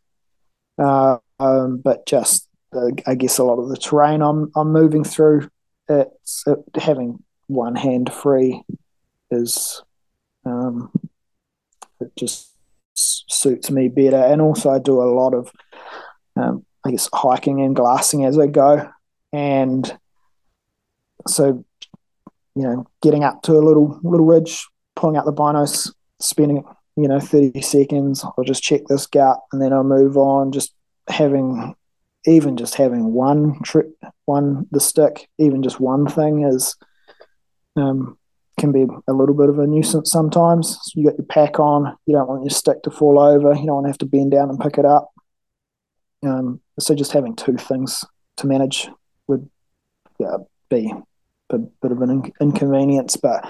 Uh, 0.77 1.17
um, 1.39 1.77
but 1.77 2.05
just 2.05 2.49
uh, 2.73 2.89
I 3.07 3.15
guess 3.15 3.37
a 3.37 3.43
lot 3.43 3.59
of 3.59 3.69
the 3.69 3.77
terrain 3.77 4.21
I'm 4.21 4.51
I'm 4.55 4.71
moving 4.71 5.03
through, 5.03 5.49
it's 5.87 6.43
it, 6.47 6.59
having 6.75 7.23
one 7.47 7.75
hand 7.75 8.11
free 8.11 8.63
is 9.31 9.81
um, 10.45 10.91
it 11.99 12.11
just 12.17 12.51
suits 12.95 13.69
me 13.69 13.87
better, 13.87 14.17
and 14.17 14.41
also 14.41 14.71
I 14.71 14.79
do 14.79 15.01
a 15.01 15.13
lot 15.13 15.33
of 15.33 15.51
um, 16.35 16.65
I 16.85 16.91
guess 16.91 17.09
hiking 17.13 17.61
and 17.61 17.75
glassing 17.75 18.25
as 18.25 18.37
I 18.39 18.47
go, 18.47 18.89
and 19.31 19.97
so 21.27 21.65
you 22.55 22.63
know 22.63 22.85
getting 23.01 23.23
up 23.23 23.41
to 23.43 23.53
a 23.53 23.65
little 23.65 23.99
little 24.03 24.25
ridge, 24.25 24.67
pulling 24.95 25.17
out 25.17 25.25
the 25.25 25.33
binos, 25.33 25.93
spending 26.19 26.63
you 26.97 27.09
know 27.09 27.19
30 27.19 27.61
seconds 27.61 28.23
i'll 28.23 28.45
just 28.45 28.63
check 28.63 28.79
this 28.87 29.05
gap 29.05 29.35
and 29.51 29.61
then 29.61 29.73
i'll 29.73 29.83
move 29.83 30.15
on 30.15 30.53
just 30.53 30.73
having 31.09 31.75
even 32.25 32.57
just 32.57 32.75
having 32.75 33.13
one 33.13 33.61
trip, 33.63 33.91
one 34.25 34.67
the 34.71 34.79
stick, 34.79 35.29
even 35.37 35.61
just 35.61 35.79
one 35.79 36.07
thing 36.07 36.43
is 36.43 36.75
um, 37.75 38.17
can 38.59 38.71
be 38.71 38.85
a 39.07 39.13
little 39.13 39.35
bit 39.35 39.49
of 39.49 39.59
a 39.59 39.67
nuisance 39.67 40.11
sometimes. 40.11 40.77
So 40.81 40.99
you 40.99 41.05
got 41.05 41.17
your 41.17 41.27
pack 41.27 41.59
on, 41.59 41.95
you 42.05 42.15
don't 42.15 42.27
want 42.27 42.43
your 42.43 42.49
stick 42.49 42.83
to 42.83 42.91
fall 42.91 43.19
over, 43.19 43.53
you 43.53 43.65
don't 43.65 43.75
want 43.75 43.85
to 43.85 43.89
have 43.89 43.97
to 43.99 44.05
bend 44.05 44.31
down 44.31 44.49
and 44.49 44.59
pick 44.59 44.77
it 44.77 44.85
up. 44.85 45.11
Um, 46.23 46.61
so 46.79 46.95
just 46.95 47.11
having 47.11 47.35
two 47.35 47.57
things 47.57 48.03
to 48.37 48.47
manage 48.47 48.89
would 49.27 49.49
yeah, 50.19 50.37
be 50.69 50.91
a 51.55 51.59
bit 51.59 51.91
of 51.91 52.01
an 52.01 52.09
in- 52.09 52.33
inconvenience. 52.39 53.17
But 53.17 53.49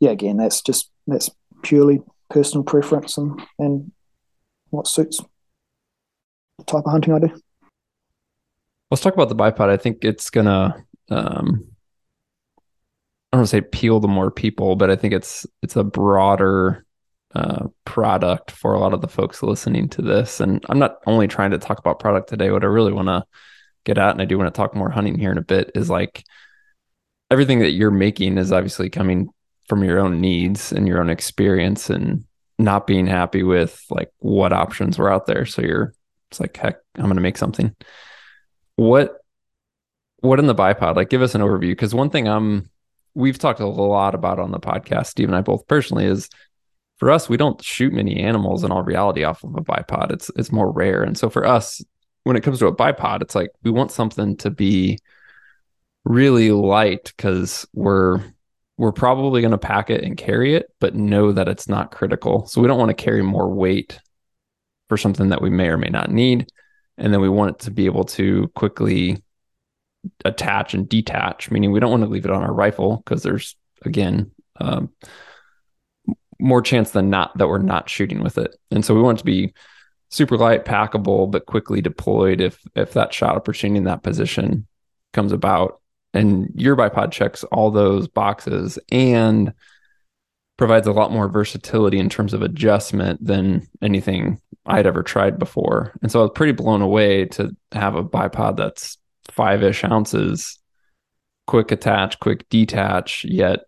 yeah, 0.00 0.10
again, 0.10 0.36
that's 0.36 0.62
just 0.62 0.90
that's 1.06 1.30
purely 1.62 2.00
personal 2.30 2.64
preference 2.64 3.16
and 3.18 3.40
and 3.58 3.92
what 4.70 4.86
suits 4.86 5.20
the 6.58 6.64
type 6.64 6.84
of 6.84 6.90
hunting 6.90 7.14
I 7.14 7.18
do. 7.18 7.40
Let's 8.90 9.02
talk 9.02 9.14
about 9.14 9.28
the 9.28 9.36
bipod. 9.36 9.68
I 9.68 9.76
think 9.76 10.04
it's 10.04 10.30
gonna 10.30 10.84
um 11.10 11.66
I 13.32 13.36
don't 13.36 13.40
want 13.40 13.48
to 13.48 13.50
say 13.50 13.58
appeal 13.58 14.00
to 14.00 14.08
more 14.08 14.30
people, 14.30 14.76
but 14.76 14.90
I 14.90 14.96
think 14.96 15.12
it's 15.12 15.46
it's 15.62 15.76
a 15.76 15.84
broader 15.84 16.86
uh, 17.34 17.66
product 17.84 18.50
for 18.50 18.72
a 18.72 18.78
lot 18.78 18.94
of 18.94 19.02
the 19.02 19.08
folks 19.08 19.42
listening 19.42 19.88
to 19.90 20.00
this. 20.00 20.40
And 20.40 20.64
I'm 20.70 20.78
not 20.78 20.98
only 21.06 21.28
trying 21.28 21.50
to 21.50 21.58
talk 21.58 21.78
about 21.78 21.98
product 21.98 22.28
today. 22.28 22.50
What 22.50 22.62
I 22.62 22.68
really 22.68 22.92
want 22.92 23.08
to 23.08 23.24
get 23.84 23.98
at, 23.98 24.12
and 24.12 24.22
I 24.22 24.24
do 24.24 24.38
want 24.38 24.52
to 24.52 24.56
talk 24.56 24.74
more 24.74 24.88
hunting 24.88 25.18
here 25.18 25.32
in 25.32 25.38
a 25.38 25.42
bit, 25.42 25.72
is 25.74 25.90
like 25.90 26.24
everything 27.30 27.60
that 27.60 27.72
you're 27.72 27.90
making 27.90 28.38
is 28.38 28.52
obviously 28.52 28.90
coming 28.90 29.28
from 29.68 29.82
your 29.82 29.98
own 29.98 30.20
needs 30.20 30.72
and 30.72 30.86
your 30.86 31.00
own 31.00 31.10
experience, 31.10 31.90
and 31.90 32.24
not 32.58 32.86
being 32.86 33.06
happy 33.06 33.42
with 33.42 33.84
like 33.90 34.10
what 34.18 34.52
options 34.52 34.98
were 34.98 35.12
out 35.12 35.26
there. 35.26 35.44
So 35.44 35.62
you're 35.62 35.94
it's 36.30 36.40
like, 36.40 36.56
heck, 36.56 36.78
I'm 36.96 37.04
going 37.04 37.16
to 37.16 37.22
make 37.22 37.38
something. 37.38 37.74
What, 38.76 39.16
what 40.20 40.38
in 40.38 40.46
the 40.46 40.54
bipod? 40.54 40.96
Like, 40.96 41.08
give 41.08 41.22
us 41.22 41.34
an 41.34 41.40
overview. 41.40 41.70
Because 41.70 41.94
one 41.94 42.10
thing 42.10 42.26
I'm, 42.26 42.68
we've 43.14 43.38
talked 43.38 43.60
a 43.60 43.66
lot 43.66 44.14
about 44.14 44.38
on 44.38 44.50
the 44.50 44.60
podcast, 44.60 45.06
Steve 45.06 45.28
and 45.28 45.36
I 45.36 45.40
both 45.40 45.66
personally, 45.66 46.04
is 46.04 46.28
for 46.98 47.10
us, 47.10 47.28
we 47.28 47.36
don't 47.36 47.62
shoot 47.62 47.92
many 47.92 48.16
animals 48.18 48.64
in 48.64 48.72
all 48.72 48.82
reality 48.82 49.24
off 49.24 49.44
of 49.44 49.54
a 49.54 49.60
bipod. 49.60 50.10
It's 50.10 50.30
it's 50.36 50.50
more 50.50 50.70
rare. 50.70 51.02
And 51.02 51.16
so 51.16 51.28
for 51.28 51.44
us, 51.44 51.84
when 52.24 52.36
it 52.36 52.42
comes 52.42 52.58
to 52.60 52.66
a 52.66 52.74
bipod, 52.74 53.22
it's 53.22 53.34
like 53.34 53.50
we 53.62 53.70
want 53.70 53.92
something 53.92 54.36
to 54.38 54.50
be 54.50 54.98
really 56.06 56.52
light 56.52 57.12
because 57.16 57.66
we're 57.74 58.22
we're 58.78 58.92
probably 58.92 59.40
going 59.40 59.52
to 59.52 59.58
pack 59.58 59.90
it 59.90 60.04
and 60.04 60.16
carry 60.16 60.54
it, 60.54 60.66
but 60.80 60.94
know 60.94 61.32
that 61.32 61.48
it's 61.48 61.68
not 61.68 61.90
critical. 61.90 62.46
So 62.46 62.60
we 62.60 62.68
don't 62.68 62.78
want 62.78 62.90
to 62.90 63.04
carry 63.04 63.22
more 63.22 63.48
weight 63.48 63.98
for 64.88 64.98
something 64.98 65.30
that 65.30 65.40
we 65.40 65.50
may 65.50 65.68
or 65.68 65.78
may 65.78 65.88
not 65.88 66.10
need. 66.10 66.50
And 66.98 67.12
then 67.12 67.22
we 67.22 67.28
want 67.28 67.56
it 67.56 67.58
to 67.64 67.70
be 67.70 67.86
able 67.86 68.04
to 68.04 68.48
quickly 68.54 69.22
attach 70.26 70.74
and 70.74 70.86
detach, 70.88 71.50
meaning 71.50 71.72
we 71.72 71.80
don't 71.80 71.90
want 71.90 72.02
to 72.02 72.08
leave 72.08 72.26
it 72.26 72.30
on 72.30 72.42
our 72.42 72.52
rifle 72.52 72.98
because 72.98 73.22
there's, 73.22 73.56
again, 73.82 74.30
um, 74.60 74.90
more 76.38 76.60
chance 76.60 76.90
than 76.90 77.08
not 77.08 77.36
that 77.38 77.48
we're 77.48 77.58
not 77.58 77.88
shooting 77.88 78.22
with 78.22 78.36
it. 78.36 78.54
And 78.70 78.84
so 78.84 78.94
we 78.94 79.00
want 79.00 79.18
it 79.18 79.20
to 79.20 79.24
be 79.24 79.54
super 80.10 80.36
light, 80.36 80.66
packable, 80.66 81.30
but 81.30 81.46
quickly 81.46 81.80
deployed 81.80 82.42
if 82.42 82.60
if 82.74 82.92
that 82.92 83.14
shot 83.14 83.36
opportunity 83.36 83.78
in 83.78 83.84
that 83.84 84.02
position 84.02 84.66
comes 85.14 85.32
about. 85.32 85.80
And 86.16 86.50
your 86.54 86.76
bipod 86.76 87.12
checks 87.12 87.44
all 87.44 87.70
those 87.70 88.08
boxes 88.08 88.78
and 88.90 89.52
provides 90.56 90.86
a 90.86 90.92
lot 90.92 91.12
more 91.12 91.28
versatility 91.28 91.98
in 91.98 92.08
terms 92.08 92.32
of 92.32 92.42
adjustment 92.42 93.24
than 93.24 93.66
anything 93.82 94.40
I'd 94.64 94.86
ever 94.86 95.02
tried 95.02 95.38
before. 95.38 95.92
And 96.02 96.10
so 96.10 96.20
I 96.20 96.22
was 96.22 96.32
pretty 96.34 96.52
blown 96.52 96.82
away 96.82 97.26
to 97.26 97.54
have 97.72 97.94
a 97.94 98.04
bipod 98.04 98.56
that's 98.56 98.98
five 99.30 99.62
ish 99.62 99.84
ounces, 99.84 100.58
quick 101.46 101.70
attach, 101.72 102.18
quick 102.20 102.48
detach, 102.48 103.24
yet 103.24 103.60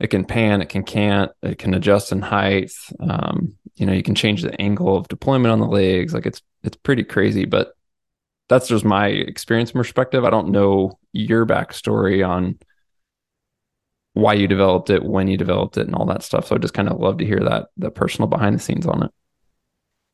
it 0.00 0.08
can 0.08 0.24
pan, 0.24 0.62
it 0.62 0.70
can 0.70 0.82
cant, 0.82 1.32
it 1.42 1.58
can 1.58 1.74
adjust 1.74 2.12
in 2.12 2.22
height. 2.22 2.72
Um, 2.98 3.54
you 3.74 3.84
know, 3.84 3.92
you 3.92 4.02
can 4.02 4.14
change 4.14 4.42
the 4.42 4.58
angle 4.60 4.96
of 4.96 5.08
deployment 5.08 5.52
on 5.52 5.60
the 5.60 5.66
legs. 5.66 6.14
Like 6.14 6.26
it's 6.26 6.40
it's 6.62 6.76
pretty 6.76 7.04
crazy, 7.04 7.44
but 7.44 7.72
that's 8.48 8.68
just 8.68 8.84
my 8.84 9.08
experience 9.08 9.70
and 9.70 9.78
perspective. 9.78 10.24
I 10.24 10.30
don't 10.30 10.50
know 10.50 10.98
your 11.12 11.46
backstory 11.46 12.26
on 12.26 12.58
why 14.14 14.34
you 14.34 14.48
developed 14.48 14.90
it, 14.90 15.04
when 15.04 15.28
you 15.28 15.36
developed 15.36 15.76
it, 15.76 15.86
and 15.86 15.94
all 15.94 16.06
that 16.06 16.22
stuff. 16.22 16.46
So 16.46 16.56
I 16.56 16.58
just 16.58 16.74
kind 16.74 16.88
of 16.88 16.98
love 16.98 17.18
to 17.18 17.26
hear 17.26 17.40
that 17.40 17.68
the 17.76 17.90
personal 17.90 18.28
behind 18.28 18.56
the 18.56 18.60
scenes 18.60 18.86
on 18.86 19.04
it. 19.04 19.10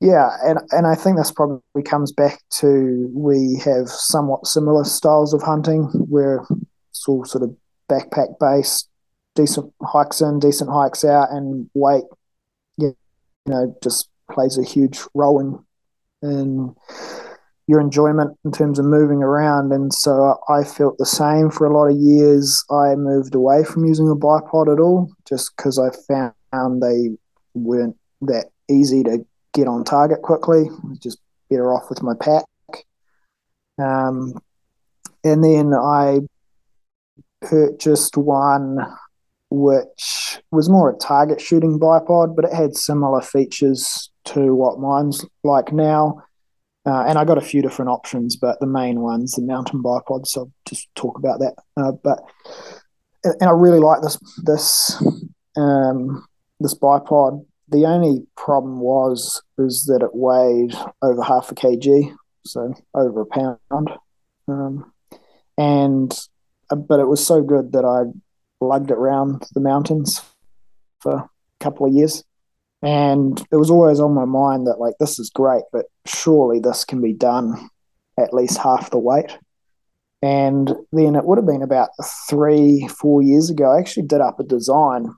Yeah, 0.01 0.29
and 0.45 0.59
and 0.73 0.87
I 0.87 0.95
think 0.95 1.17
this 1.17 1.33
probably 1.33 1.83
comes 1.83 2.13
back 2.13 2.41
to 2.59 3.11
we 3.15 3.61
have 3.65 3.89
somewhat 3.89 4.47
similar 4.47 4.85
styles 4.85 5.33
of 5.33 5.43
hunting 5.43 5.85
where 6.09 6.45
it's 6.91 7.09
all 7.09 7.25
sort 7.25 7.45
of 7.45 7.57
backpack 7.89 8.39
based, 8.39 8.91
decent 9.35 9.73
hikes 9.83 10.21
in, 10.21 10.39
decent 10.39 10.71
hikes 10.71 11.03
out, 11.03 11.31
and 11.31 11.71
weight, 11.73 12.05
you 12.77 12.95
know, 13.47 13.75
just 13.83 14.11
plays 14.31 14.59
a 14.59 14.65
huge 14.65 15.01
role 15.15 15.41
in 15.41 16.29
in 16.29 16.75
your 17.67 17.81
enjoyment 17.81 18.37
in 18.45 18.53
terms 18.53 18.79
of 18.79 18.85
moving 18.85 19.23
around. 19.23 19.73
And 19.73 19.93
so 19.93 20.39
I 20.49 20.63
felt 20.63 20.99
the 20.99 21.07
same 21.07 21.51
for 21.51 21.67
a 21.67 21.77
lot 21.77 21.89
of 21.89 21.97
years. 21.97 22.65
I 22.71 22.95
moved 22.95 23.35
away 23.35 23.65
from 23.65 23.85
using 23.85 24.09
a 24.09 24.15
bipod 24.15 24.73
at 24.73 24.81
all 24.81 25.11
just 25.29 25.57
because 25.57 25.79
I 25.79 25.91
found 26.07 26.83
they 26.83 27.17
weren't 27.55 27.97
that 28.23 28.47
easy 28.71 29.03
to 29.05 29.25
get 29.53 29.67
on 29.67 29.85
target 29.85 30.23
quickly. 30.23 30.67
Just 31.03 31.19
better 31.51 31.73
off 31.73 31.89
with 31.89 32.03
my 32.03 32.15
pack. 32.19 32.45
Um, 33.79 34.35
and 35.25 35.43
then 35.43 35.75
I 35.75 36.21
purchased 37.41 38.17
one 38.17 38.79
which 39.51 40.41
was 40.51 40.69
more 40.69 40.91
a 40.91 40.99
target 40.99 41.41
shooting 41.41 41.79
bipod, 41.79 42.35
but 42.35 42.45
it 42.45 42.53
had 42.53 42.77
similar 42.77 43.21
features 43.21 44.11
to 44.25 44.55
what 44.55 44.81
mine's 44.81 45.25
like 45.45 45.73
now. 45.73 46.23
Uh, 46.87 47.05
and 47.09 47.19
I 47.19 47.25
got 47.25 47.39
a 47.39 47.43
few 47.43 47.63
different 47.63 47.91
options, 47.91 48.37
but 48.37 48.61
the 48.61 48.67
main 48.67 49.01
one's 49.01 49.33
the 49.33 49.43
mountain 49.43 49.83
bipod. 49.83 50.27
So 50.27 50.43
I'll 50.43 50.53
just 50.69 50.89
talk 50.95 51.19
about 51.19 51.41
that. 51.41 51.55
Uh, 51.77 51.93
but 51.93 52.21
and 53.25 53.51
I 53.51 53.53
really 53.53 53.81
like 53.81 54.03
this 54.03 54.19
this 54.45 55.03
um, 55.57 56.25
this 56.61 56.75
bipod. 56.75 57.45
The 57.69 57.87
only 57.87 58.25
problem 58.37 58.81
was 58.81 59.43
is 59.59 59.87
that 59.87 60.03
it 60.03 60.15
weighed 60.15 60.75
over 61.03 61.23
half 61.23 61.51
a 61.51 61.55
kg, 61.55 62.15
so 62.45 62.73
over 62.95 63.23
a 63.23 63.27
pound. 63.27 63.91
Um, 64.47 64.93
and 65.59 66.17
uh, 66.71 66.77
but 66.77 67.01
it 67.01 67.09
was 67.09 67.27
so 67.27 67.43
good 67.43 67.73
that 67.73 67.85
I 67.85 68.13
lugged 68.65 68.91
it 68.91 68.97
around 68.97 69.45
the 69.55 69.61
mountains 69.61 70.23
for 71.01 71.15
a 71.15 71.31
couple 71.59 71.87
of 71.87 71.93
years. 71.93 72.23
And 72.87 73.45
it 73.51 73.57
was 73.57 73.69
always 73.69 73.99
on 73.99 74.15
my 74.15 74.27
mind 74.27 74.69
that, 74.69 74.79
like, 74.79 74.95
this 75.01 75.19
is 75.19 75.29
great, 75.29 75.65
but 75.73 75.87
surely 76.05 76.61
this 76.61 76.85
can 76.85 77.03
be 77.03 77.13
done 77.13 77.69
at 78.17 78.33
least 78.33 78.59
half 78.59 78.91
the 78.91 78.99
weight. 78.99 79.37
And 80.23 80.73
then 80.93 81.17
it 81.17 81.25
would 81.25 81.37
have 81.37 81.49
been 81.49 81.63
about 81.63 81.89
three, 82.31 82.87
four 82.87 83.23
years 83.23 83.51
ago. 83.51 83.73
I 83.73 83.81
actually 83.81 84.07
did 84.07 84.21
up 84.21 84.39
a 84.39 84.45
design 84.45 85.13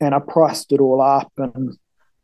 and 0.00 0.14
I 0.14 0.18
priced 0.18 0.72
it 0.72 0.80
all 0.80 1.02
up 1.02 1.30
and, 1.36 1.76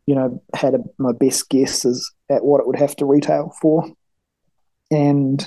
you 0.06 0.14
know, 0.14 0.42
had 0.54 0.74
a, 0.74 0.78
my 0.96 1.12
best 1.12 1.50
guesses 1.50 2.10
at 2.30 2.42
what 2.42 2.62
it 2.62 2.66
would 2.66 2.78
have 2.78 2.96
to 2.96 3.04
retail 3.04 3.52
for. 3.60 3.86
and 4.90 5.46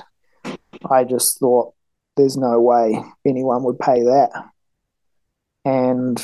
I 0.90 1.04
just 1.04 1.40
thought 1.40 1.74
there's 2.18 2.38
no 2.38 2.60
way 2.60 3.04
anyone 3.26 3.64
would 3.64 3.80
pay 3.80 4.04
that. 4.04 4.30
And 5.66 6.24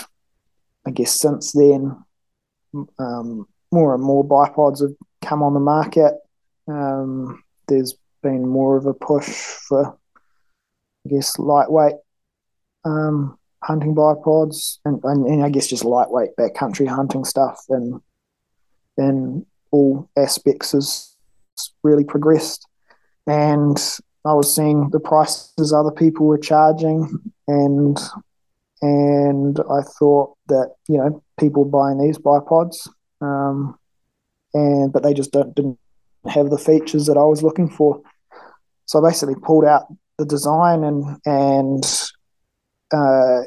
I 0.86 0.92
guess 0.92 1.20
since 1.20 1.52
then, 1.52 2.04
um, 3.00 3.48
more 3.72 3.94
and 3.94 4.04
more 4.04 4.26
bipods 4.26 4.82
have 4.82 4.96
come 5.22 5.44
on 5.44 5.54
the 5.54 5.60
market. 5.60 6.14
Um, 6.68 7.44
there's 7.68 7.96
been 8.24 8.48
more 8.48 8.78
of 8.78 8.86
a 8.86 8.94
push 8.94 9.30
for, 9.68 9.98
I 11.06 11.10
guess, 11.10 11.38
lightweight 11.40 11.96
um, 12.86 13.38
hunting 13.64 13.96
bipods 13.96 14.80
and, 14.86 15.00
and, 15.04 15.26
and, 15.26 15.44
I 15.44 15.50
guess 15.50 15.68
just 15.68 15.84
lightweight 15.84 16.36
backcountry 16.40 16.88
hunting 16.88 17.26
stuff 17.26 17.66
and 17.70 18.02
in 18.98 19.46
all 19.72 20.10
aspects 20.18 20.72
has 20.72 21.16
really 21.84 22.04
progressed. 22.04 22.66
And 23.26 23.78
I 24.26 24.34
was 24.34 24.54
seeing 24.54 24.90
the 24.90 25.00
prices 25.00 25.74
other 25.74 25.92
people 25.92 26.26
were 26.26 26.38
charging 26.38 27.20
and 27.48 28.00
and 28.82 29.60
I 29.60 29.82
thought 29.82 30.38
that, 30.48 30.76
you 30.88 30.98
know, 30.98 31.24
people 31.40 31.66
buying 31.66 32.00
these 32.00 32.18
bipods 32.18 32.88
um, 33.22 33.78
and 34.54 34.92
but 34.92 35.04
they 35.04 35.14
just 35.14 35.32
don't, 35.32 35.56
didn't 35.56 35.80
have 36.28 36.50
the 36.50 36.58
features 36.58 37.06
that 37.06 37.18
I 37.18 37.24
was 37.24 37.44
looking 37.44 37.70
for. 37.70 38.02
So 38.86 39.04
I 39.04 39.10
basically 39.10 39.36
pulled 39.36 39.66
out 39.66 39.88
the 40.18 40.26
design 40.26 40.84
and 40.84 41.18
and 41.26 41.84
uh, 42.92 43.42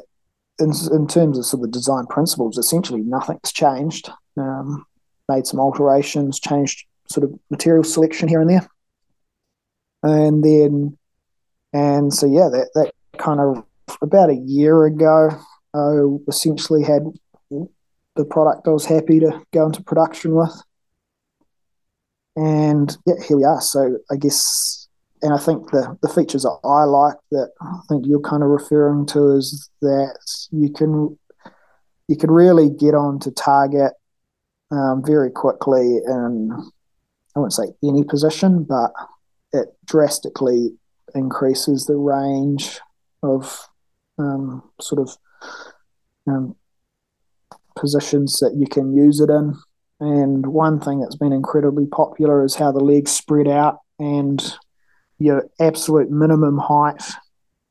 in, 0.59 0.71
in 0.91 1.07
terms 1.07 1.37
of 1.37 1.45
sort 1.45 1.63
of 1.63 1.71
design 1.71 2.05
principles, 2.07 2.57
essentially 2.57 3.01
nothing's 3.01 3.51
changed. 3.51 4.09
Um, 4.37 4.85
made 5.27 5.47
some 5.47 5.59
alterations, 5.59 6.39
changed 6.39 6.85
sort 7.09 7.23
of 7.23 7.37
material 7.49 7.83
selection 7.83 8.27
here 8.27 8.41
and 8.41 8.49
there, 8.49 8.67
and 10.03 10.43
then 10.43 10.97
and 11.73 12.13
so 12.13 12.27
yeah, 12.27 12.49
that 12.49 12.69
that 12.75 12.93
kind 13.17 13.39
of 13.39 13.65
about 14.01 14.29
a 14.29 14.35
year 14.35 14.85
ago, 14.85 15.31
I 15.73 16.01
essentially 16.27 16.83
had 16.83 17.03
the 18.15 18.25
product 18.25 18.67
I 18.67 18.71
was 18.71 18.85
happy 18.85 19.19
to 19.19 19.41
go 19.53 19.65
into 19.65 19.83
production 19.83 20.35
with. 20.35 20.61
And 22.35 22.95
yeah, 23.05 23.15
here 23.27 23.37
we 23.37 23.43
are. 23.43 23.61
So 23.61 23.97
I 24.09 24.15
guess, 24.15 24.87
and 25.21 25.33
I 25.33 25.37
think 25.37 25.71
the, 25.71 25.97
the 26.01 26.09
features 26.09 26.43
that 26.43 26.59
I 26.63 26.83
like 26.83 27.17
that 27.31 27.51
I 27.61 27.79
think 27.89 28.05
you're 28.07 28.21
kind 28.21 28.43
of 28.43 28.49
referring 28.49 29.05
to 29.07 29.35
is 29.35 29.69
that 29.81 30.17
you 30.51 30.71
can 30.71 31.17
you 32.07 32.17
can 32.17 32.31
really 32.31 32.69
get 32.69 32.93
on 32.93 33.19
to 33.19 33.31
target 33.31 33.93
um, 34.71 35.03
very 35.05 35.31
quickly 35.31 35.97
in 36.05 36.51
I 37.35 37.39
won't 37.39 37.53
say 37.53 37.71
any 37.83 38.03
position, 38.03 38.63
but 38.63 38.91
it 39.53 39.69
drastically 39.85 40.71
increases 41.15 41.85
the 41.85 41.95
range 41.95 42.79
of 43.23 43.67
um, 44.17 44.63
sort 44.79 45.01
of 45.01 45.17
um, 46.27 46.55
positions 47.75 48.39
that 48.39 48.55
you 48.55 48.67
can 48.67 48.93
use 48.93 49.19
it 49.19 49.29
in. 49.29 49.55
And 49.99 50.47
one 50.47 50.79
thing 50.79 50.99
that's 50.99 51.15
been 51.15 51.33
incredibly 51.33 51.85
popular 51.85 52.43
is 52.43 52.55
how 52.55 52.71
the 52.71 52.79
legs 52.79 53.11
spread 53.11 53.47
out, 53.47 53.79
and 53.99 54.41
your 55.19 55.47
absolute 55.59 56.09
minimum 56.09 56.57
height 56.57 57.03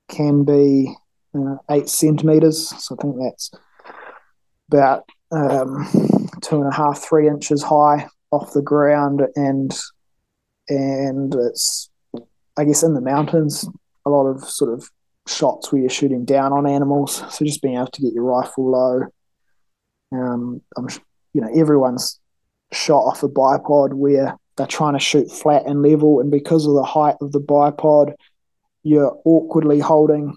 can 0.08 0.44
be 0.44 0.94
uh, 1.34 1.56
eight 1.70 1.88
centimeters. 1.88 2.68
So 2.84 2.96
I 2.96 3.02
think 3.02 3.16
that's 3.18 3.50
about 4.70 5.08
um, 5.32 5.88
two 6.40 6.56
and 6.56 6.72
a 6.72 6.74
half, 6.74 7.02
three 7.02 7.26
inches 7.28 7.62
high 7.62 8.08
off 8.30 8.52
the 8.52 8.62
ground, 8.62 9.22
and 9.34 9.76
and 10.68 11.34
it's 11.34 11.90
I 12.56 12.64
guess 12.64 12.82
in 12.82 12.94
the 12.94 13.00
mountains 13.00 13.68
a 14.06 14.10
lot 14.10 14.26
of 14.26 14.44
sort 14.44 14.72
of 14.72 14.88
shots 15.26 15.70
where 15.70 15.80
you're 15.80 15.90
shooting 15.90 16.24
down 16.24 16.52
on 16.52 16.66
animals. 16.66 17.24
So 17.30 17.44
just 17.44 17.62
being 17.62 17.76
able 17.76 17.88
to 17.88 18.02
get 18.02 18.12
your 18.12 18.24
rifle 18.24 18.70
low 18.70 19.06
um, 20.12 20.60
I'm, 20.76 20.88
you 21.32 21.40
know, 21.40 21.50
everyone's 21.54 22.18
shot 22.72 23.00
off 23.00 23.22
a 23.22 23.28
bipod 23.28 23.94
where 23.94 24.36
they're 24.56 24.66
trying 24.66 24.94
to 24.94 25.00
shoot 25.00 25.30
flat 25.30 25.66
and 25.66 25.82
level, 25.82 26.20
and 26.20 26.30
because 26.30 26.66
of 26.66 26.74
the 26.74 26.82
height 26.82 27.16
of 27.20 27.32
the 27.32 27.40
bipod, 27.40 28.14
you're 28.82 29.18
awkwardly 29.24 29.78
holding 29.78 30.36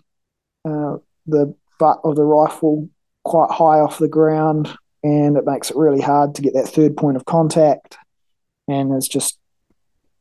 uh, 0.66 0.98
the 1.26 1.54
butt 1.80 2.00
of 2.04 2.16
the 2.16 2.24
rifle 2.24 2.90
quite 3.24 3.52
high 3.52 3.80
off 3.80 4.00
the 4.00 4.08
ground, 4.08 4.70
and 5.04 5.38
it 5.38 5.46
makes 5.46 5.70
it 5.70 5.78
really 5.78 6.02
hard 6.02 6.36
to 6.36 6.42
get 6.42 6.54
that 6.54 6.68
third 6.68 6.96
point 6.96 7.18
of 7.18 7.26
contact. 7.26 7.98
And 8.68 8.94
it's 8.94 9.08
just 9.08 9.38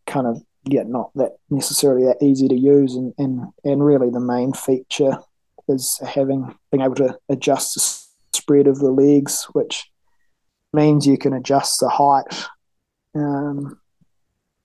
kind 0.06 0.26
of 0.26 0.42
yeah, 0.64 0.84
not 0.86 1.10
that 1.16 1.32
necessarily 1.50 2.06
that 2.06 2.22
easy 2.22 2.48
to 2.48 2.54
use, 2.54 2.94
and 2.94 3.12
and 3.18 3.46
and 3.64 3.84
really 3.84 4.10
the 4.10 4.20
main 4.20 4.52
feature 4.52 5.18
is 5.68 6.00
having 6.06 6.54
being 6.70 6.82
able 6.82 6.94
to 6.96 7.18
adjust 7.28 7.74
the 7.74 7.80
spread 8.34 8.66
of 8.66 8.78
the 8.78 8.90
legs, 8.90 9.46
which 9.52 9.90
means 10.72 11.06
you 11.06 11.18
can 11.18 11.32
adjust 11.32 11.80
the 11.80 11.88
height 11.88 12.24
um, 13.14 13.78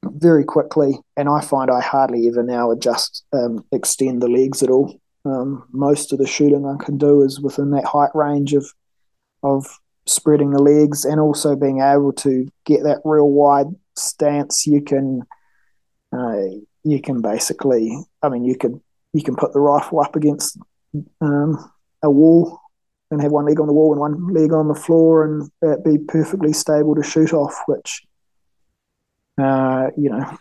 very 0.04 0.44
quickly. 0.44 1.00
And 1.16 1.28
I 1.30 1.42
find 1.42 1.70
I 1.70 1.82
hardly 1.82 2.28
ever 2.28 2.44
now 2.44 2.72
adjust, 2.72 3.26
um, 3.34 3.66
extend 3.72 4.22
the 4.22 4.30
legs 4.30 4.64
at 4.64 4.70
all. 4.70 5.00
Um, 5.26 5.68
most 5.72 6.14
of 6.14 6.20
the 6.20 6.28
shooting 6.28 6.66
I 6.66 6.82
can 6.84 6.98
do 6.98 7.22
is 7.22 7.42
within 7.42 7.72
that 7.72 7.86
height 7.86 8.12
range 8.14 8.54
of 8.54 8.66
of 9.44 9.68
spreading 10.06 10.52
the 10.52 10.62
legs 10.62 11.06
and 11.06 11.20
also 11.20 11.56
being 11.56 11.82
able 11.82 12.14
to 12.14 12.48
get 12.66 12.84
that 12.84 13.02
real 13.04 13.30
wide 13.30 13.68
stance. 13.96 14.66
You 14.66 14.82
can 14.82 15.24
uh, 16.14 16.44
you 16.84 17.02
can 17.02 17.22
basically, 17.22 17.98
I 18.22 18.30
mean, 18.30 18.46
you 18.46 18.58
could 18.58 18.80
you 19.14 19.24
can 19.24 19.36
put 19.36 19.52
the 19.54 19.60
rifle 19.60 20.00
up 20.00 20.16
against 20.16 20.58
um, 21.22 21.72
a 22.02 22.10
wall 22.10 22.60
and 23.12 23.22
have 23.22 23.32
one 23.32 23.46
leg 23.46 23.60
on 23.60 23.68
the 23.68 23.74
wall 23.74 23.92
and 23.92 24.02
one 24.02 24.34
leg 24.34 24.52
on 24.52 24.68
the 24.68 24.76
floor 24.76 25.24
and 25.24 25.50
that 25.62 25.84
be 25.84 25.98
perfectly 25.98 26.54
stable 26.54 26.96
to 26.96 27.04
shoot 27.04 27.34
off, 27.34 27.56
which, 27.68 28.06
uh, 29.38 29.88
you 29.96 30.10
know, 30.10 30.38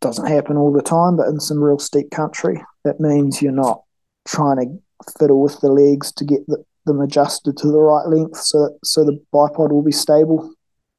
doesn't 0.00 0.26
happen 0.26 0.56
all 0.56 0.72
the 0.72 0.82
time, 0.82 1.16
but 1.16 1.28
in 1.28 1.38
some 1.38 1.62
real 1.62 1.78
steep 1.78 2.10
country, 2.10 2.62
that 2.84 3.00
means 3.00 3.40
you're 3.40 3.52
not 3.52 3.82
trying 4.26 4.56
to 4.56 5.12
fiddle 5.18 5.40
with 5.40 5.60
the 5.60 5.70
legs 5.70 6.12
to 6.12 6.24
get 6.24 6.46
the, 6.46 6.64
them 6.86 7.00
adjusted 7.00 7.56
to 7.56 7.68
the 7.68 7.78
right 7.78 8.06
length 8.06 8.38
so, 8.38 8.76
so 8.82 9.04
the 9.04 9.20
bipod 9.32 9.70
will 9.70 9.82
be 9.82 9.92
stable 9.92 10.52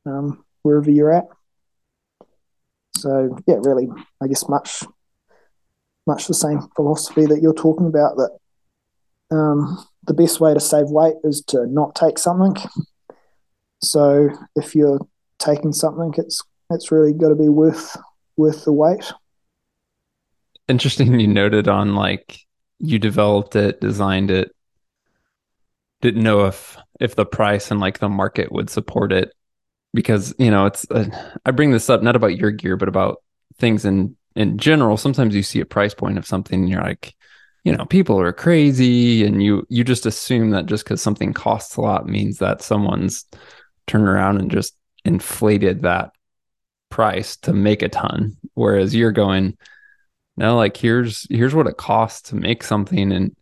um, 0.06 0.44
wherever 0.62 0.92
you're 0.92 1.12
at. 1.12 1.26
So, 2.96 3.38
yeah, 3.48 3.56
really, 3.62 3.88
I 4.22 4.28
guess 4.28 4.48
much 4.48 4.84
much 6.08 6.28
the 6.28 6.34
same 6.34 6.62
philosophy 6.76 7.26
that 7.26 7.42
you're 7.42 7.54
talking 7.54 7.86
about 7.86 8.18
that 8.18 9.36
um, 9.36 9.86
the 10.04 10.14
best 10.14 10.40
way 10.40 10.54
to 10.54 10.60
save 10.60 10.90
weight 10.90 11.16
is 11.24 11.42
to 11.48 11.66
not 11.68 11.96
take 11.96 12.18
something. 12.18 12.56
So 13.84 14.30
if 14.56 14.76
you're 14.76 15.00
taking 15.40 15.74
something, 15.74 16.14
it's 16.18 16.44
it's 16.70 16.92
really 16.92 17.14
got 17.14 17.30
to 17.30 17.36
be 17.36 17.50
worth 17.50 17.98
worth 18.38 18.66
the 18.66 18.74
weight. 18.74 19.12
Interesting. 20.68 21.20
You 21.20 21.28
noted 21.28 21.68
on 21.68 21.96
like 21.96 22.40
you 22.80 22.98
developed 22.98 23.56
it, 23.56 23.82
designed 23.82 24.32
it, 24.32 24.56
didn't 26.02 26.24
know 26.24 26.46
if 26.46 26.78
if 27.00 27.16
the 27.16 27.26
price 27.26 27.72
and 27.72 27.80
like 27.80 28.00
the 28.00 28.10
market 28.10 28.52
would 28.52 28.70
support 28.70 29.12
it 29.12 29.34
because 29.94 30.34
you 30.38 30.52
know 30.52 30.66
it's 30.66 30.90
uh, 30.92 31.06
I 31.46 31.52
bring 31.52 31.72
this 31.72 31.90
up 31.90 32.02
not 32.02 32.16
about 32.16 32.38
your 32.38 32.52
gear 32.52 32.78
but 32.78 32.90
about 32.90 33.22
things 33.58 33.86
in 33.86 34.16
in 34.36 34.58
general. 34.58 34.98
Sometimes 34.98 35.36
you 35.36 35.44
see 35.44 35.60
a 35.60 35.66
price 35.66 35.94
point 35.94 36.18
of 36.18 36.26
something 36.26 36.62
and 36.62 36.70
you're 36.70 36.82
like 36.82 37.16
you 37.64 37.72
know 37.76 37.86
people 37.86 38.20
are 38.20 38.34
crazy 38.34 39.24
and 39.26 39.44
you 39.44 39.66
you 39.70 39.84
just 39.84 40.06
assume 40.06 40.52
that 40.52 40.66
just 40.66 40.84
because 40.84 41.02
something 41.02 41.34
costs 41.34 41.76
a 41.76 41.82
lot 41.82 42.08
means 42.08 42.40
that 42.40 42.62
someone's 42.62 43.26
turned 43.88 44.08
around 44.08 44.40
and 44.40 44.52
just 44.52 44.76
inflated 45.06 45.82
that 45.82 46.12
price 46.90 47.38
to 47.38 47.54
make 47.54 47.82
a 47.82 47.90
ton. 47.90 48.38
Whereas 48.54 48.94
you're 48.96 49.12
going 49.12 49.58
no 50.38 50.56
like 50.56 50.78
here's 50.78 51.28
here's 51.30 51.56
what 51.56 51.68
it 51.68 51.78
costs 51.78 52.30
to 52.30 52.36
make 52.36 52.64
something 52.64 53.12
and 53.12 53.36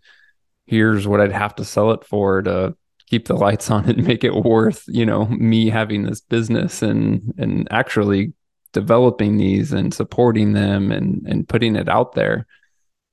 here's 0.65 1.07
what 1.07 1.21
I'd 1.21 1.31
have 1.31 1.55
to 1.55 1.65
sell 1.65 1.91
it 1.91 2.03
for 2.03 2.41
to 2.41 2.75
keep 3.07 3.27
the 3.27 3.35
lights 3.35 3.71
on 3.71 3.85
and 3.89 4.03
make 4.07 4.23
it 4.23 4.33
worth 4.33 4.83
you 4.87 5.05
know 5.05 5.25
me 5.25 5.69
having 5.69 6.03
this 6.03 6.21
business 6.21 6.81
and 6.81 7.33
and 7.37 7.67
actually 7.71 8.33
developing 8.73 9.37
these 9.37 9.71
and 9.73 9.93
supporting 9.93 10.53
them 10.53 10.91
and 10.91 11.25
and 11.27 11.47
putting 11.47 11.75
it 11.75 11.89
out 11.89 12.13
there 12.13 12.45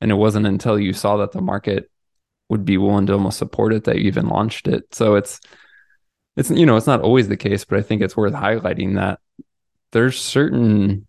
and 0.00 0.10
it 0.10 0.14
wasn't 0.14 0.46
until 0.46 0.78
you 0.78 0.92
saw 0.92 1.16
that 1.18 1.32
the 1.32 1.40
market 1.40 1.90
would 2.48 2.64
be 2.64 2.78
willing 2.78 3.06
to 3.06 3.12
almost 3.14 3.38
support 3.38 3.72
it 3.72 3.84
that 3.84 3.96
you 3.96 4.04
even 4.04 4.28
launched 4.28 4.68
it. 4.68 4.94
So 4.94 5.16
it's 5.16 5.40
it's 6.36 6.50
you 6.50 6.66
know, 6.66 6.76
it's 6.76 6.86
not 6.86 7.00
always 7.00 7.28
the 7.28 7.36
case, 7.36 7.64
but 7.64 7.78
I 7.78 7.82
think 7.82 8.02
it's 8.02 8.16
worth 8.16 8.34
highlighting 8.34 8.96
that 8.96 9.20
there's 9.92 10.20
certain 10.20 11.06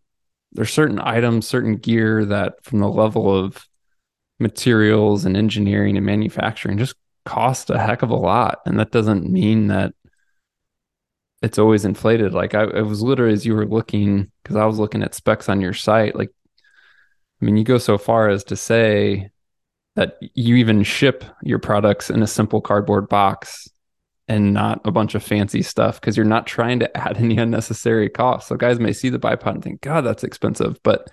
there's 0.53 0.71
certain 0.71 0.99
items, 0.99 1.47
certain 1.47 1.75
gear 1.75 2.25
that 2.25 2.63
from 2.63 2.79
the 2.79 2.89
level 2.89 3.35
of 3.35 3.67
materials 4.39 5.25
and 5.25 5.35
engineering 5.35 5.97
and 5.97 6.05
manufacturing 6.05 6.77
just 6.77 6.95
cost 7.25 7.69
a 7.69 7.77
heck 7.77 8.01
of 8.01 8.09
a 8.09 8.15
lot. 8.15 8.59
And 8.65 8.79
that 8.79 8.91
doesn't 8.91 9.29
mean 9.29 9.67
that 9.67 9.93
it's 11.41 11.59
always 11.59 11.85
inflated. 11.85 12.33
Like 12.33 12.55
I 12.55 12.81
was 12.81 13.01
literally 13.01 13.33
as 13.33 13.45
you 13.45 13.53
were 13.55 13.67
looking, 13.67 14.31
because 14.41 14.55
I 14.55 14.65
was 14.65 14.79
looking 14.79 15.03
at 15.03 15.13
specs 15.13 15.49
on 15.49 15.61
your 15.61 15.73
site, 15.73 16.15
like 16.15 16.31
I 17.41 17.45
mean, 17.45 17.57
you 17.57 17.63
go 17.63 17.77
so 17.77 17.97
far 17.97 18.29
as 18.29 18.43
to 18.45 18.55
say 18.55 19.31
that 19.95 20.17
you 20.33 20.55
even 20.55 20.83
ship 20.83 21.23
your 21.41 21.59
products 21.59 22.09
in 22.09 22.21
a 22.21 22.27
simple 22.27 22.61
cardboard 22.61 23.09
box 23.09 23.67
and 24.27 24.53
not 24.53 24.81
a 24.85 24.91
bunch 24.91 25.15
of 25.15 25.23
fancy 25.23 25.61
stuff 25.61 25.99
because 25.99 26.17
you're 26.17 26.25
not 26.25 26.45
trying 26.45 26.79
to 26.79 26.97
add 26.97 27.17
any 27.19 27.37
unnecessary 27.37 28.09
costs. 28.09 28.49
So 28.49 28.55
guys 28.55 28.79
may 28.79 28.93
see 28.93 29.09
the 29.09 29.19
bipod 29.19 29.55
and 29.55 29.63
think, 29.63 29.81
God, 29.81 30.01
that's 30.01 30.23
expensive. 30.23 30.79
But 30.83 31.09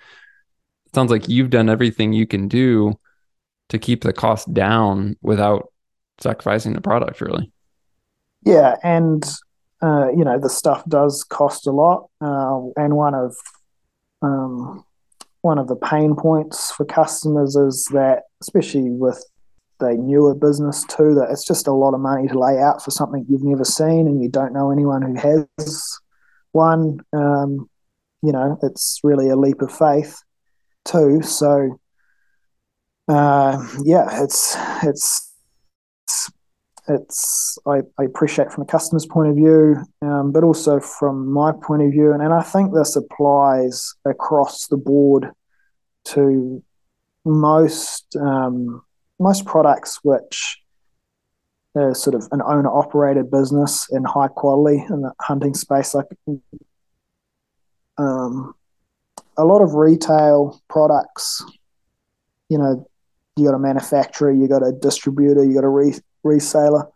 it 0.86 0.94
sounds 0.94 1.10
like 1.10 1.28
you've 1.28 1.50
done 1.50 1.68
everything 1.68 2.12
you 2.12 2.26
can 2.26 2.48
do 2.48 2.98
to 3.70 3.78
keep 3.78 4.02
the 4.02 4.12
cost 4.12 4.52
down 4.52 5.16
without 5.22 5.72
sacrificing 6.18 6.74
the 6.74 6.80
product, 6.80 7.20
really. 7.20 7.50
Yeah, 8.44 8.76
and 8.82 9.24
uh, 9.82 10.10
you 10.10 10.24
know 10.24 10.38
the 10.38 10.50
stuff 10.50 10.84
does 10.86 11.24
cost 11.24 11.66
a 11.66 11.70
lot, 11.70 12.08
uh, 12.20 12.60
and 12.76 12.94
one 12.94 13.14
of 13.14 13.34
um, 14.20 14.84
one 15.44 15.58
of 15.58 15.68
the 15.68 15.76
pain 15.76 16.16
points 16.16 16.72
for 16.72 16.86
customers 16.86 17.54
is 17.54 17.84
that, 17.92 18.22
especially 18.40 18.88
with 18.88 19.22
the 19.78 19.92
newer 19.92 20.34
business 20.34 20.84
too, 20.88 21.14
that 21.14 21.28
it's 21.30 21.46
just 21.46 21.66
a 21.66 21.72
lot 21.72 21.92
of 21.92 22.00
money 22.00 22.26
to 22.26 22.38
lay 22.38 22.58
out 22.58 22.82
for 22.82 22.90
something 22.90 23.26
you've 23.28 23.44
never 23.44 23.64
seen 23.64 24.06
and 24.06 24.22
you 24.22 24.28
don't 24.30 24.54
know 24.54 24.70
anyone 24.70 25.02
who 25.02 25.14
has 25.14 25.98
one. 26.52 26.98
Um, 27.12 27.68
you 28.22 28.32
know, 28.32 28.58
it's 28.62 29.00
really 29.04 29.28
a 29.28 29.36
leap 29.36 29.60
of 29.60 29.70
faith 29.70 30.18
too. 30.86 31.20
So, 31.20 31.78
uh, 33.08 33.68
yeah, 33.82 34.22
it's 34.22 34.56
it's 34.82 35.30
it's, 36.88 37.58
I, 37.66 37.80
I, 37.98 38.04
appreciate 38.04 38.52
from 38.52 38.62
a 38.62 38.66
customer's 38.66 39.06
point 39.06 39.30
of 39.30 39.36
view, 39.36 39.76
um, 40.02 40.32
but 40.32 40.44
also 40.44 40.80
from 40.80 41.32
my 41.32 41.52
point 41.52 41.82
of 41.82 41.90
view, 41.90 42.12
and, 42.12 42.22
and 42.22 42.32
I 42.32 42.42
think 42.42 42.74
this 42.74 42.94
applies 42.96 43.94
across 44.04 44.66
the 44.66 44.76
board 44.76 45.30
to 46.04 46.62
most 47.24 48.14
um, 48.16 48.82
most 49.18 49.46
products 49.46 50.00
which 50.02 50.58
are 51.74 51.94
sort 51.94 52.14
of 52.14 52.28
an 52.32 52.42
owner 52.42 52.68
operated 52.68 53.30
business 53.30 53.88
in 53.90 54.04
high 54.04 54.28
quality 54.28 54.84
in 54.90 55.00
the 55.00 55.12
hunting 55.20 55.54
space, 55.54 55.94
like 55.94 56.06
um, 57.98 58.54
a 59.36 59.44
lot 59.44 59.62
of 59.62 59.74
retail 59.74 60.60
products, 60.68 61.42
you 62.48 62.58
know, 62.58 62.88
you 63.36 63.44
got 63.44 63.54
a 63.54 63.58
manufacturer, 63.58 64.30
you 64.30 64.46
got 64.46 64.62
a 64.62 64.72
distributor, 64.72 65.44
you 65.44 65.54
got 65.54 65.64
a 65.64 65.68
re- 65.68 65.98
reseller, 66.24 66.90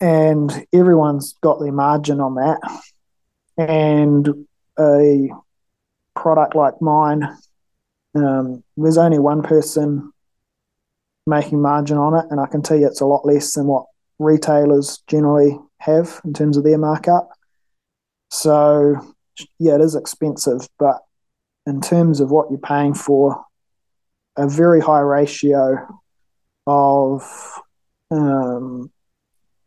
and 0.00 0.66
everyone's 0.72 1.34
got 1.40 1.60
their 1.60 1.72
margin 1.72 2.20
on 2.20 2.34
that. 2.36 2.60
And 3.56 4.46
a 4.78 5.30
product 6.14 6.54
like 6.54 6.80
mine, 6.80 7.36
um, 8.14 8.62
there's 8.76 8.98
only 8.98 9.18
one 9.18 9.42
person 9.42 10.12
making 11.26 11.60
margin 11.60 11.98
on 11.98 12.14
it, 12.14 12.26
and 12.30 12.40
I 12.40 12.46
can 12.46 12.62
tell 12.62 12.78
you 12.78 12.86
it's 12.86 13.00
a 13.00 13.06
lot 13.06 13.26
less 13.26 13.54
than 13.54 13.66
what 13.66 13.86
retailers 14.18 15.02
generally 15.06 15.58
have 15.78 16.20
in 16.24 16.32
terms 16.32 16.56
of 16.56 16.64
their 16.64 16.78
markup. 16.78 17.30
So, 18.30 19.14
yeah, 19.58 19.76
it 19.76 19.80
is 19.80 19.94
expensive, 19.94 20.68
but 20.78 20.98
in 21.66 21.80
terms 21.80 22.20
of 22.20 22.30
what 22.30 22.50
you're 22.50 22.58
paying 22.58 22.94
for, 22.94 23.44
a 24.36 24.48
very 24.48 24.80
high 24.80 25.00
ratio 25.00 25.86
of 26.66 27.60
um, 28.10 28.90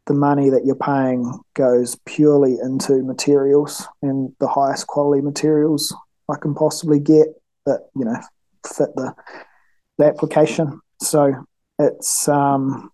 the 0.07 0.13
money 0.13 0.49
that 0.49 0.65
you're 0.65 0.75
paying 0.75 1.39
goes 1.53 1.97
purely 2.05 2.57
into 2.61 3.03
materials 3.03 3.87
and 4.01 4.33
the 4.39 4.47
highest 4.47 4.87
quality 4.87 5.21
materials 5.21 5.95
I 6.29 6.35
can 6.41 6.55
possibly 6.55 6.99
get 6.99 7.27
that 7.65 7.89
you 7.95 8.05
know 8.05 8.19
fit 8.65 8.89
the 8.95 9.13
the 9.97 10.05
application. 10.05 10.79
So 11.01 11.45
it's 11.77 12.27
um, 12.27 12.91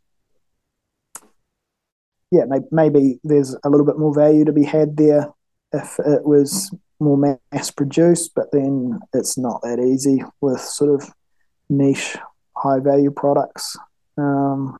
yeah, 2.31 2.43
maybe 2.71 3.19
there's 3.23 3.55
a 3.63 3.69
little 3.69 3.85
bit 3.85 3.97
more 3.97 4.13
value 4.13 4.45
to 4.45 4.51
be 4.51 4.63
had 4.63 4.97
there 4.97 5.31
if 5.73 5.99
it 5.99 6.25
was 6.25 6.73
more 6.99 7.17
mass 7.17 7.71
produced, 7.71 8.33
but 8.35 8.51
then 8.51 8.99
it's 9.13 9.37
not 9.37 9.61
that 9.61 9.79
easy 9.79 10.23
with 10.41 10.59
sort 10.59 11.01
of 11.01 11.09
niche, 11.69 12.17
high 12.55 12.79
value 12.79 13.11
products. 13.11 13.77
Um, 14.17 14.77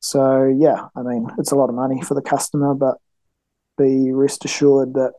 so 0.00 0.44
yeah, 0.44 0.88
I 0.96 1.02
mean 1.02 1.28
it's 1.38 1.52
a 1.52 1.56
lot 1.56 1.68
of 1.68 1.74
money 1.74 2.02
for 2.02 2.14
the 2.14 2.22
customer, 2.22 2.74
but 2.74 2.96
be 3.78 4.12
rest 4.12 4.44
assured 4.44 4.94
that 4.94 5.12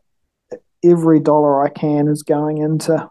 every 0.84 1.20
dollar 1.20 1.64
I 1.64 1.70
can 1.70 2.08
is 2.08 2.24
going 2.24 2.58
into 2.58 3.10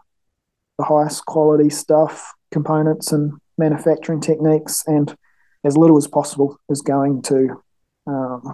the 0.77 0.83
highest 0.83 1.25
quality 1.25 1.69
stuff, 1.69 2.33
components, 2.51 3.11
and 3.11 3.33
manufacturing 3.57 4.21
techniques, 4.21 4.83
and 4.87 5.15
as 5.63 5.77
little 5.77 5.97
as 5.97 6.07
possible 6.07 6.57
is 6.69 6.81
going 6.81 7.21
to 7.23 7.61
um, 8.07 8.53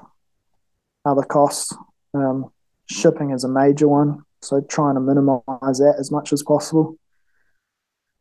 other 1.05 1.24
costs. 1.24 1.76
Um, 2.13 2.51
shipping 2.89 3.32
is 3.32 3.43
a 3.43 3.49
major 3.49 3.88
one, 3.88 4.24
so 4.41 4.61
trying 4.61 4.95
to 4.95 5.01
minimize 5.01 5.80
that 5.80 5.95
as 5.99 6.11
much 6.11 6.34
as 6.34 6.43
possible. 6.43 6.97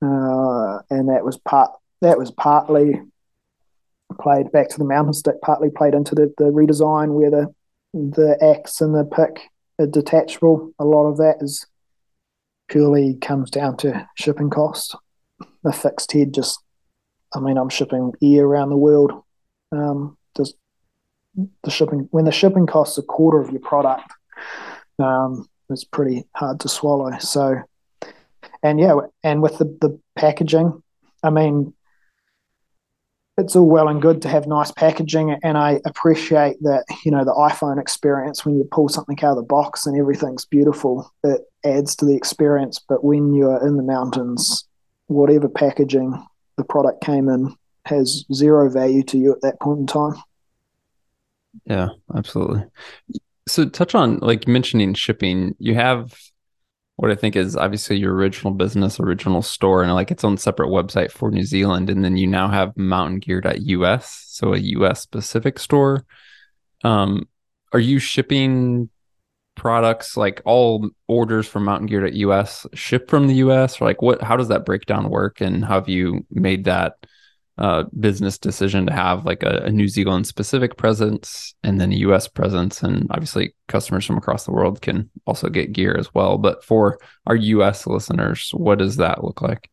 Uh, 0.03 0.81
and 0.91 1.09
that 1.09 1.25
was 1.25 1.39
part 1.39 1.71
that 2.03 2.19
was 2.19 2.31
partly 2.31 3.01
played 4.19 4.51
back 4.53 4.69
to 4.71 4.79
the 4.79 4.85
mountain 4.85 5.13
stick, 5.13 5.41
partly 5.43 5.71
played 5.71 5.95
into 5.95 6.15
the, 6.15 6.33
the 6.39 6.45
redesign 6.45 7.13
where 7.13 7.31
the 7.31 7.55
the 7.93 8.37
axe 8.43 8.81
and 8.81 8.95
the 8.95 9.05
pick 9.05 9.49
are 9.79 9.87
detachable. 9.87 10.73
A 10.79 10.85
lot 10.85 11.07
of 11.07 11.17
that 11.17 11.37
is 11.41 11.67
purely 12.69 13.15
comes 13.15 13.51
down 13.51 13.77
to 13.79 14.07
shipping 14.17 14.51
cost. 14.51 14.97
The 15.63 15.73
fixed 15.73 16.13
head 16.13 16.35
just 16.35 16.61
I 17.35 17.41
mean, 17.41 17.59
I'm 17.59 17.69
shipping 17.69 18.13
ear 18.21 18.47
around 18.47 18.71
the 18.71 18.77
world. 18.77 19.13
Um, 19.73 20.17
just 20.37 20.55
the 21.63 21.71
shipping 21.71 22.09
when 22.11 22.25
the 22.25 22.33
shipping 22.33 22.67
costs 22.67 22.99
a 22.99 23.03
quarter 23.03 23.41
of 23.41 23.51
your 23.51 23.61
product, 23.61 24.11
um, 24.99 25.47
it's 25.69 25.85
pretty 25.85 26.25
hard 26.35 26.61
to 26.61 26.69
swallow. 26.69 27.19
So, 27.19 27.63
and 28.63 28.81
yeah, 28.81 28.95
and 29.23 29.43
with 29.43 29.59
the 29.59 29.65
the 29.81 30.01
packaging, 30.17 30.83
I 31.23 31.31
mean, 31.31 31.75
it's 33.39 33.55
all 33.55 33.69
well 33.69 33.89
and 33.89 34.01
good 34.01 34.23
to 34.23 34.29
have 34.29 34.47
nice 34.47 34.71
packaging, 34.71 35.39
and 35.43 35.59
I 35.59 35.81
appreciate 35.85 36.57
that 36.63 36.85
you 37.05 37.11
know 37.11 37.25
the 37.25 37.33
iPhone 37.33 37.81
experience 37.81 38.45
when 38.45 38.57
you 38.57 38.65
pull 38.71 38.89
something 38.89 39.19
out 39.23 39.31
of 39.33 39.37
the 39.37 39.43
box 39.43 39.87
and 39.87 39.99
everything's 39.99 40.45
beautiful. 40.45 41.13
It 41.23 41.43
adds 41.65 41.95
to 41.97 42.05
the 42.05 42.15
experience, 42.15 42.81
but 42.89 43.05
when 43.05 43.35
you're 43.35 43.65
in 43.67 43.77
the 43.77 43.83
mountains, 43.83 44.67
whatever 45.07 45.49
packaging 45.49 46.25
the 46.57 46.65
product 46.65 47.05
came 47.05 47.29
in 47.29 47.55
has 47.85 48.25
zero 48.33 48.69
value 48.69 49.03
to 49.05 49.19
you 49.19 49.33
at 49.33 49.43
that 49.43 49.61
point 49.61 49.81
in 49.81 49.87
time. 49.87 50.15
Yeah, 51.65 51.89
absolutely. 52.15 52.65
So 53.49 53.69
touch 53.69 53.95
on 53.95 54.19
like 54.19 54.49
mentioning 54.49 54.95
shipping. 54.95 55.55
You 55.59 55.75
have 55.75 56.19
what 56.97 57.11
I 57.11 57.15
think 57.15 57.37
is 57.37 57.57
obviously 57.57 57.97
your 57.97 58.15
original 58.15 58.53
business, 58.53 58.99
original 58.99 59.43
store, 59.43 59.83
and 59.83 59.93
like 59.95 60.11
its 60.11 60.25
own 60.25 60.39
separate 60.39 60.69
website 60.69 61.11
for 61.11 61.31
New 61.31 61.45
Zealand, 61.45 61.91
and 61.91 62.05
then 62.05 62.17
you 62.17 62.27
now 62.27 62.49
have 62.49 62.75
mountaingear.us, 62.75 64.25
so 64.29 64.55
a 64.55 64.59
US 64.59 65.03
specific 65.03 65.59
store. 65.59 66.05
Um, 66.85 67.29
are 67.73 67.81
you 67.81 67.99
shipping 67.99 68.89
products 69.57 70.17
like 70.17 70.41
all 70.45 70.89
orders 71.09 71.49
from 71.49 71.65
mountain 71.65 71.87
gear.us 71.87 72.67
ship 72.75 73.09
from 73.09 73.27
the 73.27 73.35
us 73.37 73.81
or 73.81 73.87
like 73.87 74.03
what 74.03 74.21
how 74.23 74.37
does 74.37 74.49
that 74.49 74.67
breakdown 74.67 75.09
work 75.09 75.41
and 75.41 75.65
how 75.65 75.75
have 75.75 75.89
you 75.89 76.25
made 76.31 76.65
that 76.65 76.95
uh, 77.59 77.85
business 77.99 78.39
decision 78.39 78.87
to 78.87 78.93
have 78.93 79.25
like 79.25 79.43
a, 79.43 79.63
a, 79.65 79.71
new 79.71 79.89
zealand 79.89 80.27
specific 80.27 80.77
presence 80.77 81.55
and 81.63 81.81
then 81.81 81.91
a 81.91 81.97
us 81.97 82.29
presence. 82.29 82.83
And 82.83 83.07
obviously 83.11 83.55
customers 83.67 84.05
from 84.05 84.19
across 84.19 84.45
the 84.45 84.53
world 84.53 84.83
can 84.83 85.11
also 85.27 85.49
get 85.49 85.73
gear 85.73 85.97
as 85.99 86.13
well. 86.15 86.37
But 86.37 86.63
for 86.63 86.99
our 87.27 87.37
us 87.37 87.87
listeners 87.87 88.51
what 88.53 88.79
does 88.79 88.97
that 88.97 89.25
look 89.25 89.41
like? 89.41 89.71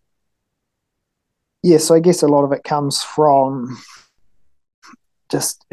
Yeah 1.62 1.78
so 1.78 1.96
i 1.96 2.00
guess 2.00 2.22
a 2.22 2.28
lot 2.28 2.44
of 2.44 2.52
it 2.52 2.66
comes 2.66 3.02
from 3.02 3.78
just 5.32 5.66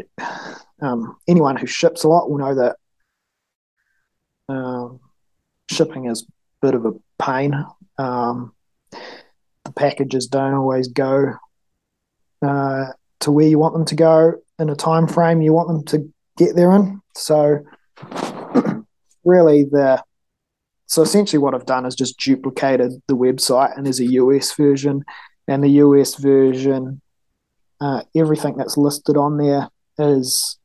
um, 0.81 1.17
anyone 1.29 1.57
who 1.57 1.67
ships 1.67 2.05
a 2.05 2.09
lot 2.09 2.31
will 2.31 2.39
know 2.39 2.55
that 2.55 2.77
um, 4.49 5.01
shipping 5.71 6.07
is 6.07 6.23
a 6.23 6.67
bit 6.67 6.75
of 6.75 6.87
a 6.87 6.93
pain. 7.23 7.55
Um, 7.99 8.55
the 8.91 9.73
packages 9.77 10.27
don't 10.27 10.55
always 10.55 10.89
go 10.89 11.35
uh, 12.43 12.87
to 13.21 13.31
where 13.31 13.47
you 13.47 13.59
want 13.59 13.75
them 13.75 13.85
to 13.85 13.95
go 13.95 14.35
in 14.59 14.71
a 14.71 14.75
time 14.75 15.07
frame 15.07 15.43
you 15.43 15.53
want 15.53 15.69
them 15.69 15.85
to 15.85 16.13
get 16.37 16.57
there 16.57 16.73
in. 16.73 17.01
So 17.15 17.61
really 19.25 19.65
the 19.65 20.03
so 20.87 21.03
essentially 21.03 21.39
what 21.39 21.55
I've 21.55 21.67
done 21.67 21.87
is 21.87 21.95
just 21.95 22.19
duplicated 22.19 22.93
the 23.07 23.17
website 23.17 23.77
and 23.77 23.87
there's 23.87 24.01
a 24.01 24.13
US 24.13 24.55
version 24.55 25.05
and 25.47 25.63
the 25.63 25.71
US 25.85 26.17
version 26.17 27.01
uh, 27.81 28.03
everything 28.15 28.57
that's 28.57 28.77
listed 28.77 29.17
on 29.17 29.39
there 29.39 29.69
is 29.99 30.59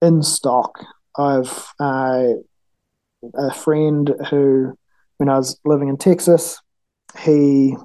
in 0.00 0.22
stock. 0.22 0.84
I've 1.16 1.66
uh, 1.78 2.28
a 3.34 3.54
friend 3.54 4.14
who, 4.30 4.76
when 5.18 5.28
I 5.28 5.36
was 5.36 5.58
living 5.64 5.88
in 5.88 5.96
Texas, 5.96 6.60
he 7.20 7.76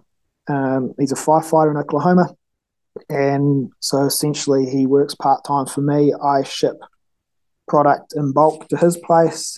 um, 0.48 0.94
he's 0.98 1.12
a 1.12 1.16
firefighter 1.16 1.72
in 1.72 1.78
Oklahoma, 1.78 2.34
and 3.10 3.72
so 3.80 4.06
essentially 4.06 4.66
he 4.70 4.86
works 4.86 5.16
part 5.16 5.44
time 5.44 5.66
for 5.66 5.82
me. 5.82 6.14
I 6.14 6.44
ship 6.44 6.78
product 7.68 8.14
in 8.16 8.34
bulk 8.34 8.68
to 8.70 8.78
his 8.78 8.98
place, 8.98 9.58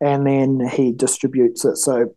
and 0.00 0.26
then 0.26 0.60
he 0.68 0.92
distributes 0.92 1.64
it. 1.64 1.76
So 1.76 2.14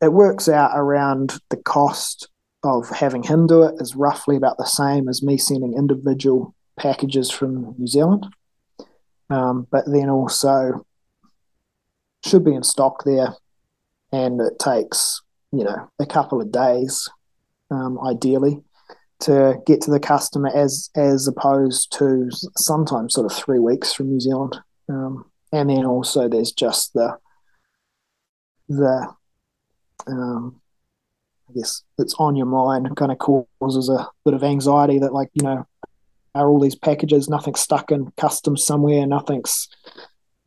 it 0.00 0.12
works 0.12 0.48
out 0.48 0.72
around 0.74 1.40
the 1.48 1.56
cost 1.56 2.28
of 2.62 2.88
having 2.90 3.22
him 3.22 3.46
do 3.46 3.62
it 3.62 3.74
is 3.78 3.96
roughly 3.96 4.36
about 4.36 4.58
the 4.58 4.66
same 4.66 5.08
as 5.08 5.22
me 5.22 5.38
sending 5.38 5.74
individual 5.74 6.54
packages 6.78 7.30
from 7.30 7.74
New 7.78 7.86
Zealand. 7.86 8.26
Um, 9.30 9.66
but 9.70 9.84
then 9.86 10.08
also 10.08 10.86
should 12.24 12.44
be 12.44 12.54
in 12.54 12.62
stock 12.62 13.04
there, 13.04 13.34
and 14.12 14.40
it 14.40 14.58
takes 14.58 15.22
you 15.52 15.64
know 15.64 15.90
a 15.98 16.06
couple 16.06 16.40
of 16.40 16.52
days, 16.52 17.08
um, 17.70 17.98
ideally, 18.06 18.62
to 19.26 19.56
get 19.66 19.80
to 19.82 19.90
the 19.90 20.00
customer 20.00 20.50
as 20.54 20.88
as 20.94 21.26
opposed 21.26 21.92
to 21.98 22.30
sometimes 22.56 23.14
sort 23.14 23.30
of 23.30 23.36
three 23.36 23.58
weeks 23.58 23.92
from 23.92 24.08
New 24.08 24.20
Zealand. 24.20 24.56
Um, 24.88 25.30
and 25.52 25.68
then 25.68 25.84
also 25.84 26.28
there's 26.28 26.52
just 26.52 26.92
the 26.94 27.18
the 28.68 29.08
um, 30.06 30.60
I 31.48 31.52
guess 31.54 31.82
it's 31.98 32.14
on 32.18 32.36
your 32.36 32.46
mind 32.46 32.96
kind 32.96 33.10
of 33.10 33.18
causes 33.18 33.88
a 33.88 34.08
bit 34.24 34.34
of 34.34 34.44
anxiety 34.44 34.98
that 35.00 35.12
like 35.12 35.30
you 35.34 35.42
know 35.42 35.66
are 36.34 36.48
all 36.48 36.60
these 36.60 36.76
packages 36.76 37.28
nothing 37.28 37.54
stuck 37.54 37.90
in 37.90 38.12
customs 38.16 38.64
somewhere 38.64 39.06
nothing's 39.06 39.68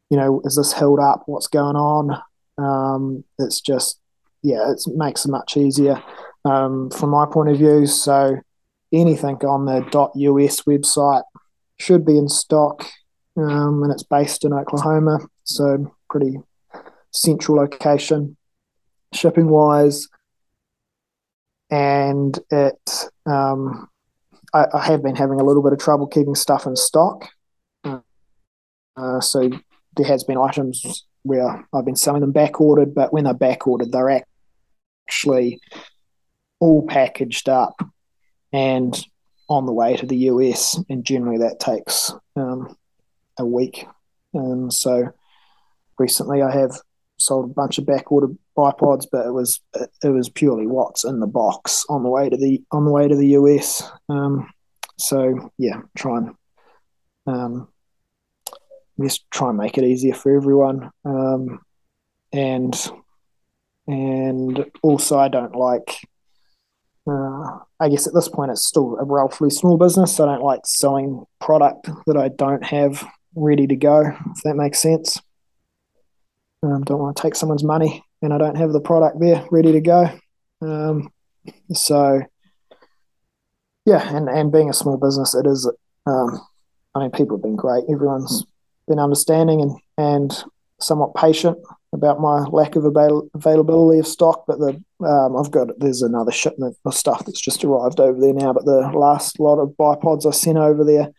you 0.10 0.18
know 0.18 0.42
is 0.46 0.56
this 0.56 0.74
held 0.74 1.00
up? 1.00 1.24
What's 1.26 1.48
going 1.48 1.76
on? 1.76 2.22
Um, 2.58 3.24
it's 3.38 3.60
just 3.60 4.00
yeah 4.42 4.72
it 4.72 4.82
makes 4.96 5.26
it 5.26 5.32
much 5.32 5.58
easier 5.58 6.02
um, 6.46 6.90
from 6.92 7.10
my 7.10 7.26
point 7.26 7.50
of 7.50 7.58
view. 7.58 7.86
So 7.86 8.38
anything 8.92 9.36
on 9.46 9.66
the 9.66 9.80
.us 9.98 10.62
website 10.62 11.24
should 11.78 12.06
be 12.06 12.18
in 12.18 12.28
stock 12.28 12.86
um, 13.38 13.84
and 13.84 13.92
it's 13.92 14.04
based 14.04 14.44
in 14.44 14.54
Oklahoma 14.54 15.20
so 15.44 15.94
pretty 16.10 16.38
central 17.12 17.58
location 17.58 18.36
shipping 19.14 19.50
wise 19.50 20.08
and 21.70 22.40
it 22.52 23.10
um, 23.26 23.88
I, 24.54 24.66
I, 24.74 24.86
have 24.86 25.04
been 25.04 25.16
having 25.16 25.40
a 25.40 25.44
little 25.44 25.62
bit 25.62 25.74
of 25.74 25.80
trouble 25.80 26.08
keeping 26.08 26.36
stuff 26.36 26.66
in 26.66 26.76
stock. 26.76 27.30
Uh, 27.84 29.22
so 29.22 29.50
there 29.96 30.06
has 30.06 30.24
been 30.24 30.38
items 30.38 31.06
where 31.24 31.66
I've 31.74 31.86
been 31.86 31.96
selling 31.96 32.22
them 32.22 32.32
back 32.32 32.60
ordered, 32.60 32.94
but 32.94 33.14
when 33.14 33.26
they're 33.26 33.34
back 33.34 33.68
ordered, 33.68 33.92
they're 33.92 34.24
actually 35.08 35.60
all 36.60 36.86
packaged 36.86 37.48
up 37.48 37.80
and 38.52 39.02
on 39.50 39.66
the 39.66 39.74
way 39.74 39.96
to 39.96 40.06
the 40.06 40.18
US, 40.18 40.80
and 40.90 41.04
generally 41.04 41.40
that 41.40 41.60
takes 41.60 42.14
um, 42.36 42.76
a 43.38 43.46
week. 43.46 43.86
And 44.34 44.72
so 44.72 45.12
recently, 45.98 46.42
I 46.42 46.52
have 46.52 46.80
sold 47.18 47.46
a 47.46 47.54
bunch 47.54 47.78
of 47.78 47.86
back 47.86 48.12
ordered 48.12 48.38
bipods, 48.56 49.06
but 49.12 49.26
it 49.26 49.32
was 49.32 49.62
it 50.04 50.10
was 50.10 50.30
purely 50.30 50.68
what's 50.68 51.04
in 51.04 51.20
the 51.20 51.28
box 51.28 51.86
on 51.90 52.04
the 52.04 52.10
way 52.10 52.30
to 52.30 52.38
the 52.38 52.62
on 52.72 52.86
the 52.86 52.92
way 52.92 53.08
to 53.08 53.16
the 53.16 53.30
US. 53.30 53.84
Um, 54.08 54.50
so 54.98 55.52
yeah, 55.58 55.82
try 55.98 56.18
and 56.18 56.36
um, 57.26 57.68
just 59.02 59.30
try 59.32 59.50
and 59.50 59.58
make 59.58 59.78
it 59.78 59.84
easier 59.84 60.14
for 60.14 60.36
everyone. 60.36 60.92
Um, 61.06 61.62
and 62.32 62.76
and 63.88 64.66
also, 64.84 65.18
I 65.18 65.30
don't 65.30 65.56
like. 65.56 65.98
Uh, 67.10 67.60
I 67.80 67.90
guess 67.90 68.08
at 68.08 68.14
this 68.14 68.28
point, 68.28 68.52
it's 68.52 68.66
still 68.66 68.98
a 69.00 69.06
relatively 69.06 69.50
small 69.50 69.78
business. 69.78 70.20
I 70.20 70.26
don't 70.26 70.44
like 70.44 70.62
selling 70.66 71.26
product 71.40 71.90
that 72.08 72.18
I 72.18 72.28
don't 72.28 72.64
have 72.64 73.06
ready 73.36 73.68
to 73.68 73.76
go. 73.76 74.02
If 74.02 74.44
that 74.44 74.56
makes 74.56 74.80
sense. 74.80 75.22
Um, 76.62 76.84
don't 76.84 77.00
want 77.00 77.16
to 77.16 77.24
take 77.24 77.36
someone's 77.36 77.64
money 77.64 78.04
and 78.22 78.34
I 78.34 78.38
don't 78.38 78.58
have 78.58 78.74
the 78.74 78.82
product 78.82 79.20
there 79.20 79.46
ready 79.50 79.72
to 79.72 79.82
go. 79.82 80.10
Um, 80.62 81.10
so, 81.72 82.22
yeah, 83.86 84.16
and, 84.16 84.28
and 84.28 84.52
being 84.52 84.70
a 84.70 84.74
small 84.74 84.98
business, 84.98 85.34
it 85.34 85.46
is. 85.48 85.72
Um, 86.06 86.42
I 86.96 87.00
mean, 87.00 87.12
people 87.12 87.38
have 87.38 87.44
been 87.44 87.56
great. 87.56 87.86
Everyone's 87.90 88.46
been 88.88 89.00
understanding 89.00 89.62
and 89.62 89.78
and 89.98 90.44
somewhat 90.82 91.16
patient 91.16 91.58
about 91.94 92.20
my 92.20 92.40
lack 92.46 92.76
of 92.76 92.86
avail- 92.86 93.30
availability 93.34 94.00
of 94.00 94.08
stock. 94.08 94.44
But 94.48 94.60
the 94.60 94.84
um, 95.06 95.38
I've 95.38 95.52
got 95.52 95.68
there's 95.80 96.02
another 96.02 96.32
shipment 96.32 96.76
of 96.86 96.94
stuff 96.94 97.26
that's 97.26 97.42
just 97.42 97.64
arrived 97.64 98.00
over 98.00 98.20
there 98.20 98.34
now. 98.34 98.54
But 98.54 98.66
the 98.66 98.92
last 98.94 99.40
lot 99.40 99.60
of 99.60 99.70
bipods 99.70 100.26
I 100.26 100.32
sent 100.32 100.58
over 100.58 100.84
there, 100.84 101.10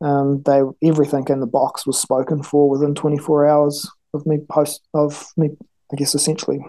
um, 0.00 0.42
they 0.42 0.62
everything 0.86 1.26
in 1.28 1.40
the 1.40 1.46
box 1.46 1.86
was 1.86 2.00
spoken 2.00 2.42
for 2.42 2.68
within 2.68 2.94
24 2.94 3.46
hours 3.46 3.90
of 4.14 4.26
me 4.26 4.38
post 4.50 4.82
of 4.94 5.26
me, 5.36 5.50
I 5.92 5.96
guess 5.96 6.14
essentially 6.14 6.60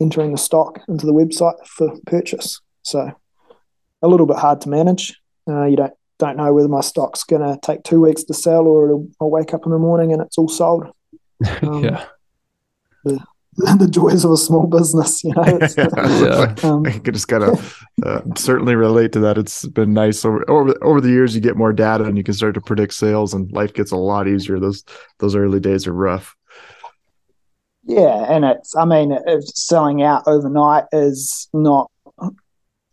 entering 0.00 0.32
the 0.32 0.38
stock 0.38 0.80
into 0.88 1.06
the 1.06 1.12
website 1.12 1.66
for 1.66 1.94
purchase. 2.06 2.60
So 2.82 3.12
a 4.02 4.08
little 4.08 4.26
bit 4.26 4.38
hard 4.38 4.62
to 4.62 4.70
manage. 4.70 5.18
Uh, 5.48 5.66
you 5.66 5.76
don't 5.76 5.92
don't 6.18 6.36
know 6.36 6.52
whether 6.52 6.68
my 6.68 6.82
stock's 6.82 7.24
going 7.24 7.42
to 7.42 7.58
take 7.62 7.82
two 7.82 8.00
weeks 8.00 8.24
to 8.24 8.34
sell 8.34 8.66
or 8.66 9.02
I'll 9.20 9.30
wake 9.30 9.54
up 9.54 9.64
in 9.64 9.72
the 9.72 9.78
morning 9.78 10.12
and 10.12 10.22
it's 10.22 10.38
all 10.38 10.48
sold. 10.48 10.86
Um, 11.62 11.82
yeah. 11.82 12.04
The, 13.02 13.18
the 13.78 13.88
joys 13.90 14.24
of 14.24 14.30
a 14.30 14.36
small 14.36 14.66
business, 14.66 15.24
you 15.24 15.32
know. 15.34 15.42
yeah. 15.76 16.54
Um, 16.62 16.86
I 16.86 16.98
just 17.10 17.26
gotta 17.26 17.60
uh, 18.04 18.20
certainly 18.36 18.76
relate 18.76 19.12
to 19.12 19.20
that. 19.20 19.38
It's 19.38 19.66
been 19.66 19.92
nice 19.92 20.24
over, 20.24 20.48
over 20.48 20.74
over 20.82 21.00
the 21.00 21.08
years. 21.08 21.34
You 21.34 21.40
get 21.40 21.56
more 21.56 21.72
data 21.72 22.04
and 22.04 22.16
you 22.16 22.22
can 22.22 22.34
start 22.34 22.54
to 22.54 22.60
predict 22.60 22.94
sales, 22.94 23.34
and 23.34 23.50
life 23.52 23.74
gets 23.74 23.90
a 23.90 23.96
lot 23.96 24.28
easier. 24.28 24.60
Those 24.60 24.84
those 25.18 25.34
early 25.34 25.58
days 25.58 25.86
are 25.86 25.92
rough. 25.92 26.36
Yeah, 27.82 28.32
and 28.32 28.44
it's 28.44 28.76
I 28.76 28.84
mean, 28.84 29.18
if 29.26 29.44
selling 29.48 30.02
out 30.02 30.22
overnight 30.26 30.84
is 30.92 31.48
not 31.52 31.90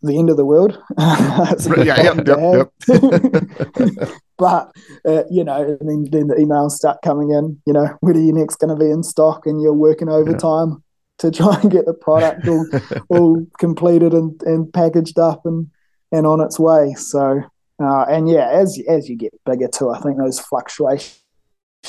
the 0.02 0.18
end 0.18 0.30
of 0.30 0.36
the 0.36 0.44
world. 0.44 0.76
yeah, 0.98 2.02
yep, 2.02 2.26
yep, 2.26 2.72
yep. 2.88 4.10
But 4.38 4.70
uh, 5.04 5.24
you 5.30 5.44
know, 5.44 5.76
mean, 5.82 6.08
then 6.10 6.28
the 6.28 6.36
emails 6.36 6.70
start 6.70 6.98
coming 7.02 7.30
in. 7.30 7.60
You 7.66 7.72
know, 7.72 7.96
when 8.00 8.16
are 8.16 8.20
you 8.20 8.32
next 8.32 8.56
going 8.56 8.76
to 8.76 8.82
be 8.82 8.90
in 8.90 9.02
stock? 9.02 9.46
And 9.46 9.60
you're 9.60 9.74
working 9.74 10.08
overtime 10.08 10.70
yeah. 10.70 10.76
to 11.18 11.30
try 11.30 11.60
and 11.60 11.70
get 11.70 11.86
the 11.86 11.94
product 11.94 12.46
all, 12.46 12.66
all 13.08 13.46
completed 13.58 14.14
and, 14.14 14.40
and 14.42 14.72
packaged 14.72 15.18
up 15.18 15.44
and 15.44 15.68
and 16.12 16.26
on 16.26 16.40
its 16.40 16.58
way. 16.58 16.94
So, 16.94 17.42
uh, 17.82 18.04
and 18.08 18.28
yeah, 18.28 18.48
as 18.50 18.80
as 18.88 19.08
you 19.08 19.16
get 19.16 19.34
bigger 19.44 19.68
too, 19.68 19.90
I 19.90 20.00
think 20.00 20.18
those 20.18 20.38
fluctuations 20.38 21.18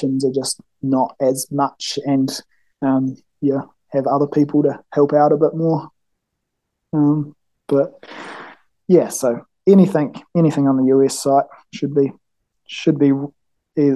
are 0.04 0.34
just 0.34 0.60
not 0.82 1.16
as 1.22 1.48
much 1.52 2.00
and 2.06 2.30
um, 2.82 3.16
yeah, 3.42 3.62
have 3.90 4.08
other 4.08 4.28
people 4.28 4.64
to 4.64 4.80
help 4.94 5.14
out 5.14 5.32
a 5.32 5.38
bit 5.38 5.54
more. 5.54 5.90
Um, 6.94 7.36
but 7.68 8.04
yeah, 8.88 9.10
so 9.10 9.46
anything 9.68 10.16
anything 10.36 10.68
on 10.68 10.78
the 10.78 10.96
US 10.96 11.20
site 11.20 11.46
should 11.74 11.94
be 11.94 12.12
should 12.70 13.00
be 13.00 13.12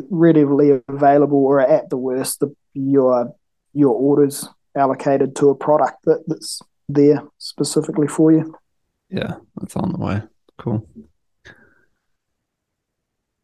readily 0.10 0.82
available, 0.88 1.38
or 1.46 1.60
at 1.60 1.90
the 1.90 1.98
worst, 1.98 2.40
the, 2.40 2.54
your 2.74 3.34
your 3.74 3.94
orders 3.94 4.48
allocated 4.76 5.36
to 5.36 5.50
a 5.50 5.56
product 5.56 6.04
that, 6.06 6.24
that's 6.28 6.62
there 6.90 7.24
specifically 7.38 8.08
for 8.08 8.32
you. 8.32 8.56
Yeah, 9.10 9.36
that's 9.58 9.76
on 9.76 9.92
the 9.92 10.00
way. 10.00 10.22
Cool. 10.58 10.88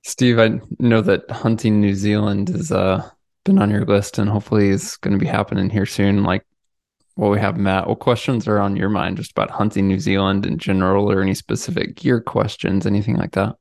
Steve, 0.04 0.40
I 0.40 0.60
know 0.80 1.02
that 1.02 1.30
hunting 1.30 1.80
New 1.80 1.94
Zealand 1.94 2.50
has 2.50 2.72
uh 2.72 3.08
been 3.46 3.60
on 3.60 3.70
your 3.70 3.86
list 3.86 4.18
and 4.18 4.30
hopefully 4.30 4.70
is 4.70 4.98
going 4.98 5.14
to 5.18 5.24
be 5.24 5.30
happening 5.30 5.70
here 5.70 5.86
soon. 5.86 6.24
Like, 6.24 6.46
well, 7.16 7.30
we 7.30 7.40
have 7.40 7.58
Matt. 7.58 7.88
What 7.88 8.00
questions 8.00 8.48
are 8.48 8.60
on 8.60 8.76
your 8.76 8.90
mind 8.90 9.18
just 9.18 9.32
about 9.32 9.52
hunting 9.52 9.88
New 9.88 10.00
Zealand 10.00 10.46
in 10.46 10.58
general, 10.58 11.12
or 11.12 11.22
any 11.22 11.36
specific 11.36 11.96
gear 11.96 12.22
questions, 12.22 12.86
anything 12.86 13.18
like 13.18 13.32
that? 13.34 13.56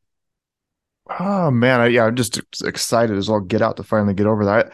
Oh 1.08 1.50
man, 1.50 1.80
I, 1.80 1.86
yeah, 1.86 2.04
I'm 2.04 2.16
just 2.16 2.40
excited 2.62 3.16
as 3.16 3.28
all 3.28 3.40
get 3.40 3.62
out 3.62 3.76
to 3.78 3.82
finally 3.82 4.14
get 4.14 4.26
over 4.26 4.44
that. 4.44 4.72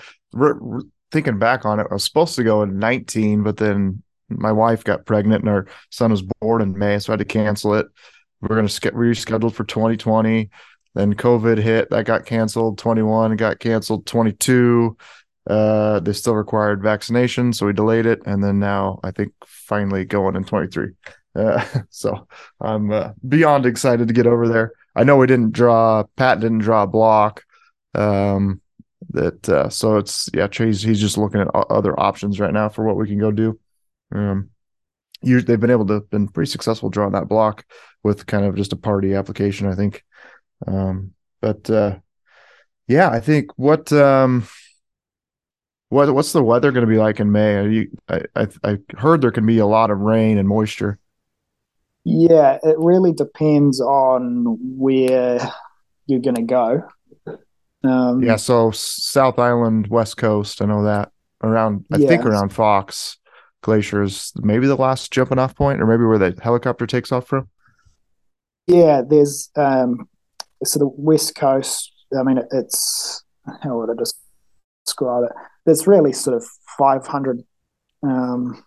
Thinking 1.13 1.39
back 1.39 1.65
on 1.65 1.79
it, 1.79 1.87
I 1.91 1.95
was 1.95 2.05
supposed 2.05 2.35
to 2.37 2.45
go 2.45 2.63
in 2.63 2.79
19, 2.79 3.45
but 3.45 3.57
then 3.57 4.03
my 4.29 4.51
wife 4.51 4.83
got 4.83 5.07
pregnant 5.07 5.43
and 5.43 5.49
our 5.49 5.67
son 5.91 6.11
was 6.11 6.23
born 6.41 6.61
in 6.61 6.77
May, 6.77 6.99
so 6.99 7.13
I 7.13 7.15
had 7.15 7.21
to 7.21 7.25
cancel 7.25 7.75
it. 7.75 7.87
We 8.41 8.49
we're 8.49 8.57
going 8.57 8.69
to 8.69 8.81
get 8.81 8.95
rescheduled 8.95 9.55
for 9.55 9.65
2020. 9.65 10.51
Then 10.95 11.15
COVID 11.15 11.59
hit, 11.59 11.91
that 11.91 12.05
got 12.05 12.27
canceled. 12.27 12.79
21 12.79 13.37
got 13.37 13.59
canceled. 13.59 14.07
22, 14.07 14.97
uh, 15.49 16.01
they 16.01 16.13
still 16.13 16.35
required 16.35 16.83
vaccination, 16.83 17.53
so 17.53 17.67
we 17.67 17.73
delayed 17.73 18.07
it. 18.07 18.23
And 18.27 18.43
then 18.43 18.59
now 18.59 19.01
I 19.03 19.11
think 19.11 19.33
finally 19.45 20.05
going 20.05 20.37
in 20.37 20.45
23. 20.45 20.91
Uh, 21.37 21.65
so 21.91 22.27
I'm 22.61 22.91
uh, 22.91 23.13
beyond 23.27 23.67
excited 23.67 24.09
to 24.09 24.15
get 24.15 24.27
over 24.27 24.49
there. 24.49 24.73
I 24.97 25.05
know 25.05 25.17
we 25.17 25.27
didn't 25.27 25.53
draw, 25.53 26.05
Pat 26.17 26.41
didn't 26.41 26.59
draw 26.59 26.85
a 26.85 26.87
block. 26.87 27.45
Um, 27.95 28.61
that 29.11 29.49
uh, 29.49 29.69
so 29.69 29.97
it's 29.99 30.29
yeah, 30.35 30.49
he's 30.51 30.83
he's 30.83 31.01
just 31.01 31.19
looking 31.19 31.41
at 31.41 31.55
other 31.55 31.99
options 31.99 32.41
right 32.41 32.53
now 32.53 32.69
for 32.69 32.85
what 32.85 32.97
we 32.97 33.07
can 33.07 33.19
go 33.19 33.31
do. 33.31 33.59
Um, 34.15 34.51
you, 35.23 35.41
they've 35.41 35.61
been 35.61 35.71
able 35.71 35.87
to 35.87 36.01
been 36.01 36.29
pretty 36.29 36.51
successful 36.51 36.91
drawing 36.91 37.13
that 37.13 37.29
block 37.29 37.65
with 38.03 38.27
kind 38.27 38.45
of 38.45 38.57
just 38.57 38.73
a 38.73 38.77
party 38.77 39.15
application, 39.15 39.67
I 39.67 39.75
think. 39.75 40.05
Um, 40.67 41.13
but 41.41 41.69
uh, 41.71 41.99
yeah, 42.89 43.11
I 43.11 43.21
think 43.21 43.51
what 43.57 43.93
um, 43.93 44.47
what 45.89 46.13
what's 46.15 46.33
the 46.33 46.43
weather 46.43 46.73
going 46.73 46.87
to 46.87 46.93
be 46.93 46.99
like 46.99 47.21
in 47.21 47.33
May? 47.33 47.69
You, 47.69 47.91
I, 48.09 48.23
I 48.35 48.49
I 48.63 48.79
heard 48.97 49.21
there 49.21 49.31
can 49.31 49.47
be 49.47 49.59
a 49.59 49.67
lot 49.67 49.91
of 49.91 50.01
rain 50.01 50.39
and 50.39 50.49
moisture. 50.49 50.99
Yeah, 52.05 52.59
it 52.63 52.77
really 52.79 53.13
depends 53.13 53.81
on 53.81 54.59
where 54.61 55.41
you're 56.07 56.21
going 56.21 56.35
to 56.37 56.43
go. 56.43 56.83
Um, 57.83 58.23
yeah, 58.23 58.37
so 58.37 58.71
South 58.71 59.39
Island, 59.39 59.89
West 59.89 60.17
Coast, 60.17 60.63
I 60.63 60.67
know 60.67 60.85
that 60.85 61.13
around. 61.43 61.85
I 61.93 61.99
yeah. 61.99 62.09
think 62.09 62.25
around 62.25 62.51
Fox 62.51 63.19
Glaciers, 63.63 64.33
maybe 64.37 64.67
the 64.67 64.77
last 64.77 65.13
jumping 65.13 65.39
off 65.39 65.55
point, 65.55 65.81
or 65.81 65.87
maybe 65.87 66.05
where 66.05 66.19
the 66.19 66.39
helicopter 66.43 66.87
takes 66.87 67.13
off 67.13 67.27
from. 67.27 67.49
Yeah, 68.67 69.03
there's 69.07 69.51
um, 69.57 70.09
sort 70.65 70.87
of 70.87 70.93
West 70.97 71.35
Coast. 71.35 71.93
I 72.19 72.23
mean, 72.23 72.41
it's 72.53 73.23
how 73.63 73.79
would 73.79 73.91
I 73.91 74.03
describe 74.85 75.25
it? 75.25 75.33
There's 75.67 75.87
really 75.87 76.13
sort 76.13 76.37
of 76.37 76.45
500 76.79 77.43
um, 78.03 78.65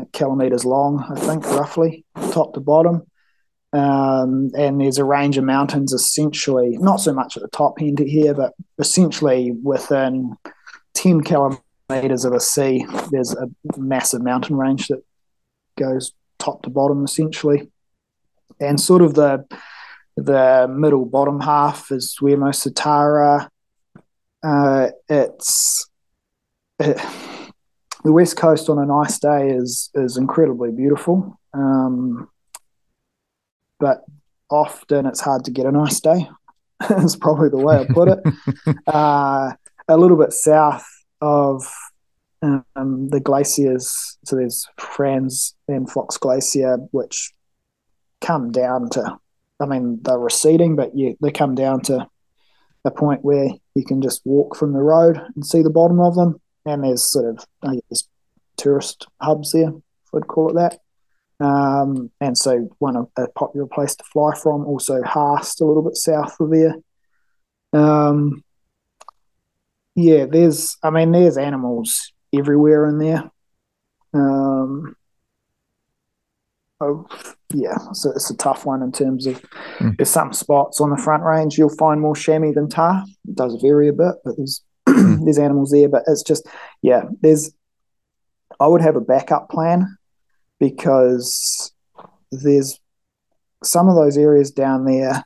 like 0.00 0.12
kilometers 0.12 0.64
long, 0.64 1.04
I 1.08 1.18
think, 1.18 1.44
roughly, 1.46 2.04
top 2.32 2.54
to 2.54 2.60
bottom. 2.60 3.06
Um, 3.72 4.50
and 4.58 4.80
there's 4.80 4.98
a 4.98 5.04
range 5.04 5.38
of 5.38 5.44
mountains 5.44 5.92
essentially, 5.92 6.76
not 6.78 6.96
so 6.96 7.12
much 7.12 7.36
at 7.36 7.42
the 7.42 7.48
top 7.48 7.80
end 7.80 8.00
here, 8.00 8.34
but 8.34 8.52
essentially 8.78 9.52
within 9.62 10.36
10 10.94 11.22
kilometers 11.22 12.24
of 12.24 12.32
a 12.32 12.40
sea, 12.40 12.84
there's 13.12 13.32
a 13.32 13.48
massive 13.76 14.22
mountain 14.22 14.56
range 14.56 14.88
that 14.88 15.04
goes 15.78 16.12
top 16.38 16.62
to 16.62 16.70
bottom 16.70 17.04
essentially. 17.04 17.70
And 18.58 18.80
sort 18.80 19.02
of 19.02 19.14
the 19.14 19.46
the 20.16 20.66
middle 20.68 21.06
bottom 21.06 21.40
half 21.40 21.90
is 21.90 22.16
where 22.20 22.36
most 22.36 22.66
of 22.66 22.74
Tara. 22.74 23.48
Uh, 24.42 24.88
it's 25.08 25.88
it, 26.78 27.00
the 28.04 28.12
west 28.12 28.36
coast 28.36 28.68
on 28.68 28.78
a 28.78 28.86
nice 28.86 29.18
day 29.18 29.50
is 29.50 29.90
is 29.94 30.16
incredibly 30.16 30.70
beautiful. 30.70 31.38
Um, 31.52 32.28
but 33.78 34.04
often 34.50 35.06
it's 35.06 35.20
hard 35.20 35.44
to 35.44 35.50
get 35.50 35.66
a 35.66 35.72
nice 35.72 36.00
day. 36.00 36.28
is 36.90 37.16
probably 37.16 37.48
the 37.48 37.58
way 37.58 37.78
I 37.78 37.86
put 37.92 38.08
it. 38.08 38.76
uh, 38.86 39.52
a 39.88 39.96
little 39.96 40.16
bit 40.16 40.32
south 40.32 40.86
of 41.20 41.66
um, 42.42 43.08
the 43.10 43.20
glaciers, 43.20 44.18
so 44.24 44.36
there's 44.36 44.66
Franz 44.78 45.54
and 45.68 45.90
Fox 45.90 46.16
Glacier, 46.16 46.78
which 46.92 47.32
come 48.20 48.50
down 48.50 48.88
to, 48.90 49.18
I 49.60 49.66
mean, 49.66 49.98
they're 50.02 50.18
receding, 50.18 50.76
but 50.76 50.96
you, 50.96 51.16
they 51.20 51.30
come 51.30 51.54
down 51.54 51.82
to 51.82 52.06
a 52.84 52.90
point 52.90 53.24
where 53.24 53.50
you 53.74 53.84
can 53.84 54.00
just 54.00 54.22
walk 54.24 54.56
from 54.56 54.72
the 54.72 54.80
road 54.80 55.20
and 55.34 55.44
see 55.44 55.62
the 55.62 55.70
bottom 55.70 56.00
of 56.00 56.14
them. 56.14 56.40
And 56.66 56.84
there's 56.84 57.10
sort 57.10 57.24
of, 57.24 57.46
I 57.62 57.80
guess, 57.88 58.04
tourist 58.56 59.06
hubs 59.20 59.52
there, 59.52 59.68
if 59.70 60.14
I'd 60.14 60.26
call 60.26 60.50
it 60.50 60.54
that. 60.54 60.78
Um, 61.44 62.10
and 62.20 62.36
so 62.36 62.68
one 62.78 62.96
of 62.96 63.08
a 63.16 63.28
popular 63.28 63.66
place 63.66 63.94
to 63.96 64.04
fly 64.04 64.34
from, 64.34 64.66
also 64.66 65.02
Haast, 65.02 65.60
a 65.60 65.64
little 65.64 65.82
bit 65.82 65.96
south 65.96 66.38
of 66.38 66.50
there. 66.50 66.74
Um, 67.72 68.44
yeah, 69.94 70.26
there's, 70.26 70.76
I 70.82 70.90
mean, 70.90 71.12
there's 71.12 71.38
animals 71.38 72.12
everywhere 72.32 72.86
in 72.86 72.98
there. 72.98 73.30
Um, 74.12 74.96
oh, 76.80 77.06
yeah, 77.54 77.78
so 77.92 78.10
it's 78.10 78.30
a 78.30 78.36
tough 78.36 78.66
one 78.66 78.82
in 78.82 78.92
terms 78.92 79.26
of 79.26 79.42
mm. 79.78 79.96
there's 79.96 80.10
some 80.10 80.32
spots 80.32 80.80
on 80.80 80.90
the 80.90 80.96
front 80.96 81.22
range 81.22 81.56
you'll 81.56 81.74
find 81.76 82.00
more 82.00 82.14
chamois 82.14 82.52
than 82.52 82.68
tahr. 82.68 83.02
It 83.26 83.34
does 83.34 83.60
vary 83.62 83.88
a 83.88 83.92
bit, 83.92 84.16
but 84.24 84.36
there's. 84.36 84.62
there's 85.24 85.38
animals 85.38 85.70
there. 85.70 85.88
But 85.88 86.04
it's 86.06 86.22
just, 86.22 86.46
yeah, 86.82 87.02
there's. 87.20 87.52
I 88.58 88.66
would 88.66 88.82
have 88.82 88.96
a 88.96 89.00
backup 89.00 89.48
plan 89.48 89.96
because 90.58 91.72
there's 92.30 92.78
some 93.64 93.88
of 93.88 93.94
those 93.94 94.18
areas 94.18 94.50
down 94.50 94.84
there, 94.84 95.24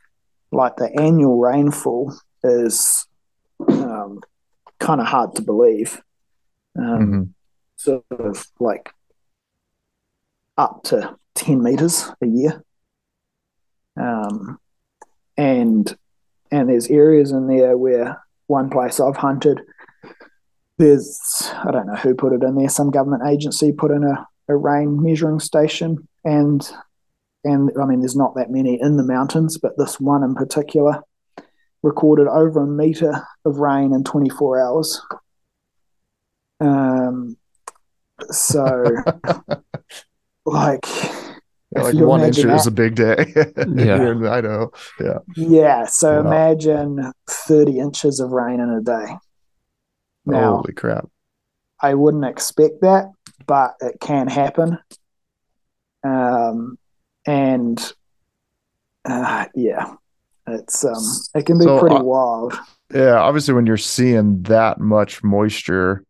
like 0.53 0.77
the 0.77 0.91
annual 1.01 1.39
rainfall 1.39 2.15
is 2.45 3.07
um, 3.69 4.21
kind 4.79 5.01
of 5.01 5.07
hard 5.07 5.35
to 5.37 5.43
believe. 5.43 6.01
Um, 6.79 6.85
mm-hmm. 6.85 7.23
Sort 7.77 8.05
of 8.11 8.47
like 8.61 8.93
up 10.57 10.83
to 10.85 11.17
10 11.35 11.63
meters 11.63 12.11
a 12.23 12.27
year. 12.27 12.65
Um, 13.97 14.59
and 15.37 15.97
and 16.51 16.69
there's 16.69 16.89
areas 16.89 17.33
in 17.33 17.49
there 17.49 17.77
where 17.77 18.23
one 18.47 18.71
place 18.71 19.01
I've 19.01 19.17
hunted, 19.17 19.61
there's 20.79 21.51
I 21.65 21.71
don't 21.71 21.87
know 21.87 21.95
who 21.95 22.15
put 22.15 22.33
it 22.33 22.43
in 22.43 22.57
there, 22.57 22.69
some 22.69 22.91
government 22.91 23.23
agency 23.27 23.73
put 23.73 23.91
in 23.91 24.05
a 24.05 24.27
a 24.49 24.57
rain 24.57 25.03
measuring 25.03 25.41
station, 25.41 26.09
and 26.25 26.69
and 27.45 27.71
I 27.81 27.85
mean, 27.85 28.01
there's 28.01 28.17
not 28.17 28.35
that 28.37 28.51
many 28.51 28.81
in 28.81 28.97
the 28.97 29.03
mountains, 29.03 29.59
but 29.59 29.77
this 29.77 30.01
one 30.01 30.23
in 30.23 30.35
particular 30.35 31.03
recorded 31.83 32.27
over 32.27 32.63
a 32.63 32.67
meter 32.67 33.27
of 33.45 33.59
rain 33.59 33.93
in 33.93 34.05
24 34.05 34.61
hours. 34.61 35.03
Um, 36.61 37.37
so, 38.31 38.85
like, 40.47 40.87
yeah, 41.75 41.83
like 41.83 41.95
one 41.95 42.21
inch 42.23 42.39
is 42.39 42.67
a 42.67 42.71
big 42.71 42.95
day 42.95 43.27
yeah. 43.37 43.99
here 43.99 44.13
in 44.13 44.27
Idaho. 44.27 44.71
Yeah. 45.01 45.19
Yeah. 45.37 45.87
So 45.87 46.21
imagine 46.21 47.13
30 47.29 47.79
inches 47.79 48.21
of 48.21 48.31
rain 48.31 48.61
in 48.61 48.71
a 48.71 48.81
day. 48.81 49.17
Now, 50.27 50.57
Holy 50.57 50.73
crap. 50.73 51.09
I 51.81 51.95
wouldn't 51.95 52.25
expect 52.25 52.81
that 52.81 53.11
but 53.47 53.75
it 53.81 54.01
can 54.01 54.29
happen. 54.29 54.79
Um, 56.03 56.79
and 57.27 57.93
uh, 59.05 59.47
yeah, 59.55 59.95
it's 60.47 60.85
um, 60.85 61.03
it 61.35 61.47
can 61.47 61.59
be 61.59 61.65
so, 61.65 61.81
pretty 61.81 61.97
uh, 61.97 62.03
wild. 62.03 62.55
Yeah, 62.95 63.19
obviously, 63.19 63.55
when 63.55 63.67
you're 63.67 63.77
seeing 63.77 64.43
that 64.43 64.79
much 64.79 65.23
moisture, 65.23 66.05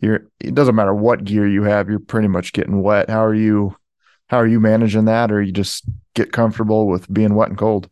you're 0.00 0.26
it 0.40 0.54
doesn't 0.54 0.74
matter 0.74 0.94
what 0.94 1.24
gear 1.24 1.48
you 1.48 1.64
have, 1.64 1.88
you're 1.88 1.98
pretty 1.98 2.28
much 2.28 2.52
getting 2.52 2.82
wet. 2.82 3.10
How 3.10 3.24
are 3.24 3.34
you? 3.34 3.76
How 4.28 4.38
are 4.38 4.46
you 4.46 4.60
managing 4.60 5.06
that, 5.06 5.32
or 5.32 5.42
you 5.42 5.52
just 5.52 5.84
get 6.14 6.32
comfortable 6.32 6.86
with 6.86 7.12
being 7.12 7.34
wet 7.34 7.48
and 7.48 7.58
cold? 7.58 7.88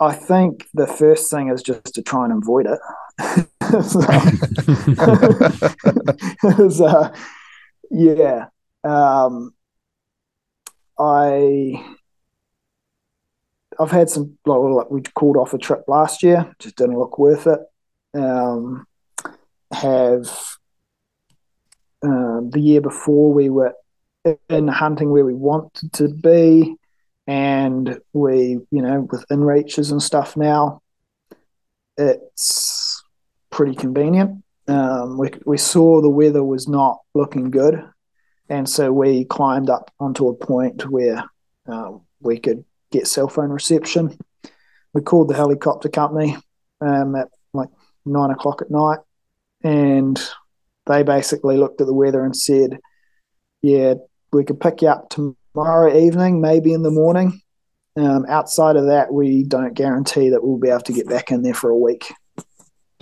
I 0.00 0.14
think 0.14 0.66
the 0.74 0.86
first 0.86 1.30
thing 1.30 1.48
is 1.48 1.62
just 1.62 1.94
to 1.94 2.02
try 2.02 2.24
and 2.24 2.42
avoid 2.42 2.66
it. 2.66 2.78
so, 3.84 4.00
so, 6.70 7.12
yeah, 7.90 8.46
um, 8.84 9.52
I 10.98 11.84
I've 13.78 13.90
had 13.90 14.10
some 14.10 14.38
like 14.44 14.90
we 14.90 15.02
called 15.02 15.36
off 15.36 15.54
a 15.54 15.58
trip 15.58 15.84
last 15.86 16.22
year, 16.22 16.52
just 16.58 16.76
didn't 16.76 16.98
look 16.98 17.18
worth 17.18 17.46
it. 17.46 17.60
Um, 18.14 18.86
have 19.72 20.28
um, 22.02 22.50
the 22.50 22.60
year 22.60 22.80
before 22.80 23.32
we 23.32 23.50
were 23.50 23.74
in 24.48 24.68
hunting 24.68 25.10
where 25.10 25.24
we 25.24 25.34
wanted 25.34 25.92
to 25.94 26.08
be 26.08 26.76
and 27.28 28.00
we, 28.14 28.58
you 28.70 28.82
know, 28.82 29.06
with 29.10 29.28
inReaches 29.28 29.92
and 29.92 30.02
stuff 30.02 30.34
now, 30.34 30.80
it's 31.98 33.04
pretty 33.50 33.74
convenient. 33.74 34.42
Um, 34.66 35.18
we, 35.18 35.30
we 35.44 35.58
saw 35.58 36.00
the 36.00 36.08
weather 36.08 36.42
was 36.42 36.68
not 36.68 37.00
looking 37.14 37.50
good, 37.50 37.84
and 38.48 38.66
so 38.66 38.90
we 38.90 39.26
climbed 39.26 39.68
up 39.68 39.90
onto 40.00 40.28
a 40.28 40.34
point 40.34 40.90
where 40.90 41.22
um, 41.66 42.00
we 42.20 42.38
could 42.38 42.64
get 42.90 43.06
cell 43.06 43.28
phone 43.28 43.50
reception. 43.50 44.16
We 44.94 45.02
called 45.02 45.28
the 45.28 45.36
helicopter 45.36 45.90
company 45.90 46.34
um, 46.80 47.14
at 47.14 47.28
like 47.52 47.68
nine 48.06 48.30
o'clock 48.30 48.62
at 48.62 48.70
night, 48.70 49.00
and 49.62 50.18
they 50.86 51.02
basically 51.02 51.58
looked 51.58 51.82
at 51.82 51.86
the 51.86 51.92
weather 51.92 52.24
and 52.24 52.34
said, 52.34 52.78
"Yeah, 53.60 53.94
we 54.32 54.44
could 54.44 54.60
pick 54.60 54.82
you 54.82 54.88
up 54.88 55.08
tomorrow." 55.08 55.94
evening, 55.94 56.40
maybe 56.40 56.72
in 56.72 56.82
the 56.82 56.90
morning. 56.90 57.40
Um, 57.96 58.26
outside 58.28 58.76
of 58.76 58.86
that, 58.86 59.12
we 59.12 59.42
don't 59.42 59.74
guarantee 59.74 60.30
that 60.30 60.44
we'll 60.44 60.58
be 60.58 60.68
able 60.68 60.80
to 60.82 60.92
get 60.92 61.08
back 61.08 61.32
in 61.32 61.42
there 61.42 61.54
for 61.54 61.70
a 61.70 61.76
week. 61.76 62.12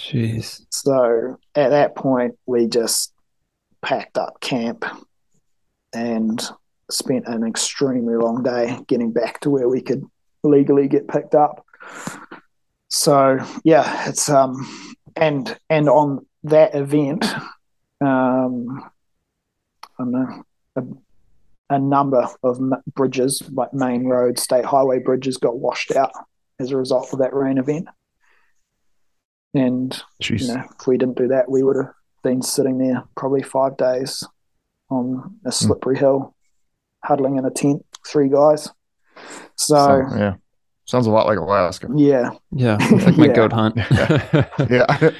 Jeez. 0.01 0.63
So 0.71 1.39
at 1.55 1.71
that 1.71 1.95
point, 1.95 2.39
we 2.47 2.67
just 2.67 3.13
packed 3.83 4.17
up 4.17 4.41
camp 4.41 4.85
and 5.93 6.43
spent 6.91 7.27
an 7.27 7.47
extremely 7.47 8.15
long 8.15 8.43
day 8.43 8.79
getting 8.87 9.13
back 9.13 9.41
to 9.41 9.51
where 9.51 9.69
we 9.69 9.81
could 9.81 10.05
legally 10.43 10.89
get 10.89 11.09
picked 11.09 11.35
up. 11.35 11.65
So 12.89 13.39
yeah, 13.65 14.09
it's 14.09 14.29
um 14.29 14.67
and 15.17 15.57
and 15.69 15.89
on 15.89 16.27
that 16.45 16.75
event, 16.75 17.25
um 18.01 18.91
I 19.99 20.05
don't 20.05 20.13
know, 20.13 20.45
a, 21.71 21.75
a 21.75 21.79
number 21.79 22.29
of 22.43 22.61
bridges, 22.95 23.43
like 23.53 23.73
main 23.73 24.05
road, 24.05 24.39
state 24.39 24.65
highway 24.65 24.99
bridges, 24.99 25.37
got 25.37 25.59
washed 25.59 25.95
out 25.95 26.13
as 26.59 26.71
a 26.71 26.77
result 26.77 27.13
of 27.13 27.19
that 27.19 27.35
rain 27.35 27.59
event. 27.59 27.89
And 29.55 29.91
Jeez. 30.23 30.43
you 30.43 30.55
know, 30.55 30.65
if 30.79 30.87
we 30.87 30.99
didn't 30.99 31.17
do 31.17 31.29
that, 31.29 31.51
we 31.51 31.63
would 31.63 31.77
have 31.77 31.93
been 32.23 32.43
sitting 32.43 32.79
there 32.79 33.05
probably 33.17 33.43
five 33.43 33.77
days 33.77 34.25
on 34.91 35.39
a 35.45 35.49
hmm. 35.49 35.51
slippery 35.51 35.97
mm. 35.97 36.01
hill, 36.01 36.35
huddling 37.05 37.37
in 37.37 37.45
a 37.45 37.51
tent, 37.51 37.85
three 38.07 38.29
guys. 38.29 38.71
So, 39.57 40.05
so 40.09 40.17
yeah, 40.17 40.35
sounds 40.85 41.07
a 41.07 41.11
lot 41.11 41.27
like 41.27 41.39
Alaska. 41.39 41.89
Yeah, 41.95 42.31
yeah, 42.53 42.77
like 42.91 43.17
my 43.17 43.27
yeah. 43.27 43.33
goat 43.33 43.53
hunt. 43.53 43.77
yeah, 44.71 45.11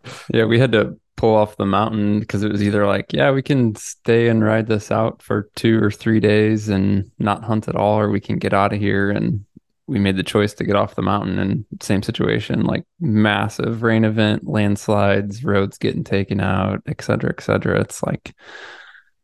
yeah. 0.34 0.44
We 0.44 0.58
had 0.58 0.72
to 0.72 0.98
pull 1.16 1.34
off 1.34 1.56
the 1.56 1.66
mountain 1.66 2.20
because 2.20 2.42
it 2.42 2.52
was 2.52 2.62
either 2.62 2.86
like, 2.86 3.12
yeah, 3.12 3.30
we 3.30 3.42
can 3.42 3.74
stay 3.74 4.28
and 4.28 4.44
ride 4.44 4.66
this 4.66 4.90
out 4.90 5.22
for 5.22 5.48
two 5.56 5.82
or 5.82 5.90
three 5.90 6.20
days 6.20 6.68
and 6.68 7.10
not 7.18 7.44
hunt 7.44 7.68
at 7.68 7.76
all, 7.76 7.98
or 7.98 8.10
we 8.10 8.20
can 8.20 8.38
get 8.38 8.52
out 8.52 8.72
of 8.72 8.78
here. 8.78 9.10
And 9.10 9.44
we 9.86 9.98
made 9.98 10.16
the 10.16 10.22
choice 10.22 10.52
to 10.54 10.64
get 10.64 10.76
off 10.76 10.96
the 10.96 11.02
mountain. 11.02 11.38
And 11.38 11.64
same 11.80 12.02
situation, 12.02 12.64
like 12.64 12.84
massive 13.00 13.82
rain 13.82 14.04
event, 14.04 14.46
landslides, 14.46 15.44
roads 15.44 15.78
getting 15.78 16.04
taken 16.04 16.40
out, 16.40 16.82
et 16.86 17.02
cetera, 17.02 17.30
et 17.30 17.42
cetera. 17.42 17.80
It's 17.80 18.02
like 18.02 18.34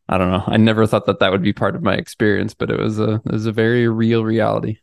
I 0.09 0.17
don't 0.17 0.31
know. 0.31 0.43
I 0.45 0.57
never 0.57 0.85
thought 0.85 1.05
that 1.05 1.19
that 1.19 1.31
would 1.31 1.41
be 1.41 1.53
part 1.53 1.75
of 1.75 1.81
my 1.81 1.95
experience, 1.95 2.53
but 2.53 2.69
it 2.69 2.79
was 2.79 2.99
a 2.99 3.21
it 3.25 3.31
was 3.31 3.45
a 3.45 3.51
very 3.51 3.87
real 3.87 4.23
reality. 4.25 4.79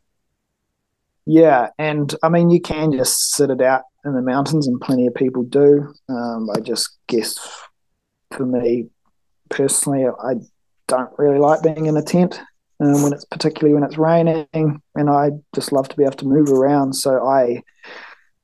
Yeah, 1.33 1.69
and 1.79 2.13
I 2.25 2.29
mean, 2.29 2.51
you 2.51 2.61
can 2.61 2.91
just 2.91 3.35
sit 3.35 3.51
it 3.51 3.63
out 3.63 3.83
in 4.05 4.15
the 4.15 4.21
mountains, 4.21 4.67
and 4.67 4.81
plenty 4.81 5.07
of 5.07 5.15
people 5.15 5.45
do. 5.45 5.95
Um, 6.09 6.51
I 6.51 6.59
just 6.59 6.99
guess 7.07 7.39
for 8.33 8.45
me 8.45 8.89
personally, 9.49 10.07
I 10.07 10.35
don't 10.89 11.17
really 11.19 11.39
like 11.39 11.63
being 11.63 11.87
in 11.87 11.97
a 11.97 12.03
tent 12.03 12.41
um, 12.81 13.05
when 13.05 13.13
it's 13.13 13.25
particularly 13.27 13.75
when 13.75 13.85
it's 13.85 13.97
raining, 13.97 14.49
and 14.53 15.09
I 15.09 15.31
just 15.55 15.71
love 15.71 15.89
to 15.91 15.97
be 15.97 16.03
able 16.03 16.17
to 16.17 16.27
move 16.27 16.49
around. 16.51 16.95
So 16.95 17.25
I 17.25 17.63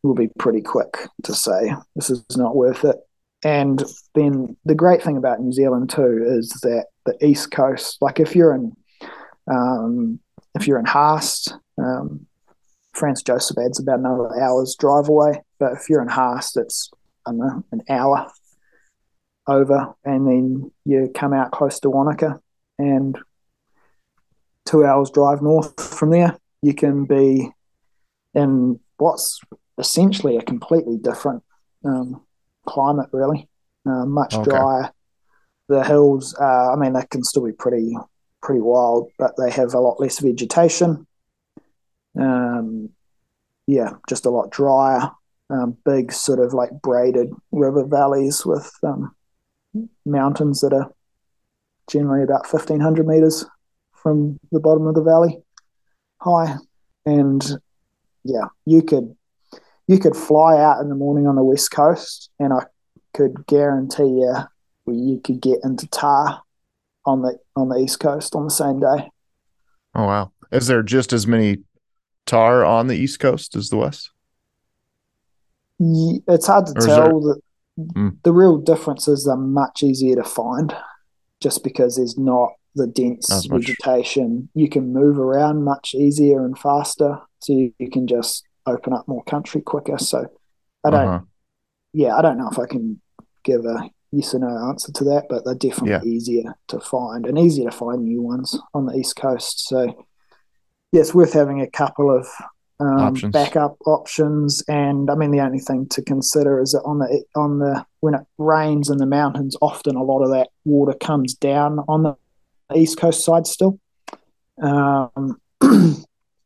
will 0.05 0.15
be 0.15 0.31
pretty 0.39 0.61
quick 0.61 0.97
to 1.25 1.35
say 1.35 1.75
this 1.97 2.09
is 2.09 2.25
not 2.37 2.55
worth 2.55 2.85
it. 2.85 2.99
And 3.43 3.83
then 4.15 4.57
the 4.65 4.77
great 4.77 5.03
thing 5.03 5.17
about 5.17 5.41
New 5.41 5.53
Zealand 5.53 5.91
too 5.91 6.25
is 6.25 6.51
that 6.63 6.87
the 7.05 7.17
east 7.27 7.51
coast, 7.51 7.99
like 8.01 8.21
if 8.21 8.37
you're 8.37 8.55
in 8.55 8.77
um, 9.51 10.21
if 10.55 10.69
you're 10.69 10.79
in 10.79 10.87
Haast, 10.87 11.53
um, 11.79 12.29
Franz 12.97 13.23
Josefsbad's 13.23 13.79
about 13.79 14.01
another 14.01 14.41
hour's 14.41 14.75
drive 14.79 15.09
away. 15.09 15.43
But 15.59 15.73
if 15.73 15.89
you're 15.89 16.03
in 16.03 16.09
Haast, 16.09 16.57
it's 16.57 16.91
I 17.27 17.31
don't 17.31 17.39
know, 17.39 17.65
an 17.73 17.83
hour 17.89 18.31
over, 19.47 19.95
and 20.05 20.27
then 20.27 20.73
you 20.85 21.11
come 21.15 21.33
out 21.33 21.53
close 21.53 21.79
to 21.81 21.91
Wanaka, 21.91 22.41
and 22.79 23.19
two 24.65 24.85
hours 24.85 25.11
drive 25.11 25.43
north 25.43 25.81
from 25.81 26.11
there, 26.11 26.39
you 26.63 26.75
can 26.75 27.05
be 27.05 27.51
in 28.35 28.81
what's 28.99 29.41
essentially 29.79 30.37
a 30.37 30.43
completely 30.43 30.97
different 30.97 31.43
um, 31.85 32.23
climate, 32.67 33.09
really. 33.13 33.49
Uh, 33.87 34.05
much 34.05 34.35
okay. 34.35 34.51
drier. 34.51 34.91
The 35.69 35.85
hills, 35.85 36.35
uh, 36.41 36.73
I 36.73 36.77
mean, 36.77 36.93
they 36.93 37.05
can 37.11 37.23
still 37.23 37.45
be 37.45 37.53
pretty 37.53 37.97
pretty 38.43 38.61
wild, 38.61 39.11
but 39.19 39.33
they 39.37 39.51
have 39.51 39.75
a 39.75 39.81
lot 39.81 40.01
less 40.01 40.21
vegetation. 40.21 41.07
Um, 42.19 42.91
yeah, 43.67 43.91
just 44.09 44.27
a 44.27 44.31
lot 44.31 44.51
drier. 44.51 45.11
Um, 45.49 45.77
big 45.85 46.13
sort 46.13 46.41
of 46.41 46.53
like 46.53 46.71
braided 46.83 47.33
river 47.53 47.85
valleys 47.87 48.45
with 48.45 48.69
um, 48.83 49.15
mountains 50.05 50.61
that 50.61 50.73
are 50.73 50.91
generally 51.89 52.25
about 52.25 52.53
1500 52.53 53.07
meters 53.07 53.45
from 53.93 54.41
the 54.51 54.59
bottom 54.59 54.89
of 54.89 54.97
the 54.97 55.05
valley 55.05 55.39
high 56.21 56.57
and 57.05 57.61
yeah 58.25 58.47
you 58.65 58.83
could 58.83 59.15
you 59.87 59.99
could 59.99 60.17
fly 60.17 60.59
out 60.59 60.81
in 60.81 60.89
the 60.89 60.95
morning 60.95 61.27
on 61.27 61.37
the 61.37 61.45
west 61.45 61.71
coast, 61.71 62.31
and 62.39 62.53
I 62.53 62.67
could 63.15 63.47
guarantee 63.47 64.03
you 64.03 64.35
you 64.87 65.21
could 65.23 65.41
get 65.41 65.59
into 65.65 65.87
Tahr 65.89 66.43
on 67.05 67.23
the 67.23 67.39
on 67.55 67.69
the 67.69 67.77
east 67.77 68.01
coast 68.01 68.35
on 68.35 68.45
the 68.45 68.51
same 68.51 68.81
day. 68.81 69.11
Oh 69.95 70.05
wow! 70.05 70.33
Is 70.53 70.67
there 70.67 70.83
just 70.83 71.13
as 71.13 71.27
many 71.27 71.59
Tahr 72.27 72.65
on 72.65 72.89
the 72.89 72.97
east 72.97 73.21
coast 73.21 73.57
as 73.57 73.71
the 73.71 73.77
west? 73.77 74.11
Yeah, 75.79 76.19
it's 76.29 76.47
hard 76.47 76.67
to 76.67 76.75
tell. 76.75 77.21
That 77.21 77.41
mm. 77.79 78.17
the 78.23 78.33
real 78.33 78.59
differences 78.59 79.25
they're 79.25 79.37
much 79.37 79.83
easier 79.83 80.17
to 80.17 80.25
find, 80.25 80.75
just 81.41 81.63
because 81.63 81.97
there's 81.97 82.19
not 82.19 82.51
the 82.75 82.87
dense 82.87 83.47
vegetation. 83.47 84.49
You 84.55 84.69
can 84.69 84.93
move 84.93 85.19
around 85.19 85.65
much 85.65 85.95
easier 85.95 86.45
and 86.45 86.59
faster, 86.59 87.21
so 87.41 87.53
you, 87.53 87.73
you 87.79 87.91
can 87.91 88.07
just 88.07 88.45
open 88.67 88.93
up 88.93 89.07
more 89.07 89.25
country 89.25 89.61
quicker. 89.61 89.99
So 89.99 90.27
I 90.85 90.91
don't, 90.91 91.09
uh-huh. 91.09 91.21
yeah, 91.93 92.17
I 92.17 92.23
don't 92.23 92.39
know 92.39 92.51
if 92.51 92.59
I 92.59 92.67
can 92.67 93.01
give 93.45 93.65
a 93.65 93.89
yes 94.13 94.35
or 94.35 94.41
no 94.41 94.69
answer 94.69 94.93
to 94.93 95.05
that, 95.05 95.27
but 95.29 95.45
they're 95.45 95.55
definitely 95.55 96.11
yeah. 96.11 96.17
easier 96.17 96.55
to 96.69 96.81
find 96.81 97.27
and 97.27 97.39
easier 97.39 97.71
to 97.71 97.77
find 97.77 98.05
new 98.05 98.23
ones 98.23 98.59
on 98.75 98.87
the 98.87 98.95
East 98.95 99.17
Coast. 99.17 99.69
So 99.69 100.07
yeah, 100.93 101.01
it's 101.01 101.15
worth 101.15 101.33
having 101.33 101.61
a 101.61 101.71
couple 101.71 102.17
of 102.17 102.29
um, 102.81 102.99
options. 102.99 103.33
backup 103.33 103.77
options. 103.87 104.63
And 104.69 105.11
I 105.11 105.15
mean, 105.15 105.31
the 105.31 105.41
only 105.41 105.59
thing 105.59 105.87
to 105.91 106.03
consider 106.03 106.61
is 106.61 106.73
that 106.73 106.83
on 106.85 106.99
the 106.99 107.25
on 107.35 107.59
the 107.59 107.85
when 108.01 108.15
it 108.15 108.23
rains 108.39 108.91
in 108.91 108.99
the 108.99 109.07
mountains, 109.07 109.57
often 109.61 109.97
a 109.97 110.03
lot 110.03 110.23
of 110.23 110.31
that 110.31 110.49
water 110.65 110.95
comes 110.95 111.35
down 111.35 111.81
on 111.89 112.03
the 112.03 112.17
east 112.75 112.99
coast 112.99 113.25
side 113.25 113.47
still. 113.47 113.79
Um, 114.63 115.41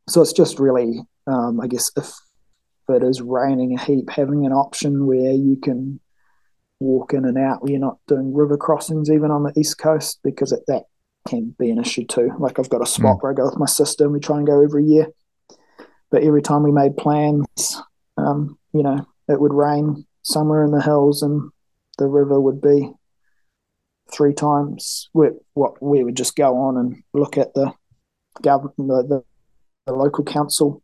so 0.07 0.21
it's 0.21 0.33
just 0.33 0.59
really 0.59 1.01
um, 1.27 1.59
I 1.61 1.67
guess 1.67 1.91
if 1.95 2.11
it 2.89 3.03
is 3.03 3.21
raining 3.21 3.77
a 3.77 3.81
heap, 3.81 4.09
having 4.09 4.45
an 4.45 4.51
option 4.51 5.05
where 5.05 5.31
you 5.31 5.55
can 5.55 5.99
walk 6.79 7.13
in 7.13 7.25
and 7.25 7.37
out 7.37 7.61
where 7.61 7.71
you're 7.71 7.79
not 7.79 7.99
doing 8.07 8.33
river 8.33 8.57
crossings 8.57 9.09
even 9.09 9.29
on 9.29 9.43
the 9.43 9.53
east 9.55 9.77
coast 9.77 10.19
because 10.23 10.51
it, 10.51 10.61
that 10.67 10.83
can 11.27 11.55
be 11.57 11.69
an 11.69 11.79
issue 11.79 12.05
too. 12.05 12.31
Like 12.39 12.59
I've 12.59 12.69
got 12.69 12.81
a 12.81 12.85
spot 12.85 13.17
mm. 13.17 13.21
where 13.21 13.31
I 13.31 13.35
go 13.35 13.45
with 13.45 13.57
my 13.57 13.65
sister 13.65 14.03
and 14.05 14.13
we 14.13 14.19
try 14.19 14.37
and 14.37 14.47
go 14.47 14.63
every 14.63 14.85
year. 14.85 15.07
But 16.09 16.23
every 16.23 16.41
time 16.41 16.63
we 16.63 16.71
made 16.71 16.97
plans, 16.97 17.81
um, 18.17 18.57
you 18.73 18.83
know, 18.83 19.05
it 19.27 19.39
would 19.39 19.53
rain 19.53 20.05
somewhere 20.23 20.63
in 20.63 20.71
the 20.71 20.81
hills 20.81 21.21
and 21.23 21.49
the 21.97 22.07
river 22.07 22.39
would 22.39 22.61
be 22.61 22.91
three 24.11 24.33
times 24.33 25.09
what 25.13 25.33
we 25.81 26.03
would 26.03 26.17
just 26.17 26.35
go 26.35 26.57
on 26.57 26.77
and 26.77 27.01
look 27.13 27.37
at 27.37 27.53
the 27.53 27.73
government 28.41 28.75
the, 28.77 29.03
the, 29.07 29.23
the 29.87 29.93
local 29.93 30.23
council 30.23 30.83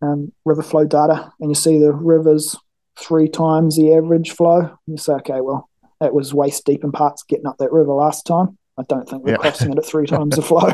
um, 0.00 0.32
river 0.44 0.62
flow 0.62 0.84
data 0.84 1.32
and 1.40 1.50
you 1.50 1.54
see 1.54 1.78
the 1.78 1.92
rivers 1.92 2.56
three 3.00 3.28
times 3.28 3.76
the 3.76 3.94
average 3.94 4.30
flow, 4.32 4.60
and 4.60 4.78
you 4.86 4.96
say, 4.96 5.14
okay, 5.14 5.40
well, 5.40 5.68
that 6.00 6.14
was 6.14 6.34
waist 6.34 6.64
deep 6.64 6.84
in 6.84 6.92
parts 6.92 7.22
getting 7.22 7.46
up 7.46 7.56
that 7.58 7.72
river 7.72 7.92
last 7.92 8.26
time. 8.26 8.58
I 8.80 8.84
don't 8.88 9.08
think 9.08 9.24
we're 9.24 9.32
yeah. 9.32 9.36
crossing 9.36 9.72
it 9.72 9.78
at 9.78 9.84
three 9.84 10.06
times 10.08 10.36
the 10.36 10.42
flow. 10.42 10.72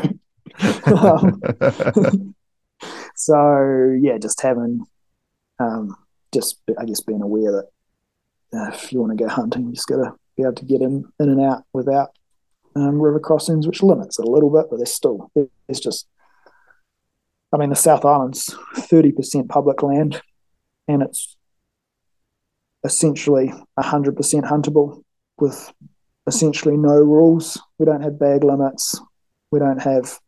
um, 0.95 2.35
so 3.15 3.97
yeah, 3.99 4.17
just 4.17 4.41
having, 4.41 4.85
um, 5.59 5.95
just 6.33 6.59
I 6.77 6.85
guess 6.85 7.01
being 7.01 7.21
aware 7.21 7.51
that 7.51 7.67
uh, 8.57 8.71
if 8.73 8.91
you 8.91 9.01
want 9.01 9.17
to 9.17 9.23
go 9.23 9.29
hunting, 9.29 9.67
you 9.67 9.73
just 9.73 9.87
got 9.87 9.97
to 9.97 10.13
be 10.35 10.43
able 10.43 10.53
to 10.53 10.65
get 10.65 10.81
in 10.81 11.05
in 11.19 11.29
and 11.29 11.41
out 11.41 11.63
without 11.73 12.09
um, 12.75 13.01
river 13.01 13.19
crossings, 13.19 13.67
which 13.67 13.83
limits 13.83 14.19
it 14.19 14.25
a 14.25 14.31
little 14.31 14.49
bit, 14.49 14.67
but 14.69 14.77
there's 14.77 14.93
still 14.93 15.31
it's 15.67 15.79
just 15.79 16.07
I 17.53 17.57
mean, 17.57 17.69
the 17.69 17.75
South 17.75 18.03
Island's 18.03 18.53
30% 18.75 19.47
public 19.47 19.81
land 19.81 20.21
and 20.87 21.01
it's 21.01 21.37
essentially 22.83 23.53
100% 23.79 24.15
huntable 24.43 25.03
with 25.39 25.73
essentially 26.27 26.77
no 26.77 26.95
rules. 26.95 27.59
We 27.79 27.85
don't 27.85 28.01
have 28.01 28.19
bag 28.19 28.43
limits. 28.43 28.99
We 29.51 29.59
don't 29.59 29.81
have 29.81 30.19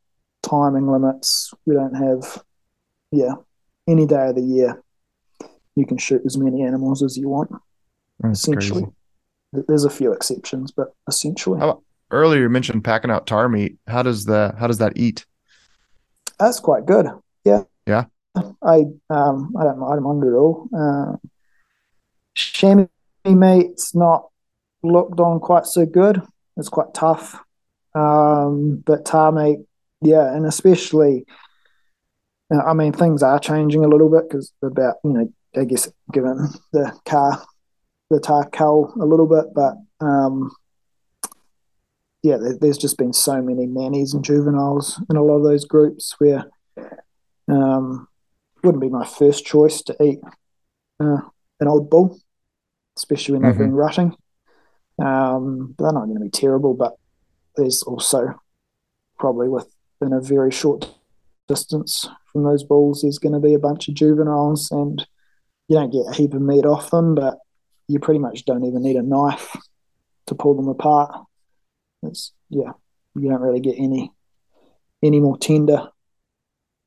timing 0.41 0.87
limits. 0.87 1.53
We 1.65 1.75
don't 1.75 1.95
have, 1.95 2.43
yeah, 3.11 3.33
any 3.87 4.05
day 4.05 4.29
of 4.29 4.35
the 4.35 4.41
year 4.41 4.81
you 5.75 5.85
can 5.85 5.97
shoot 5.97 6.21
as 6.25 6.37
many 6.37 6.63
animals 6.63 7.03
as 7.03 7.17
you 7.17 7.29
want. 7.29 7.51
That's 8.19 8.39
essentially, 8.39 8.87
crazy. 9.53 9.65
there's 9.67 9.85
a 9.85 9.89
few 9.89 10.11
exceptions, 10.11 10.71
but 10.71 10.93
essentially. 11.07 11.59
How, 11.59 11.83
earlier 12.11 12.41
you 12.41 12.49
mentioned 12.49 12.83
packing 12.83 13.11
out 13.11 13.27
tahr 13.27 13.47
meat. 13.49 13.77
How 13.87 14.03
does 14.03 14.25
the 14.25 14.53
how 14.57 14.67
does 14.67 14.79
that 14.79 14.97
eat? 14.97 15.25
That's 16.39 16.59
quite 16.59 16.85
good. 16.85 17.07
Yeah. 17.43 17.63
Yeah. 17.85 18.05
I 18.35 18.85
um 19.09 19.53
I 19.59 19.63
don't 19.63 19.83
I 19.83 19.95
don't 19.95 20.03
mind 20.03 20.23
it 20.23 20.27
at 20.27 20.33
all. 20.33 20.69
Uh, 20.75 21.15
chamois 22.35 22.87
meat's 23.25 23.95
not 23.95 24.29
looked 24.83 25.19
on 25.19 25.39
quite 25.39 25.65
so 25.65 25.85
good. 25.85 26.21
It's 26.57 26.69
quite 26.69 26.93
tough. 26.93 27.39
Um, 27.95 28.83
but 28.85 29.05
Tahr 29.05 29.31
meat, 29.31 29.59
yeah, 30.01 30.33
and 30.33 30.45
especially, 30.45 31.25
uh, 32.53 32.59
I 32.59 32.73
mean, 32.73 32.93
things 32.93 33.23
are 33.23 33.39
changing 33.39 33.83
a 33.83 33.87
little 33.87 34.09
bit 34.09 34.29
because 34.29 34.53
about 34.61 34.97
you 35.03 35.13
know, 35.13 35.33
I 35.55 35.65
guess 35.65 35.91
given 36.11 36.49
the 36.71 36.93
car, 37.05 37.43
the 38.09 38.19
Tahr 38.19 38.49
cull 38.49 38.93
a 38.99 39.05
little 39.05 39.27
bit, 39.27 39.53
but 39.53 39.75
um, 39.99 40.51
yeah, 42.21 42.37
there's 42.59 42.77
just 42.77 42.97
been 42.97 43.13
so 43.13 43.41
many 43.41 43.65
nannies 43.65 44.13
and 44.13 44.23
juveniles 44.23 45.01
in 45.09 45.15
a 45.15 45.23
lot 45.23 45.37
of 45.37 45.43
those 45.43 45.65
groups 45.65 46.15
where 46.19 46.45
um, 47.47 48.07
wouldn't 48.63 48.81
be 48.81 48.89
my 48.89 49.05
first 49.05 49.45
choice 49.45 49.81
to 49.83 50.03
eat 50.03 50.19
uh, 50.99 51.21
an 51.59 51.67
old 51.67 51.89
bull, 51.89 52.19
especially 52.97 53.33
when 53.33 53.43
they've 53.43 53.53
mm-hmm. 53.53 53.63
been 53.63 53.73
rutting. 53.73 54.15
Um, 55.01 55.75
they're 55.77 55.93
not 55.93 56.05
going 56.05 56.17
to 56.17 56.23
be 56.23 56.29
terrible, 56.29 56.73
but 56.73 56.97
there's 57.55 57.83
also 57.83 58.39
probably 59.17 59.47
within 59.47 60.13
a 60.13 60.21
very 60.21 60.51
short 60.51 60.93
distance 61.47 62.07
from 62.31 62.43
those 62.43 62.63
bulls, 62.63 63.01
there's 63.01 63.19
going 63.19 63.33
to 63.33 63.39
be 63.39 63.53
a 63.53 63.59
bunch 63.59 63.87
of 63.87 63.95
juveniles, 63.95 64.71
and 64.71 65.05
you 65.67 65.75
don't 65.75 65.91
get 65.91 66.07
a 66.07 66.13
heap 66.13 66.33
of 66.33 66.41
meat 66.41 66.65
off 66.65 66.91
them, 66.91 67.15
but 67.15 67.39
you 67.87 67.99
pretty 67.99 68.19
much 68.19 68.45
don't 68.45 68.63
even 68.65 68.83
need 68.83 68.95
a 68.95 69.01
knife 69.01 69.55
to 70.27 70.35
pull 70.35 70.55
them 70.55 70.67
apart. 70.67 71.25
It's 72.03 72.31
yeah, 72.49 72.71
you 73.15 73.29
don't 73.29 73.41
really 73.41 73.59
get 73.59 73.75
any 73.77 74.11
any 75.03 75.19
more 75.19 75.37
tender 75.37 75.89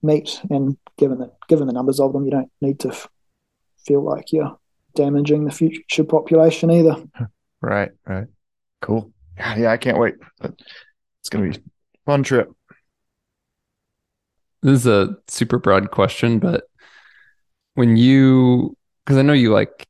meat, 0.03 0.41
and 0.49 0.77
given 0.97 1.19
the 1.19 1.33
given 1.49 1.67
the 1.67 1.73
numbers 1.73 2.01
of 2.01 2.13
them, 2.13 2.25
you 2.25 2.31
don't 2.31 2.51
need 2.61 2.81
to 2.81 2.89
f- 2.89 3.09
feel 3.85 4.03
like 4.03 4.33
you're 4.33 4.59
damaging 4.95 5.45
the 5.45 5.51
future 5.51 6.05
population 6.05 6.71
either. 6.71 6.97
Right, 7.63 7.91
right, 8.07 8.27
cool. 8.81 9.13
Yeah, 9.39 9.71
I 9.71 9.77
can't 9.79 9.99
wait. 9.99 10.17
It's 10.43 11.31
gonna 11.31 11.51
be 11.51 11.59
fun 12.05 12.23
trip. 12.23 12.51
This 14.63 14.81
is 14.81 14.87
a 14.87 15.17
super 15.29 15.59
broad 15.59 15.91
question, 15.91 16.39
but 16.39 16.65
when 17.75 17.97
you, 17.97 18.77
because 19.05 19.19
I 19.19 19.23
know 19.23 19.33
you 19.33 19.53
like 19.53 19.87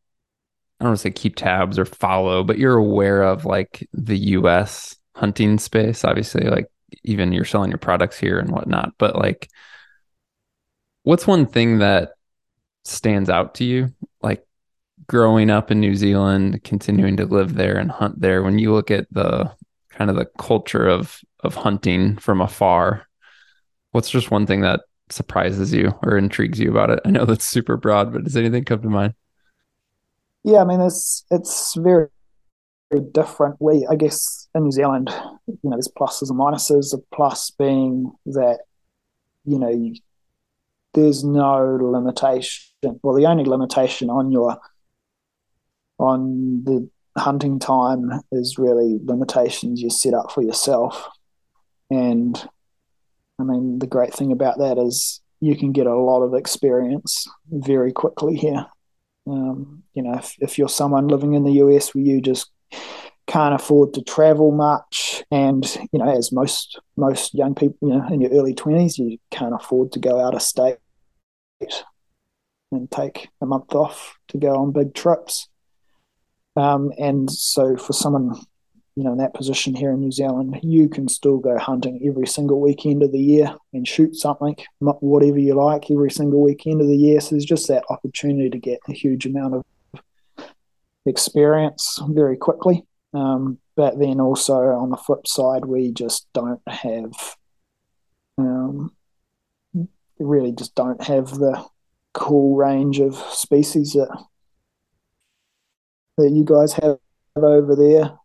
I 0.81 0.85
don't 0.85 0.91
want 0.91 0.99
to 0.99 1.03
say 1.03 1.13
keep 1.13 1.37
tabs 1.37 1.79
or 1.79 1.85
follow, 1.85 2.45
but 2.45 2.59
you're 2.59 2.77
aware 2.77 3.23
of 3.23 3.45
like 3.45 3.89
the 3.93 4.19
US 4.19 4.97
hunting 5.15 5.59
space. 5.59 6.05
Obviously, 6.05 6.49
like 6.49 6.67
even 7.05 7.33
you're 7.33 7.45
selling 7.45 7.71
your 7.71 7.79
products 7.79 8.19
here 8.19 8.39
and 8.41 8.51
whatnot. 8.51 8.93
But 8.99 9.17
like, 9.17 9.49
what's 11.05 11.27
one 11.27 11.47
thing 11.47 11.79
that 11.79 12.13
stands 12.85 13.31
out 13.31 13.57
to 13.57 13.65
you? 13.65 13.95
Growing 15.07 15.51
up 15.51 15.71
in 15.71 15.81
New 15.81 15.97
Zealand, 15.97 16.63
continuing 16.65 17.17
to 17.17 17.27
live 17.27 17.55
there 17.55 17.77
and 17.77 17.91
hunt 17.91 18.21
there, 18.21 18.43
when 18.43 18.59
you 18.59 18.73
look 18.73 18.91
at 18.91 19.07
the 19.11 19.53
kind 19.91 20.11
of 20.11 20.17
the 20.17 20.27
culture 20.39 20.87
of 20.87 21.21
of 21.41 21.55
hunting 21.55 22.17
from 22.17 22.41
afar, 22.41 23.07
what's 23.91 24.11
just 24.11 24.31
one 24.31 24.47
thing 24.47 24.61
that 24.61 24.81
surprises 25.11 25.73
you 25.73 25.93
or 26.03 26.17
intrigues 26.17 26.59
you 26.59 26.71
about 26.71 26.91
it? 26.91 27.01
I 27.05 27.11
know 27.11 27.25
that's 27.25 27.45
super 27.45 27.77
broad, 27.77 28.13
but 28.13 28.25
does 28.25 28.37
anything 28.37 28.65
come 28.65 28.81
to 28.83 28.89
mind? 28.89 29.15
Yeah, 30.45 30.63
I 30.63 30.65
mean 30.65 30.81
it's 30.81 31.25
it's 31.31 31.75
very, 31.77 32.09
very 32.91 33.05
different. 33.13 33.57
We 33.61 33.87
I 33.91 33.97
guess 33.97 34.49
in 34.55 34.65
New 34.65 34.73
Zealand, 34.73 35.11
you 35.47 35.59
know, 35.65 35.77
there's 35.77 35.89
pluses 35.89 36.31
and 36.31 36.39
minuses. 36.39 36.91
The 36.91 37.03
plus 37.15 37.51
being 37.51 38.13
that, 38.27 38.61
you 39.45 39.59
know, 39.59 39.71
you, 39.71 39.97
there's 40.95 41.25
no 41.25 41.79
limitation. 41.81 42.65
Well, 43.03 43.15
the 43.15 43.27
only 43.27 43.45
limitation 43.45 44.11
on 44.11 44.33
your 44.33 44.59
on 45.99 46.65
the 46.65 46.89
hunting 47.17 47.59
time 47.59 48.11
is 48.31 48.59
really 48.59 48.99
limitations 49.05 49.81
you 49.81 49.91
set 49.91 50.15
up 50.15 50.33
for 50.33 50.43
yourself. 50.43 51.09
And 51.91 52.37
I 53.39 53.45
mean, 53.45 53.79
the 53.79 53.87
great 53.87 54.15
thing 54.15 54.33
about 54.33 54.59
that 54.59 54.79
is 54.79 55.21
you 55.41 55.57
can 55.57 55.73
get 55.73 55.87
a 55.87 55.95
lot 55.95 56.23
of 56.23 56.35
experience 56.35 57.29
very 57.51 57.93
quickly 57.93 58.37
here. 58.37 58.67
Um, 59.27 59.83
you 59.95 60.03
know, 60.03 60.15
if, 60.15 60.37
if 60.41 60.59
you're 60.59 60.69
someone 60.69 61.09
living 61.09 61.35
in 61.35 61.45
the 61.45 61.53
US 61.65 61.95
where 61.95 62.05
you 62.05 62.21
just 62.21 62.51
can't 63.27 63.55
afford 63.55 63.95
to 63.95 64.03
travel 64.03 64.51
much, 64.53 65.23
and 65.31 65.65
you 65.93 65.99
know, 65.99 66.11
as 66.11 66.33
most 66.33 66.81
most 66.97 67.35
young 67.35 67.55
people, 67.55 67.77
you 67.89 67.97
know, 67.97 68.07
in 68.09 68.21
your 68.21 68.31
early 68.33 68.55
twenties, 68.55 68.99
you 68.99 69.19
can't 69.31 69.55
afford 69.55 69.93
to 69.93 69.99
go 69.99 70.21
out 70.21 70.35
of 70.35 70.43
state 70.43 70.79
and 72.73 72.91
take 72.91 73.29
a 73.41 73.47
month 73.47 73.75
off 73.75 74.17
to 74.29 74.39
go 74.39 74.57
on 74.57 74.73
big 74.73 74.95
trips. 74.95 75.49
Um, 76.57 76.93
and 76.99 77.31
so, 77.31 77.77
for 77.77 77.93
someone 77.93 78.35
you 78.95 79.05
know, 79.05 79.13
in 79.13 79.19
that 79.19 79.35
position 79.35 79.75
here 79.75 79.91
in 79.91 80.01
New 80.01 80.13
Zealand, 80.13 80.59
you 80.63 80.89
can 80.89 81.09
still 81.09 81.39
go 81.39 81.57
hunting 81.59 82.03
every 82.07 82.27
single 82.27 82.61
weekend 82.61 83.03
of 83.03 83.11
the 83.11 83.19
year 83.19 83.55
and 83.73 83.89
shoot 83.89 84.15
something, 84.17 84.55
whatever 84.81 85.39
you 85.39 85.55
like, 85.55 85.91
every 85.91 86.11
single 86.11 86.43
weekend 86.43 86.83
of 86.83 86.89
the 86.89 86.97
year. 86.97 87.21
So 87.21 87.31
there's 87.31 87.47
just 87.47 87.69
that 87.69 87.85
opportunity 87.89 88.51
to 88.51 88.59
get 88.59 88.81
a 88.89 88.93
huge 88.93 89.25
amount 89.25 89.55
of 89.55 90.47
experience 91.07 91.99
very 92.09 92.37
quickly. 92.37 92.85
Um, 93.15 93.59
but 93.77 93.99
then 93.99 94.21
also 94.21 94.57
on 94.57 94.91
the 94.91 94.97
flip 94.99 95.27
side, 95.27 95.65
we 95.65 95.91
just 95.91 96.27
don't 96.35 96.61
have, 96.67 97.13
um, 98.37 98.93
really 100.19 100.53
just 100.53 100.75
don't 100.75 101.03
have 101.03 101.31
the 101.31 101.65
cool 102.13 102.57
range 102.57 103.01
of 103.01 103.17
species 103.17 103.95
that 103.95 104.15
that 106.19 106.31
you 106.31 106.45
guys 106.45 106.73
have 106.75 106.99
over 107.37 107.75
there. 107.77 108.19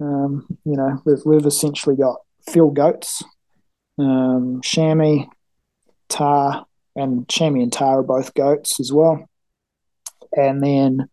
Um, 0.00 0.46
you 0.64 0.76
know, 0.76 1.00
we've, 1.04 1.24
we've 1.24 1.46
essentially 1.46 1.96
got 1.96 2.16
Phil 2.48 2.70
goats, 2.70 3.22
um, 3.98 4.60
chamois, 4.62 5.26
tahr, 6.08 6.66
and 6.96 7.28
chamois 7.28 7.62
and 7.62 7.72
tahr 7.72 8.00
are 8.00 8.02
both 8.02 8.34
goats 8.34 8.80
as 8.80 8.92
well. 8.92 9.28
And 10.36 10.62
then 10.62 11.08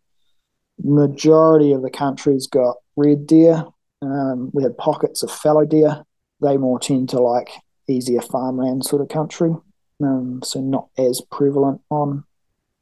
majority 0.82 1.72
of 1.72 1.82
the 1.82 1.90
country's 1.90 2.46
got 2.46 2.76
red 2.96 3.26
deer. 3.26 3.64
Um, 4.00 4.50
we 4.52 4.62
have 4.62 4.76
pockets 4.78 5.22
of 5.22 5.30
fallow 5.30 5.64
deer. 5.64 6.02
They 6.40 6.56
more 6.56 6.78
tend 6.78 7.08
to 7.10 7.20
like 7.20 7.50
easier 7.88 8.20
farmland 8.20 8.84
sort 8.84 9.02
of 9.02 9.08
country, 9.08 9.54
um, 10.02 10.40
so 10.44 10.60
not 10.60 10.88
as 10.96 11.20
prevalent 11.32 11.80
on 11.90 12.24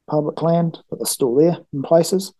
public 0.07 0.41
land, 0.41 0.79
but 0.89 0.99
they're 0.99 1.05
still 1.05 1.35
there 1.35 1.57
in 1.73 1.81
places. 1.81 2.33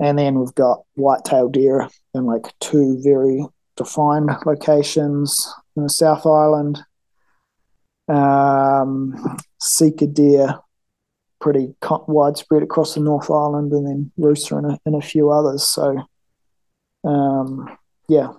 And 0.00 0.18
then 0.18 0.38
we've 0.38 0.54
got 0.54 0.82
white-tailed 0.94 1.52
deer 1.52 1.88
in 2.14 2.26
like 2.26 2.52
two 2.60 3.00
very 3.02 3.46
defined 3.76 4.30
locations 4.44 5.52
in 5.76 5.84
the 5.84 5.88
South 5.88 6.26
Island. 6.26 6.82
Um, 8.08 9.38
sika 9.60 10.06
deer, 10.06 10.58
pretty 11.40 11.74
widespread 12.06 12.62
across 12.62 12.94
the 12.94 13.00
North 13.00 13.30
Island, 13.30 13.72
and 13.72 13.86
then 13.86 14.12
Rusa 14.18 14.58
in 14.58 14.64
a, 14.64 14.78
in 14.84 14.94
a 14.94 15.00
few 15.00 15.30
others. 15.30 15.62
So, 15.62 16.02
um, 17.04 17.76
yeah, 18.08 18.32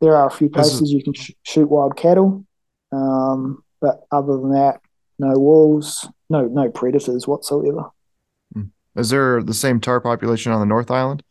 there 0.00 0.14
are 0.14 0.26
a 0.26 0.30
few 0.30 0.50
places 0.50 0.92
you 0.92 1.02
can 1.02 1.14
sh- 1.14 1.32
shoot 1.42 1.70
wild 1.70 1.96
cattle, 1.96 2.44
um, 2.92 3.64
but 3.80 4.04
other 4.10 4.36
than 4.36 4.52
that, 4.52 4.80
no 5.18 5.38
wolves, 5.38 6.06
no 6.28 6.46
no 6.46 6.70
predators 6.70 7.26
whatsoever. 7.26 7.90
Is 8.98 9.10
there 9.10 9.42
the 9.42 9.54
same 9.54 9.80
tahr 9.80 10.00
population 10.00 10.50
on 10.50 10.60
the 10.60 10.66
North 10.66 10.90
Island, 10.90 11.22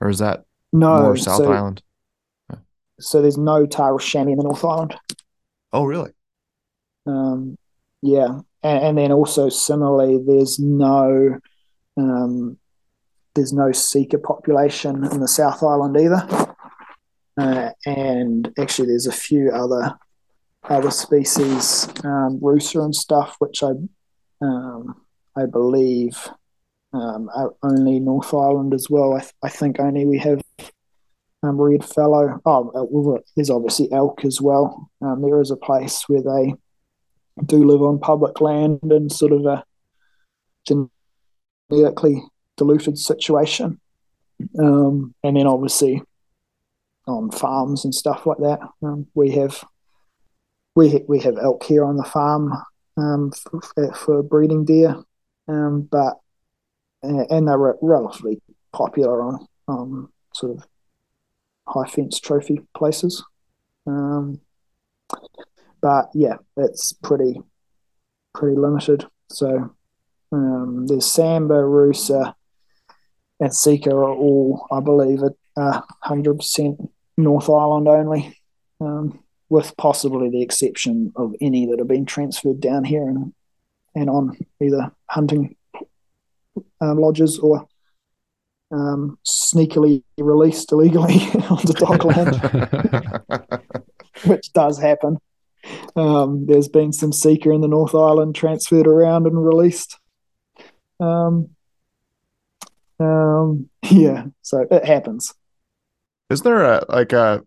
or 0.00 0.08
is 0.08 0.18
that 0.20 0.44
no 0.72 1.02
more 1.02 1.16
South 1.16 1.38
so, 1.38 1.52
Island? 1.52 1.82
So 2.98 3.20
there's 3.20 3.38
no 3.38 3.66
tahr 3.66 3.92
or 3.92 4.00
chamois 4.00 4.32
in 4.32 4.38
the 4.38 4.44
North 4.44 4.64
Island. 4.64 4.94
Oh, 5.72 5.84
really? 5.84 6.12
Um, 7.06 7.56
yeah, 8.02 8.40
and, 8.62 8.84
and, 8.84 8.98
then 8.98 9.12
also 9.12 9.50
similarly, 9.50 10.22
there's 10.26 10.58
no 10.58 11.38
um, 11.98 12.58
there's 13.34 13.52
no 13.52 13.72
sika 13.72 14.18
population 14.18 15.04
in 15.04 15.20
the 15.20 15.28
South 15.28 15.62
Island 15.62 15.96
either, 15.98 16.54
uh, 17.36 17.70
and 17.84 18.52
actually 18.58 18.88
there's 18.88 19.06
a 19.06 19.12
few 19.12 19.50
other 19.50 19.94
other 20.64 20.90
species, 20.90 21.86
um, 22.04 22.40
Rusa 22.40 22.82
and 22.82 22.94
stuff, 22.94 23.36
which 23.38 23.62
I 23.62 23.72
um, 24.40 25.02
I 25.36 25.46
believe 25.46 26.16
um, 26.92 27.30
only 27.62 28.00
North 28.00 28.34
Island 28.34 28.74
as 28.74 28.88
well. 28.90 29.14
I, 29.14 29.20
th- 29.20 29.32
I 29.42 29.48
think 29.48 29.78
only 29.78 30.04
we 30.04 30.18
have 30.18 30.42
um, 31.42 31.60
red 31.60 31.84
fallow. 31.84 32.40
Oh, 32.44 33.16
uh, 33.16 33.20
there's 33.36 33.50
obviously 33.50 33.90
elk 33.92 34.24
as 34.24 34.40
well. 34.40 34.90
Um, 35.00 35.22
there 35.22 35.40
is 35.40 35.50
a 35.50 35.56
place 35.56 36.04
where 36.08 36.22
they 36.22 36.54
do 37.46 37.64
live 37.64 37.82
on 37.82 37.98
public 37.98 38.40
land 38.40 38.80
in 38.90 39.08
sort 39.08 39.32
of 39.32 39.46
a 39.46 39.64
genetically 41.70 42.22
diluted 42.56 42.98
situation. 42.98 43.80
Um, 44.58 45.14
and 45.22 45.36
then 45.36 45.46
obviously 45.46 46.02
on 47.06 47.30
farms 47.30 47.84
and 47.84 47.94
stuff 47.94 48.26
like 48.26 48.38
that, 48.38 48.60
um, 48.82 49.06
we 49.14 49.30
have 49.32 49.64
we 50.74 50.90
ha- 50.90 51.04
we 51.08 51.20
have 51.20 51.38
elk 51.38 51.64
here 51.64 51.84
on 51.84 51.96
the 51.96 52.04
farm 52.04 52.52
um, 52.96 53.32
for, 53.32 53.92
for 53.94 54.22
breeding 54.22 54.64
deer. 54.64 55.02
Um, 55.48 55.82
but 55.90 56.19
and 57.02 57.48
they 57.48 57.56
were 57.56 57.78
relatively 57.80 58.40
popular 58.72 59.22
on 59.22 59.46
um, 59.68 60.12
sort 60.34 60.56
of 60.56 60.66
high 61.66 61.88
fence 61.88 62.20
trophy 62.20 62.60
places. 62.74 63.24
Um, 63.86 64.40
but 65.80 66.10
yeah, 66.14 66.36
it's 66.56 66.92
pretty 66.92 67.40
pretty 68.34 68.56
limited. 68.56 69.06
So 69.30 69.74
um, 70.32 70.86
there's 70.86 71.06
Sambar, 71.06 71.64
Rusa, 71.64 72.34
and 73.40 73.54
Sika 73.54 73.90
are 73.90 74.10
all, 74.10 74.66
I 74.70 74.80
believe, 74.80 75.22
a 75.56 75.82
hundred 76.02 76.36
percent 76.36 76.90
North 77.16 77.48
Island 77.48 77.88
only, 77.88 78.38
um, 78.80 79.18
with 79.48 79.76
possibly 79.76 80.30
the 80.30 80.42
exception 80.42 81.12
of 81.16 81.34
any 81.40 81.66
that 81.66 81.78
have 81.78 81.88
been 81.88 82.06
transferred 82.06 82.60
down 82.60 82.84
here 82.84 83.08
and 83.08 83.32
and 83.94 84.08
on 84.08 84.36
either 84.60 84.92
hunting 85.08 85.56
uh, 86.80 86.94
lodges 86.94 87.38
or 87.38 87.66
um, 88.72 89.18
sneakily 89.26 90.02
released 90.18 90.72
illegally 90.72 91.14
onto 91.50 91.72
DOC 91.72 92.04
land, 92.04 93.22
which 94.24 94.52
does 94.52 94.78
happen. 94.78 95.18
Um, 95.96 96.46
there's 96.46 96.68
been 96.68 96.92
some 96.92 97.12
sika 97.12 97.50
in 97.50 97.60
the 97.60 97.68
North 97.68 97.94
Island 97.94 98.34
transferred 98.34 98.86
around 98.86 99.26
and 99.26 99.44
released. 99.44 99.98
Um, 100.98 101.50
um, 102.98 103.68
yeah, 103.90 104.26
so 104.42 104.66
it 104.70 104.84
happens. 104.84 105.34
Is 106.30 106.42
there 106.42 106.62
a 106.62 106.84
like 106.88 107.12
a 107.12 107.42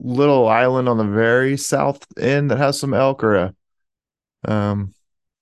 little 0.00 0.48
island 0.48 0.88
on 0.88 0.98
the 0.98 1.04
very 1.04 1.56
south 1.56 2.04
end 2.18 2.50
that 2.50 2.58
has 2.58 2.78
some 2.78 2.94
elk 2.94 3.22
or 3.22 3.34
a 3.36 3.54
um 4.46 4.94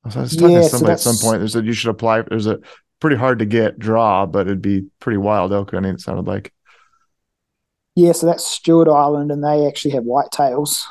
I 0.04 0.20
was 0.20 0.36
talking 0.36 0.56
yeah, 0.56 0.62
to 0.62 0.68
somebody 0.68 0.98
so 0.98 1.10
at 1.10 1.14
some 1.14 1.16
point. 1.16 1.40
They 1.40 1.46
said 1.46 1.64
you 1.64 1.72
should 1.72 1.90
apply. 1.90 2.22
There's 2.22 2.48
a 2.48 2.58
pretty 3.02 3.16
hard 3.16 3.40
to 3.40 3.44
get 3.44 3.80
draw, 3.80 4.24
but 4.24 4.46
it'd 4.46 4.62
be 4.62 4.86
pretty 5.00 5.18
wild 5.18 5.52
elk 5.52 5.72
hunting. 5.72 5.94
It 5.94 6.00
sounded 6.00 6.28
like. 6.28 6.52
Yeah, 7.96 8.12
so 8.12 8.26
that's 8.26 8.46
Stewart 8.46 8.86
Island, 8.86 9.32
and 9.32 9.42
they 9.42 9.66
actually 9.66 9.94
have 9.94 10.04
whitetails. 10.04 10.84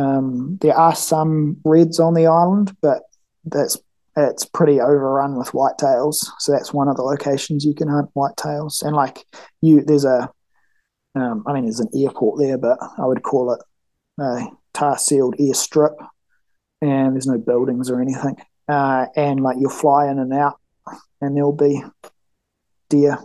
Um, 0.00 0.58
there 0.60 0.74
are 0.74 0.96
some 0.96 1.58
reds 1.64 2.00
on 2.00 2.14
the 2.14 2.26
island, 2.26 2.76
but 2.82 3.04
that's 3.44 3.78
it's 4.16 4.44
pretty 4.44 4.80
overrun 4.80 5.36
with 5.36 5.52
whitetails. 5.52 6.26
So 6.40 6.50
that's 6.50 6.74
one 6.74 6.88
of 6.88 6.96
the 6.96 7.02
locations 7.02 7.64
you 7.64 7.72
can 7.72 7.86
hunt 7.86 8.10
whitetails. 8.16 8.82
And 8.82 8.96
like 8.96 9.24
you, 9.62 9.82
there's 9.84 10.04
a, 10.04 10.28
um, 11.14 11.44
I 11.46 11.52
mean, 11.52 11.64
there's 11.64 11.80
an 11.80 11.90
airport 11.94 12.40
there, 12.40 12.58
but 12.58 12.78
I 12.98 13.06
would 13.06 13.22
call 13.22 13.52
it 13.52 13.60
a 14.20 14.46
tar 14.72 14.98
sealed 14.98 15.36
airstrip 15.38 15.94
and 16.80 17.14
there's 17.14 17.26
no 17.26 17.38
buildings 17.38 17.90
or 17.90 18.00
anything. 18.00 18.36
Uh, 18.68 19.06
and 19.16 19.40
like 19.40 19.56
you'll 19.58 19.70
fly 19.70 20.08
in 20.08 20.18
and 20.18 20.32
out, 20.32 20.60
and 21.24 21.36
there'll 21.36 21.52
be 21.52 21.82
deer 22.88 23.18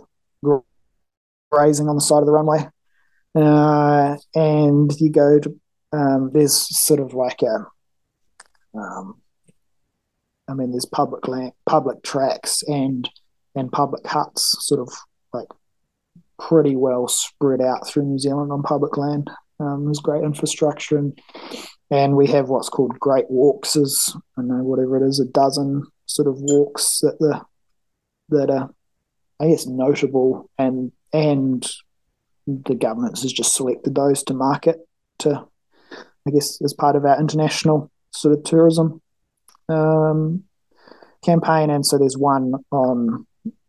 grazing 1.50 1.88
on 1.88 1.96
the 1.96 2.00
side 2.00 2.20
of 2.20 2.26
the 2.26 2.32
runway. 2.32 2.66
Uh, 3.34 4.16
and 4.34 4.92
you 5.00 5.10
go 5.10 5.38
to 5.38 5.60
um, 5.92 6.30
there's 6.32 6.56
sort 6.78 7.00
of 7.00 7.14
like 7.14 7.42
a, 7.42 7.66
um, 8.78 9.20
I 10.48 10.54
mean, 10.54 10.70
there's 10.70 10.86
public 10.86 11.26
land, 11.26 11.52
public 11.66 12.02
tracks, 12.02 12.62
and 12.62 13.08
and 13.54 13.72
public 13.72 14.06
huts, 14.06 14.56
sort 14.60 14.80
of 14.80 14.92
like 15.32 15.48
pretty 16.38 16.76
well 16.76 17.08
spread 17.08 17.60
out 17.60 17.86
through 17.86 18.04
New 18.04 18.18
Zealand 18.18 18.52
on 18.52 18.62
public 18.62 18.96
land. 18.96 19.30
Um, 19.58 19.84
there's 19.84 20.00
great 20.00 20.24
infrastructure 20.24 20.96
and 20.96 21.18
and 21.90 22.16
we 22.16 22.28
have 22.28 22.48
what's 22.48 22.68
called 22.68 22.98
great 23.00 23.28
walks 23.28 23.76
is 23.76 24.16
I 24.38 24.42
know 24.42 24.62
whatever 24.62 24.96
it 24.96 25.06
is 25.06 25.20
a 25.20 25.26
dozen 25.26 25.84
sort 26.06 26.28
of 26.28 26.36
walks 26.38 27.00
that 27.00 27.18
the 27.18 27.42
that 28.30 28.50
are 28.50 28.70
I 29.38 29.48
guess 29.48 29.66
notable 29.66 30.50
and 30.58 30.92
and 31.12 31.66
the 32.46 32.74
government 32.74 33.18
has 33.18 33.32
just 33.32 33.54
selected 33.54 33.94
those 33.94 34.22
to 34.24 34.34
market 34.34 34.78
to 35.18 35.46
I 36.26 36.30
guess 36.30 36.60
as 36.62 36.74
part 36.74 36.96
of 36.96 37.04
our 37.04 37.18
international 37.18 37.90
sort 38.12 38.36
of 38.36 38.44
tourism 38.44 39.00
um, 39.68 40.44
campaign. 41.24 41.70
And 41.70 41.86
so 41.86 41.96
there's 41.96 42.18
one 42.18 42.54
on 42.70 43.26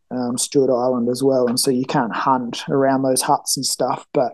um, 0.09 0.38
Stewart 0.38 0.69
Island 0.69 1.09
as 1.09 1.23
well. 1.23 1.47
And 1.47 1.59
so 1.59 1.71
you 1.71 1.85
can't 1.85 2.13
hunt 2.13 2.63
around 2.69 3.03
those 3.03 3.21
huts 3.21 3.55
and 3.55 3.65
stuff 3.65 4.05
but 4.13 4.33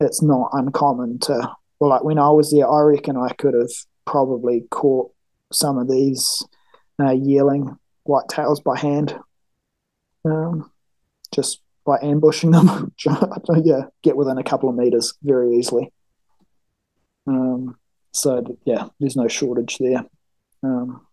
it's 0.00 0.22
not 0.22 0.50
uncommon 0.52 1.18
to 1.18 1.50
well, 1.80 1.90
like 1.90 2.04
when 2.04 2.18
I 2.18 2.30
was 2.30 2.50
there, 2.50 2.68
I 2.68 2.80
reckon 2.80 3.16
I 3.16 3.32
could 3.34 3.54
have 3.54 3.70
probably 4.04 4.64
caught 4.70 5.12
some 5.52 5.78
of 5.78 5.88
these 5.88 6.44
uh, 7.00 7.12
yearling 7.12 7.76
whitetails 8.06 8.62
by 8.62 8.76
hand, 8.76 9.16
um, 10.24 10.70
just 11.34 11.60
by 11.84 11.98
ambushing 12.02 12.50
them. 12.50 12.92
yeah, 13.64 13.82
get 14.02 14.16
within 14.16 14.38
a 14.38 14.44
couple 14.44 14.68
of 14.68 14.76
meters 14.76 15.14
very 15.22 15.56
easily. 15.56 15.92
Um, 17.26 17.76
so 18.12 18.58
yeah, 18.64 18.88
there's 19.00 19.16
no 19.16 19.28
shortage 19.28 19.78
there. 19.78 20.04
Um, 20.62 21.06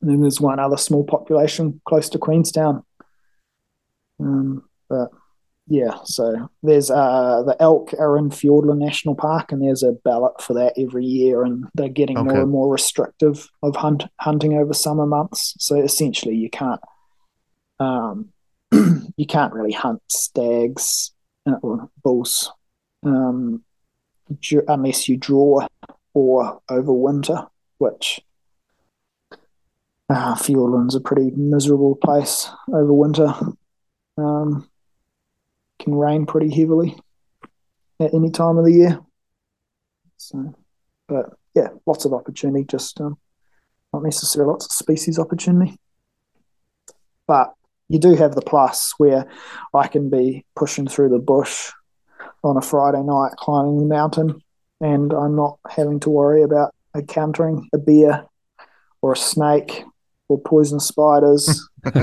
and 0.00 0.10
then 0.10 0.20
there's 0.20 0.40
one 0.40 0.58
other 0.58 0.76
small 0.76 1.04
population 1.04 1.80
close 1.86 2.08
to 2.10 2.18
Queenstown. 2.18 2.84
Um, 4.20 4.64
but 4.88 5.08
yeah, 5.66 5.96
so 6.04 6.50
there's 6.62 6.90
uh 6.90 7.42
the 7.46 7.56
elk 7.58 7.94
are 7.98 8.18
in 8.18 8.28
Fiordland 8.28 8.78
National 8.78 9.14
Park, 9.14 9.50
and 9.50 9.62
there's 9.62 9.82
a 9.82 9.92
ballot 10.04 10.42
for 10.42 10.52
that 10.54 10.74
every 10.76 11.06
year, 11.06 11.42
and 11.42 11.64
they're 11.74 11.88
getting 11.88 12.18
okay. 12.18 12.28
more 12.28 12.42
and 12.42 12.50
more 12.50 12.70
restrictive 12.70 13.48
of 13.62 13.76
hunt 13.76 14.04
hunting 14.20 14.54
over 14.54 14.74
summer 14.74 15.06
months. 15.06 15.54
So 15.58 15.80
essentially, 15.80 16.36
you 16.36 16.50
can't 16.50 16.80
um 17.80 18.30
you 19.16 19.26
can't 19.26 19.52
really 19.52 19.72
hunt 19.72 20.02
stags 20.08 21.12
uh, 21.46 21.56
or 21.62 21.88
bulls 22.02 22.52
um, 23.04 23.62
unless 24.68 25.08
you 25.08 25.16
draw 25.16 25.66
or 26.14 26.60
over 26.68 26.92
winter, 26.92 27.46
which 27.78 28.20
uh, 30.08 30.34
Fiordland's 30.34 30.94
a 30.94 31.00
pretty 31.00 31.30
miserable 31.36 31.96
place 31.96 32.48
over 32.68 32.92
winter. 32.92 33.34
Um, 34.16 34.68
can 35.80 35.94
rain 35.94 36.24
pretty 36.24 36.54
heavily 36.54 36.96
at 38.00 38.14
any 38.14 38.30
time 38.30 38.58
of 38.58 38.64
the 38.64 38.72
year. 38.72 39.00
So, 40.16 40.54
but 41.08 41.34
yeah, 41.54 41.68
lots 41.84 42.04
of 42.04 42.14
opportunity. 42.14 42.64
Just 42.64 43.00
um, 43.00 43.18
not 43.92 44.02
necessarily 44.02 44.50
lots 44.50 44.66
of 44.66 44.72
species 44.72 45.18
opportunity, 45.18 45.76
but 47.26 47.54
you 47.94 48.00
do 48.00 48.16
have 48.16 48.34
the 48.34 48.42
plus 48.42 48.92
where 48.98 49.24
I 49.72 49.86
can 49.86 50.10
be 50.10 50.44
pushing 50.56 50.88
through 50.88 51.10
the 51.10 51.20
bush 51.20 51.70
on 52.42 52.56
a 52.56 52.60
Friday 52.60 53.02
night, 53.04 53.30
climbing 53.36 53.78
the 53.78 53.86
mountain, 53.86 54.42
and 54.80 55.12
I'm 55.12 55.36
not 55.36 55.60
having 55.70 56.00
to 56.00 56.10
worry 56.10 56.42
about 56.42 56.74
encountering 56.96 57.68
a 57.72 57.78
bear 57.78 58.26
or 59.00 59.12
a 59.12 59.16
snake 59.16 59.84
or 60.28 60.40
poison 60.40 60.80
spiders. 60.80 61.68
um, 61.84 61.92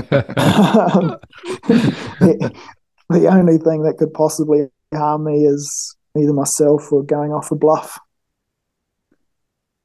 the 1.68 3.28
only 3.30 3.58
thing 3.58 3.82
that 3.82 3.96
could 3.98 4.14
possibly 4.14 4.68
harm 4.94 5.24
me 5.24 5.44
is 5.44 5.94
either 6.16 6.32
myself 6.32 6.90
or 6.90 7.02
going 7.02 7.32
off 7.32 7.50
a 7.50 7.54
bluff. 7.54 7.98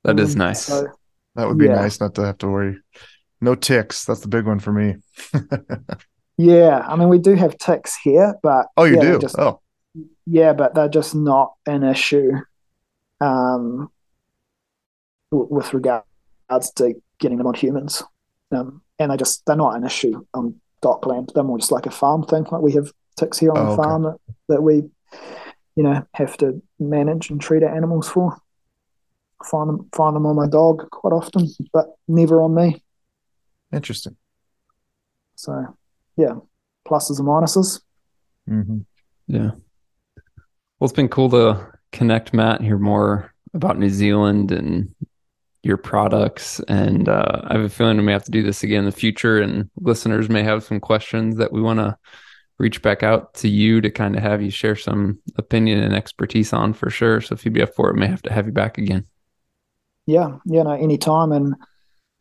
That 0.06 0.22
is 0.22 0.36
um, 0.36 0.40
nice. 0.40 0.68
So, 0.68 0.88
that 1.36 1.50
would 1.50 1.58
be 1.58 1.66
yeah. 1.66 1.76
nice 1.76 2.00
not 2.00 2.16
to 2.16 2.26
have 2.26 2.38
to 2.38 2.48
worry. 2.48 2.78
No 3.42 3.56
ticks. 3.56 4.06
That's 4.06 4.22
the 4.22 4.28
big 4.28 4.46
one 4.46 4.60
for 4.60 4.72
me. 4.72 4.96
yeah, 6.38 6.80
I 6.88 6.96
mean 6.96 7.10
we 7.10 7.20
do 7.20 7.36
have 7.36 7.58
ticks 7.58 7.96
here, 7.96 8.36
but 8.42 8.68
oh, 8.78 8.84
you 8.84 8.96
yeah, 8.96 9.02
do. 9.02 9.20
Just, 9.20 9.38
oh, 9.38 9.62
yeah, 10.26 10.54
but 10.54 10.76
they're 10.76 10.90
just 10.90 11.16
not 11.16 11.54
an 11.66 11.84
issue. 11.84 12.32
Um, 13.20 13.90
with 15.32 15.74
regards 15.74 16.72
to 16.76 16.94
getting 17.20 17.38
them 17.38 17.48
on 17.48 17.54
humans, 17.54 18.04
um, 18.52 18.82
and 19.00 19.12
they 19.12 19.18
just 19.18 19.46
they're 19.46 19.56
not 19.56 19.76
an 19.76 19.86
issue 19.86 20.24
on 20.34 20.56
DOC 20.82 21.06
land. 21.06 21.32
They're 21.34 21.44
more 21.44 21.58
just 21.58 21.72
like 21.72 21.86
a 21.86 21.92
farm 21.92 22.24
thing. 22.24 22.46
Like 22.52 22.62
we 22.62 22.74
have 22.74 22.92
ticks 23.18 23.38
here 23.38 23.52
on 23.52 23.58
oh, 23.58 23.70
the 23.72 23.76
farm 23.76 24.06
okay. 24.06 24.18
that, 24.48 24.56
that 24.56 24.62
we, 24.62 24.84
you 25.76 25.84
know, 25.84 26.06
have 26.14 26.38
to 26.38 26.62
manage 26.80 27.30
and 27.30 27.42
treat 27.42 27.64
our 27.64 27.76
animals 27.76 28.08
for. 28.08 28.38
Find 29.44 29.70
them, 29.70 29.90
find 29.96 30.16
them 30.16 30.26
on 30.26 30.36
my 30.36 30.48
dog 30.48 30.90
quite 30.90 31.14
often, 31.14 31.48
but 31.74 31.88
never 32.08 32.42
on 32.42 32.56
me. 32.56 32.82
Interesting. 33.72 34.16
So, 35.36 35.76
yeah, 36.16 36.36
pluses 36.88 37.20
and 37.20 37.28
minuses. 37.28 37.82
Mm-hmm. 38.50 38.80
Yeah. 39.28 39.52
Well, 40.80 40.86
it's 40.86 40.94
been 40.94 41.10
cool 41.10 41.30
to 41.32 41.68
connect, 41.92 42.34
Matt, 42.34 42.62
hear 42.62 42.78
more 42.78 43.34
about 43.54 43.78
New 43.78 43.90
Zealand 43.90 44.52
and 44.52 44.94
your 45.64 45.78
products. 45.78 46.60
And 46.68 47.10
uh, 47.10 47.42
I 47.44 47.54
have 47.54 47.64
a 47.64 47.70
feeling 47.70 47.98
we 47.98 48.04
may 48.04 48.14
have 48.14 48.24
to 48.26 48.32
do 48.32 48.44
this 48.44 48.64
again 48.64 48.80
in 48.80 48.86
the 48.86 48.92
future. 48.92 49.40
And 49.40 49.70
listeners 49.78 50.30
may 50.30 50.44
have 50.44 50.64
some 50.64 50.80
questions 50.80 51.36
that 51.38 51.52
we 51.52 51.62
want 51.62 51.80
to 51.80 51.98
reach 52.60 52.82
back 52.82 53.04
out 53.04 53.34
to 53.36 53.48
you 53.48 53.82
to 53.82 53.90
kind 53.90 54.16
of 54.16 54.24
have 54.24 54.42
you 54.42 54.50
share 54.50 54.76
some 54.76 55.20
opinion 55.36 55.84
and 55.84 55.94
expertise 55.94 56.54
on 56.54 56.74
for 56.74 56.90
sure. 56.90 57.22
So 57.22 57.34
if 57.34 57.46
you'd 57.46 57.54
be 57.54 57.62
up 57.62 57.76
for 57.76 57.90
it, 57.90 57.96
may 57.96 58.08
have 58.08 58.22
to 58.24 58.34
have 58.34 58.48
you 58.48 58.52
back 58.52 58.78
again. 58.78 59.06
Yeah, 60.06 60.38
yeah, 60.46 60.64
no, 60.64 60.72
anytime. 60.72 61.32
And 61.32 61.56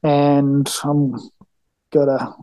and 0.03 0.71
I'm 0.83 1.15
got 1.93 2.09
a 2.09 2.35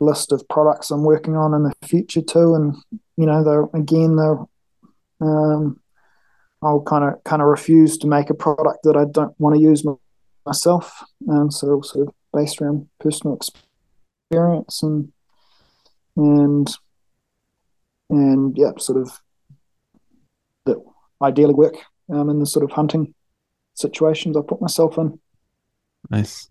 list 0.00 0.32
of 0.32 0.46
products 0.48 0.90
I'm 0.90 1.02
working 1.02 1.36
on 1.36 1.54
in 1.54 1.64
the 1.64 1.74
future 1.86 2.22
too. 2.22 2.54
And 2.54 2.76
you 3.16 3.26
know, 3.26 3.42
they're 3.44 3.68
again 3.74 4.16
they're 4.16 4.38
um, 5.20 5.80
I'll 6.62 6.82
kind 6.82 7.04
of 7.04 7.22
kind 7.24 7.42
of 7.42 7.48
refuse 7.48 7.98
to 7.98 8.06
make 8.06 8.30
a 8.30 8.34
product 8.34 8.80
that 8.84 8.96
I 8.96 9.04
don't 9.04 9.38
want 9.38 9.56
to 9.56 9.62
use 9.62 9.84
myself. 10.46 11.04
And 11.26 11.52
so 11.52 11.80
sort 11.82 12.08
of 12.08 12.14
based 12.32 12.60
around 12.60 12.88
personal 13.00 13.38
experience 14.30 14.82
and 14.82 15.12
and 16.16 16.68
and 18.10 18.56
yeah, 18.56 18.72
sort 18.78 19.00
of 19.00 19.20
that 20.66 20.82
ideally 21.22 21.54
work 21.54 21.74
um, 22.10 22.30
in 22.30 22.38
the 22.38 22.46
sort 22.46 22.64
of 22.64 22.70
hunting 22.70 23.14
situations 23.74 24.36
I 24.36 24.40
put 24.46 24.60
myself 24.60 24.98
in. 24.98 25.20
Nice. 26.10 26.48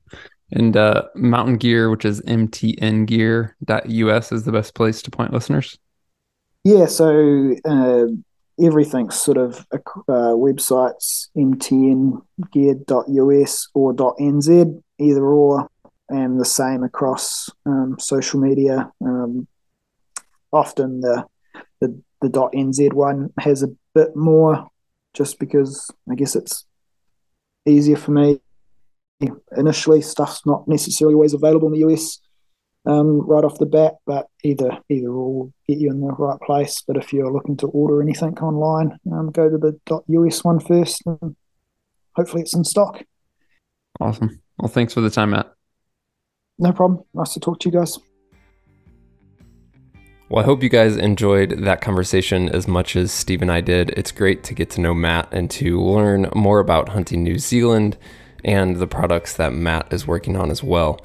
And 0.52 0.78
uh, 0.78 1.04
Mountain 1.16 1.58
Gear, 1.58 1.90
which 1.90 2.06
is 2.06 2.22
mtngear.us, 2.22 3.52
is 4.32 4.44
the 4.44 4.52
best 4.52 4.74
place 4.76 5.02
to 5.02 5.12
point 5.12 5.34
listeners. 5.34 5.78
Yeah, 6.64 6.86
so 6.86 7.54
uh, 7.66 8.06
everything's 8.60 9.20
sort 9.20 9.38
of 9.38 9.66
uh, 9.72 10.34
websites 10.36 11.28
mtngear.us 11.38 12.22
or 13.74 13.94
.nz, 13.94 14.82
either 15.00 15.26
or, 15.26 15.70
and 16.10 16.40
the 16.40 16.46
same 16.46 16.84
across 16.84 17.50
um, 17.66 17.98
social 18.00 18.40
media. 18.40 18.92
Um, 19.02 19.48
often 20.54 21.02
the, 21.02 21.26
the 21.82 22.02
the 22.22 22.30
.nz 22.30 22.94
one 22.94 23.32
has 23.40 23.64
a 23.64 23.70
bit 23.94 24.16
more, 24.16 24.68
just 25.14 25.40
because 25.40 25.92
I 26.10 26.16
guess 26.16 26.36
it's 26.36 26.66
easier 27.66 27.98
for 27.98 28.12
me. 28.12 28.40
Initially, 29.56 30.02
stuff's 30.02 30.46
not 30.46 30.68
necessarily 30.68 31.16
always 31.16 31.34
available 31.34 31.68
in 31.68 31.74
the 31.74 31.88
US 31.88 32.20
um, 32.88 33.22
right 33.28 33.44
off 33.44 33.60
the 33.60 33.66
bat, 33.66 33.96
but 34.06 34.28
either 34.44 34.78
either 34.90 35.12
will 35.12 35.52
get 35.68 35.78
you 35.78 35.90
in 35.90 36.00
the 36.00 36.08
right 36.08 36.40
place. 36.42 36.84
But 36.88 36.98
if 36.98 37.12
you're 37.12 37.32
looking 37.32 37.58
to 37.58 37.68
order 37.68 38.02
anything 38.02 38.38
online, 38.40 38.98
um, 39.12 39.32
go 39.32 39.50
to 39.50 39.58
the 39.58 39.80
.us 40.28 40.44
one 40.44 40.60
first, 40.60 41.02
and 41.06 41.36
hopefully 42.16 42.44
it's 42.44 42.56
in 42.56 42.64
stock. 42.64 43.04
Awesome. 44.00 44.42
Well, 44.60 44.70
thanks 44.70 44.94
for 44.94 45.02
the 45.02 45.10
time, 45.10 45.32
Matt. 45.32 45.52
No 46.60 46.72
problem. 46.72 47.04
Nice 47.14 47.34
to 47.34 47.40
talk 47.40 47.60
to 47.60 47.70
you 47.70 47.78
guys. 47.78 48.00
Well, 50.30 50.44
I 50.44 50.46
hope 50.46 50.62
you 50.62 50.70
guys 50.70 50.98
enjoyed 50.98 51.64
that 51.64 51.80
conversation 51.80 52.50
as 52.50 52.68
much 52.68 52.96
as 52.96 53.12
Steve 53.12 53.42
and 53.42 53.52
I 53.52 53.62
did. 53.62 53.92
It's 53.92 54.12
great 54.12 54.44
to 54.46 54.54
get 54.54 54.70
to 54.72 54.82
know 54.82 54.94
Matt 54.94 55.30
and 55.32 55.50
to 55.52 55.80
learn 55.80 56.30
more 56.36 56.60
about 56.60 56.90
hunting 56.90 57.24
New 57.24 57.38
Zealand 57.38 57.98
and 58.48 58.78
the 58.78 58.88
products 58.88 59.36
that 59.36 59.54
Matt 59.54 59.92
is 59.92 60.08
working 60.08 60.36
on 60.36 60.50
as 60.50 60.64
well. 60.64 61.00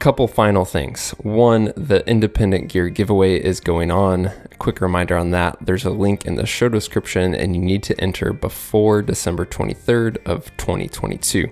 Couple 0.00 0.26
final 0.28 0.64
things. 0.64 1.10
One, 1.18 1.72
the 1.76 2.08
independent 2.08 2.68
gear 2.68 2.88
giveaway 2.88 3.36
is 3.36 3.60
going 3.60 3.90
on. 3.90 4.30
Quick 4.58 4.80
reminder 4.80 5.16
on 5.16 5.30
that. 5.32 5.58
There's 5.60 5.84
a 5.84 5.90
link 5.90 6.24
in 6.24 6.36
the 6.36 6.46
show 6.46 6.68
description 6.68 7.34
and 7.34 7.54
you 7.54 7.60
need 7.60 7.82
to 7.84 8.00
enter 8.00 8.32
before 8.32 9.02
December 9.02 9.44
23rd 9.44 10.18
of 10.24 10.56
2022. 10.56 11.50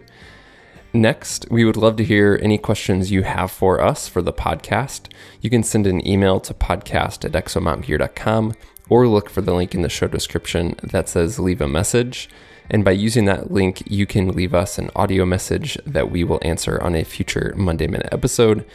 Next, 0.92 1.46
we 1.50 1.64
would 1.64 1.76
love 1.76 1.96
to 1.96 2.04
hear 2.04 2.38
any 2.40 2.56
questions 2.56 3.10
you 3.10 3.24
have 3.24 3.50
for 3.50 3.82
us 3.82 4.08
for 4.08 4.22
the 4.22 4.32
podcast. 4.32 5.12
You 5.40 5.50
can 5.50 5.62
send 5.62 5.86
an 5.86 6.06
email 6.06 6.40
to 6.40 6.54
podcast 6.54 7.24
at 7.24 7.32
exomountaingear.com 7.32 8.54
or 8.88 9.08
look 9.08 9.28
for 9.28 9.40
the 9.42 9.54
link 9.54 9.74
in 9.74 9.82
the 9.82 9.88
show 9.88 10.06
description 10.06 10.76
that 10.82 11.08
says 11.08 11.38
leave 11.38 11.60
a 11.60 11.68
message. 11.68 12.30
And 12.70 12.84
by 12.84 12.92
using 12.92 13.24
that 13.26 13.50
link, 13.50 13.82
you 13.86 14.06
can 14.06 14.28
leave 14.28 14.54
us 14.54 14.78
an 14.78 14.90
audio 14.96 15.24
message 15.24 15.78
that 15.86 16.10
we 16.10 16.24
will 16.24 16.40
answer 16.42 16.80
on 16.82 16.94
a 16.94 17.04
future 17.04 17.54
Monday 17.56 17.86
Minute 17.86 18.08
episode. 18.12 18.66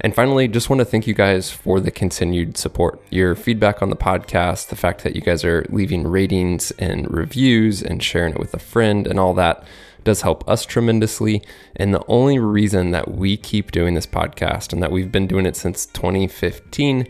And 0.00 0.14
finally, 0.14 0.48
just 0.48 0.68
want 0.68 0.80
to 0.80 0.84
thank 0.84 1.06
you 1.06 1.14
guys 1.14 1.50
for 1.50 1.78
the 1.78 1.90
continued 1.90 2.56
support. 2.56 3.00
Your 3.10 3.34
feedback 3.34 3.82
on 3.82 3.90
the 3.90 3.96
podcast, 3.96 4.68
the 4.68 4.76
fact 4.76 5.04
that 5.04 5.14
you 5.14 5.20
guys 5.20 5.44
are 5.44 5.64
leaving 5.68 6.06
ratings 6.06 6.72
and 6.72 7.08
reviews 7.08 7.82
and 7.82 8.02
sharing 8.02 8.34
it 8.34 8.40
with 8.40 8.52
a 8.52 8.58
friend 8.58 9.06
and 9.06 9.20
all 9.20 9.34
that 9.34 9.64
does 10.02 10.22
help 10.22 10.48
us 10.48 10.66
tremendously. 10.66 11.42
And 11.76 11.94
the 11.94 12.04
only 12.08 12.38
reason 12.40 12.90
that 12.90 13.12
we 13.12 13.36
keep 13.36 13.70
doing 13.70 13.94
this 13.94 14.06
podcast 14.06 14.72
and 14.72 14.82
that 14.82 14.90
we've 14.90 15.12
been 15.12 15.28
doing 15.28 15.46
it 15.46 15.54
since 15.54 15.86
2015 15.86 17.06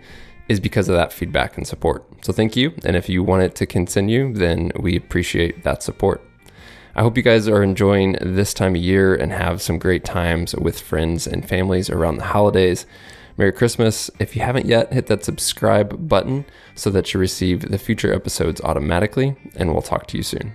is 0.49 0.61
because 0.61 0.89
of 0.91 0.97
that 0.97 1.13
feedback 1.13 1.57
and 1.57 1.67
support. 1.67 2.12
So 2.23 2.33
thank 2.33 2.57
you. 2.57 2.73
And 2.85 2.97
if 2.97 3.09
you 3.09 3.23
want 3.23 3.43
it 3.43 3.55
to 3.57 3.67
continue, 3.67 4.33
then 4.33 4.73
we 4.79 4.97
appreciate 4.97 5.65
that 5.65 5.83
support. 5.83 6.23
I 6.95 7.03
hope 7.03 7.17
you 7.17 7.23
guys 7.23 7.49
are 7.49 7.63
enjoying 7.63 8.17
this 8.21 8.55
time 8.55 8.75
of 8.75 8.81
year 8.81 9.15
and 9.15 9.33
have 9.33 9.61
some 9.61 9.79
great 9.79 10.05
times 10.05 10.55
with 10.55 10.81
friends 10.81 11.27
and 11.27 11.47
families 11.47 11.91
around 11.91 12.17
the 12.17 12.25
holidays. 12.25 12.87
Merry 13.39 13.53
Christmas. 13.53 14.11
If 14.19 14.37
you 14.37 14.43
haven't 14.43 14.67
yet, 14.67 14.93
hit 14.93 15.07
that 15.07 15.25
subscribe 15.25 16.09
button 16.09 16.45
so 16.75 16.91
that 16.91 17.13
you 17.13 17.19
receive 17.19 17.71
the 17.71 17.79
future 17.79 18.13
episodes 18.13 18.61
automatically, 18.61 19.35
and 19.57 19.73
we'll 19.73 19.83
talk 19.83 20.07
to 20.09 20.17
you 20.17 20.23
soon. 20.23 20.55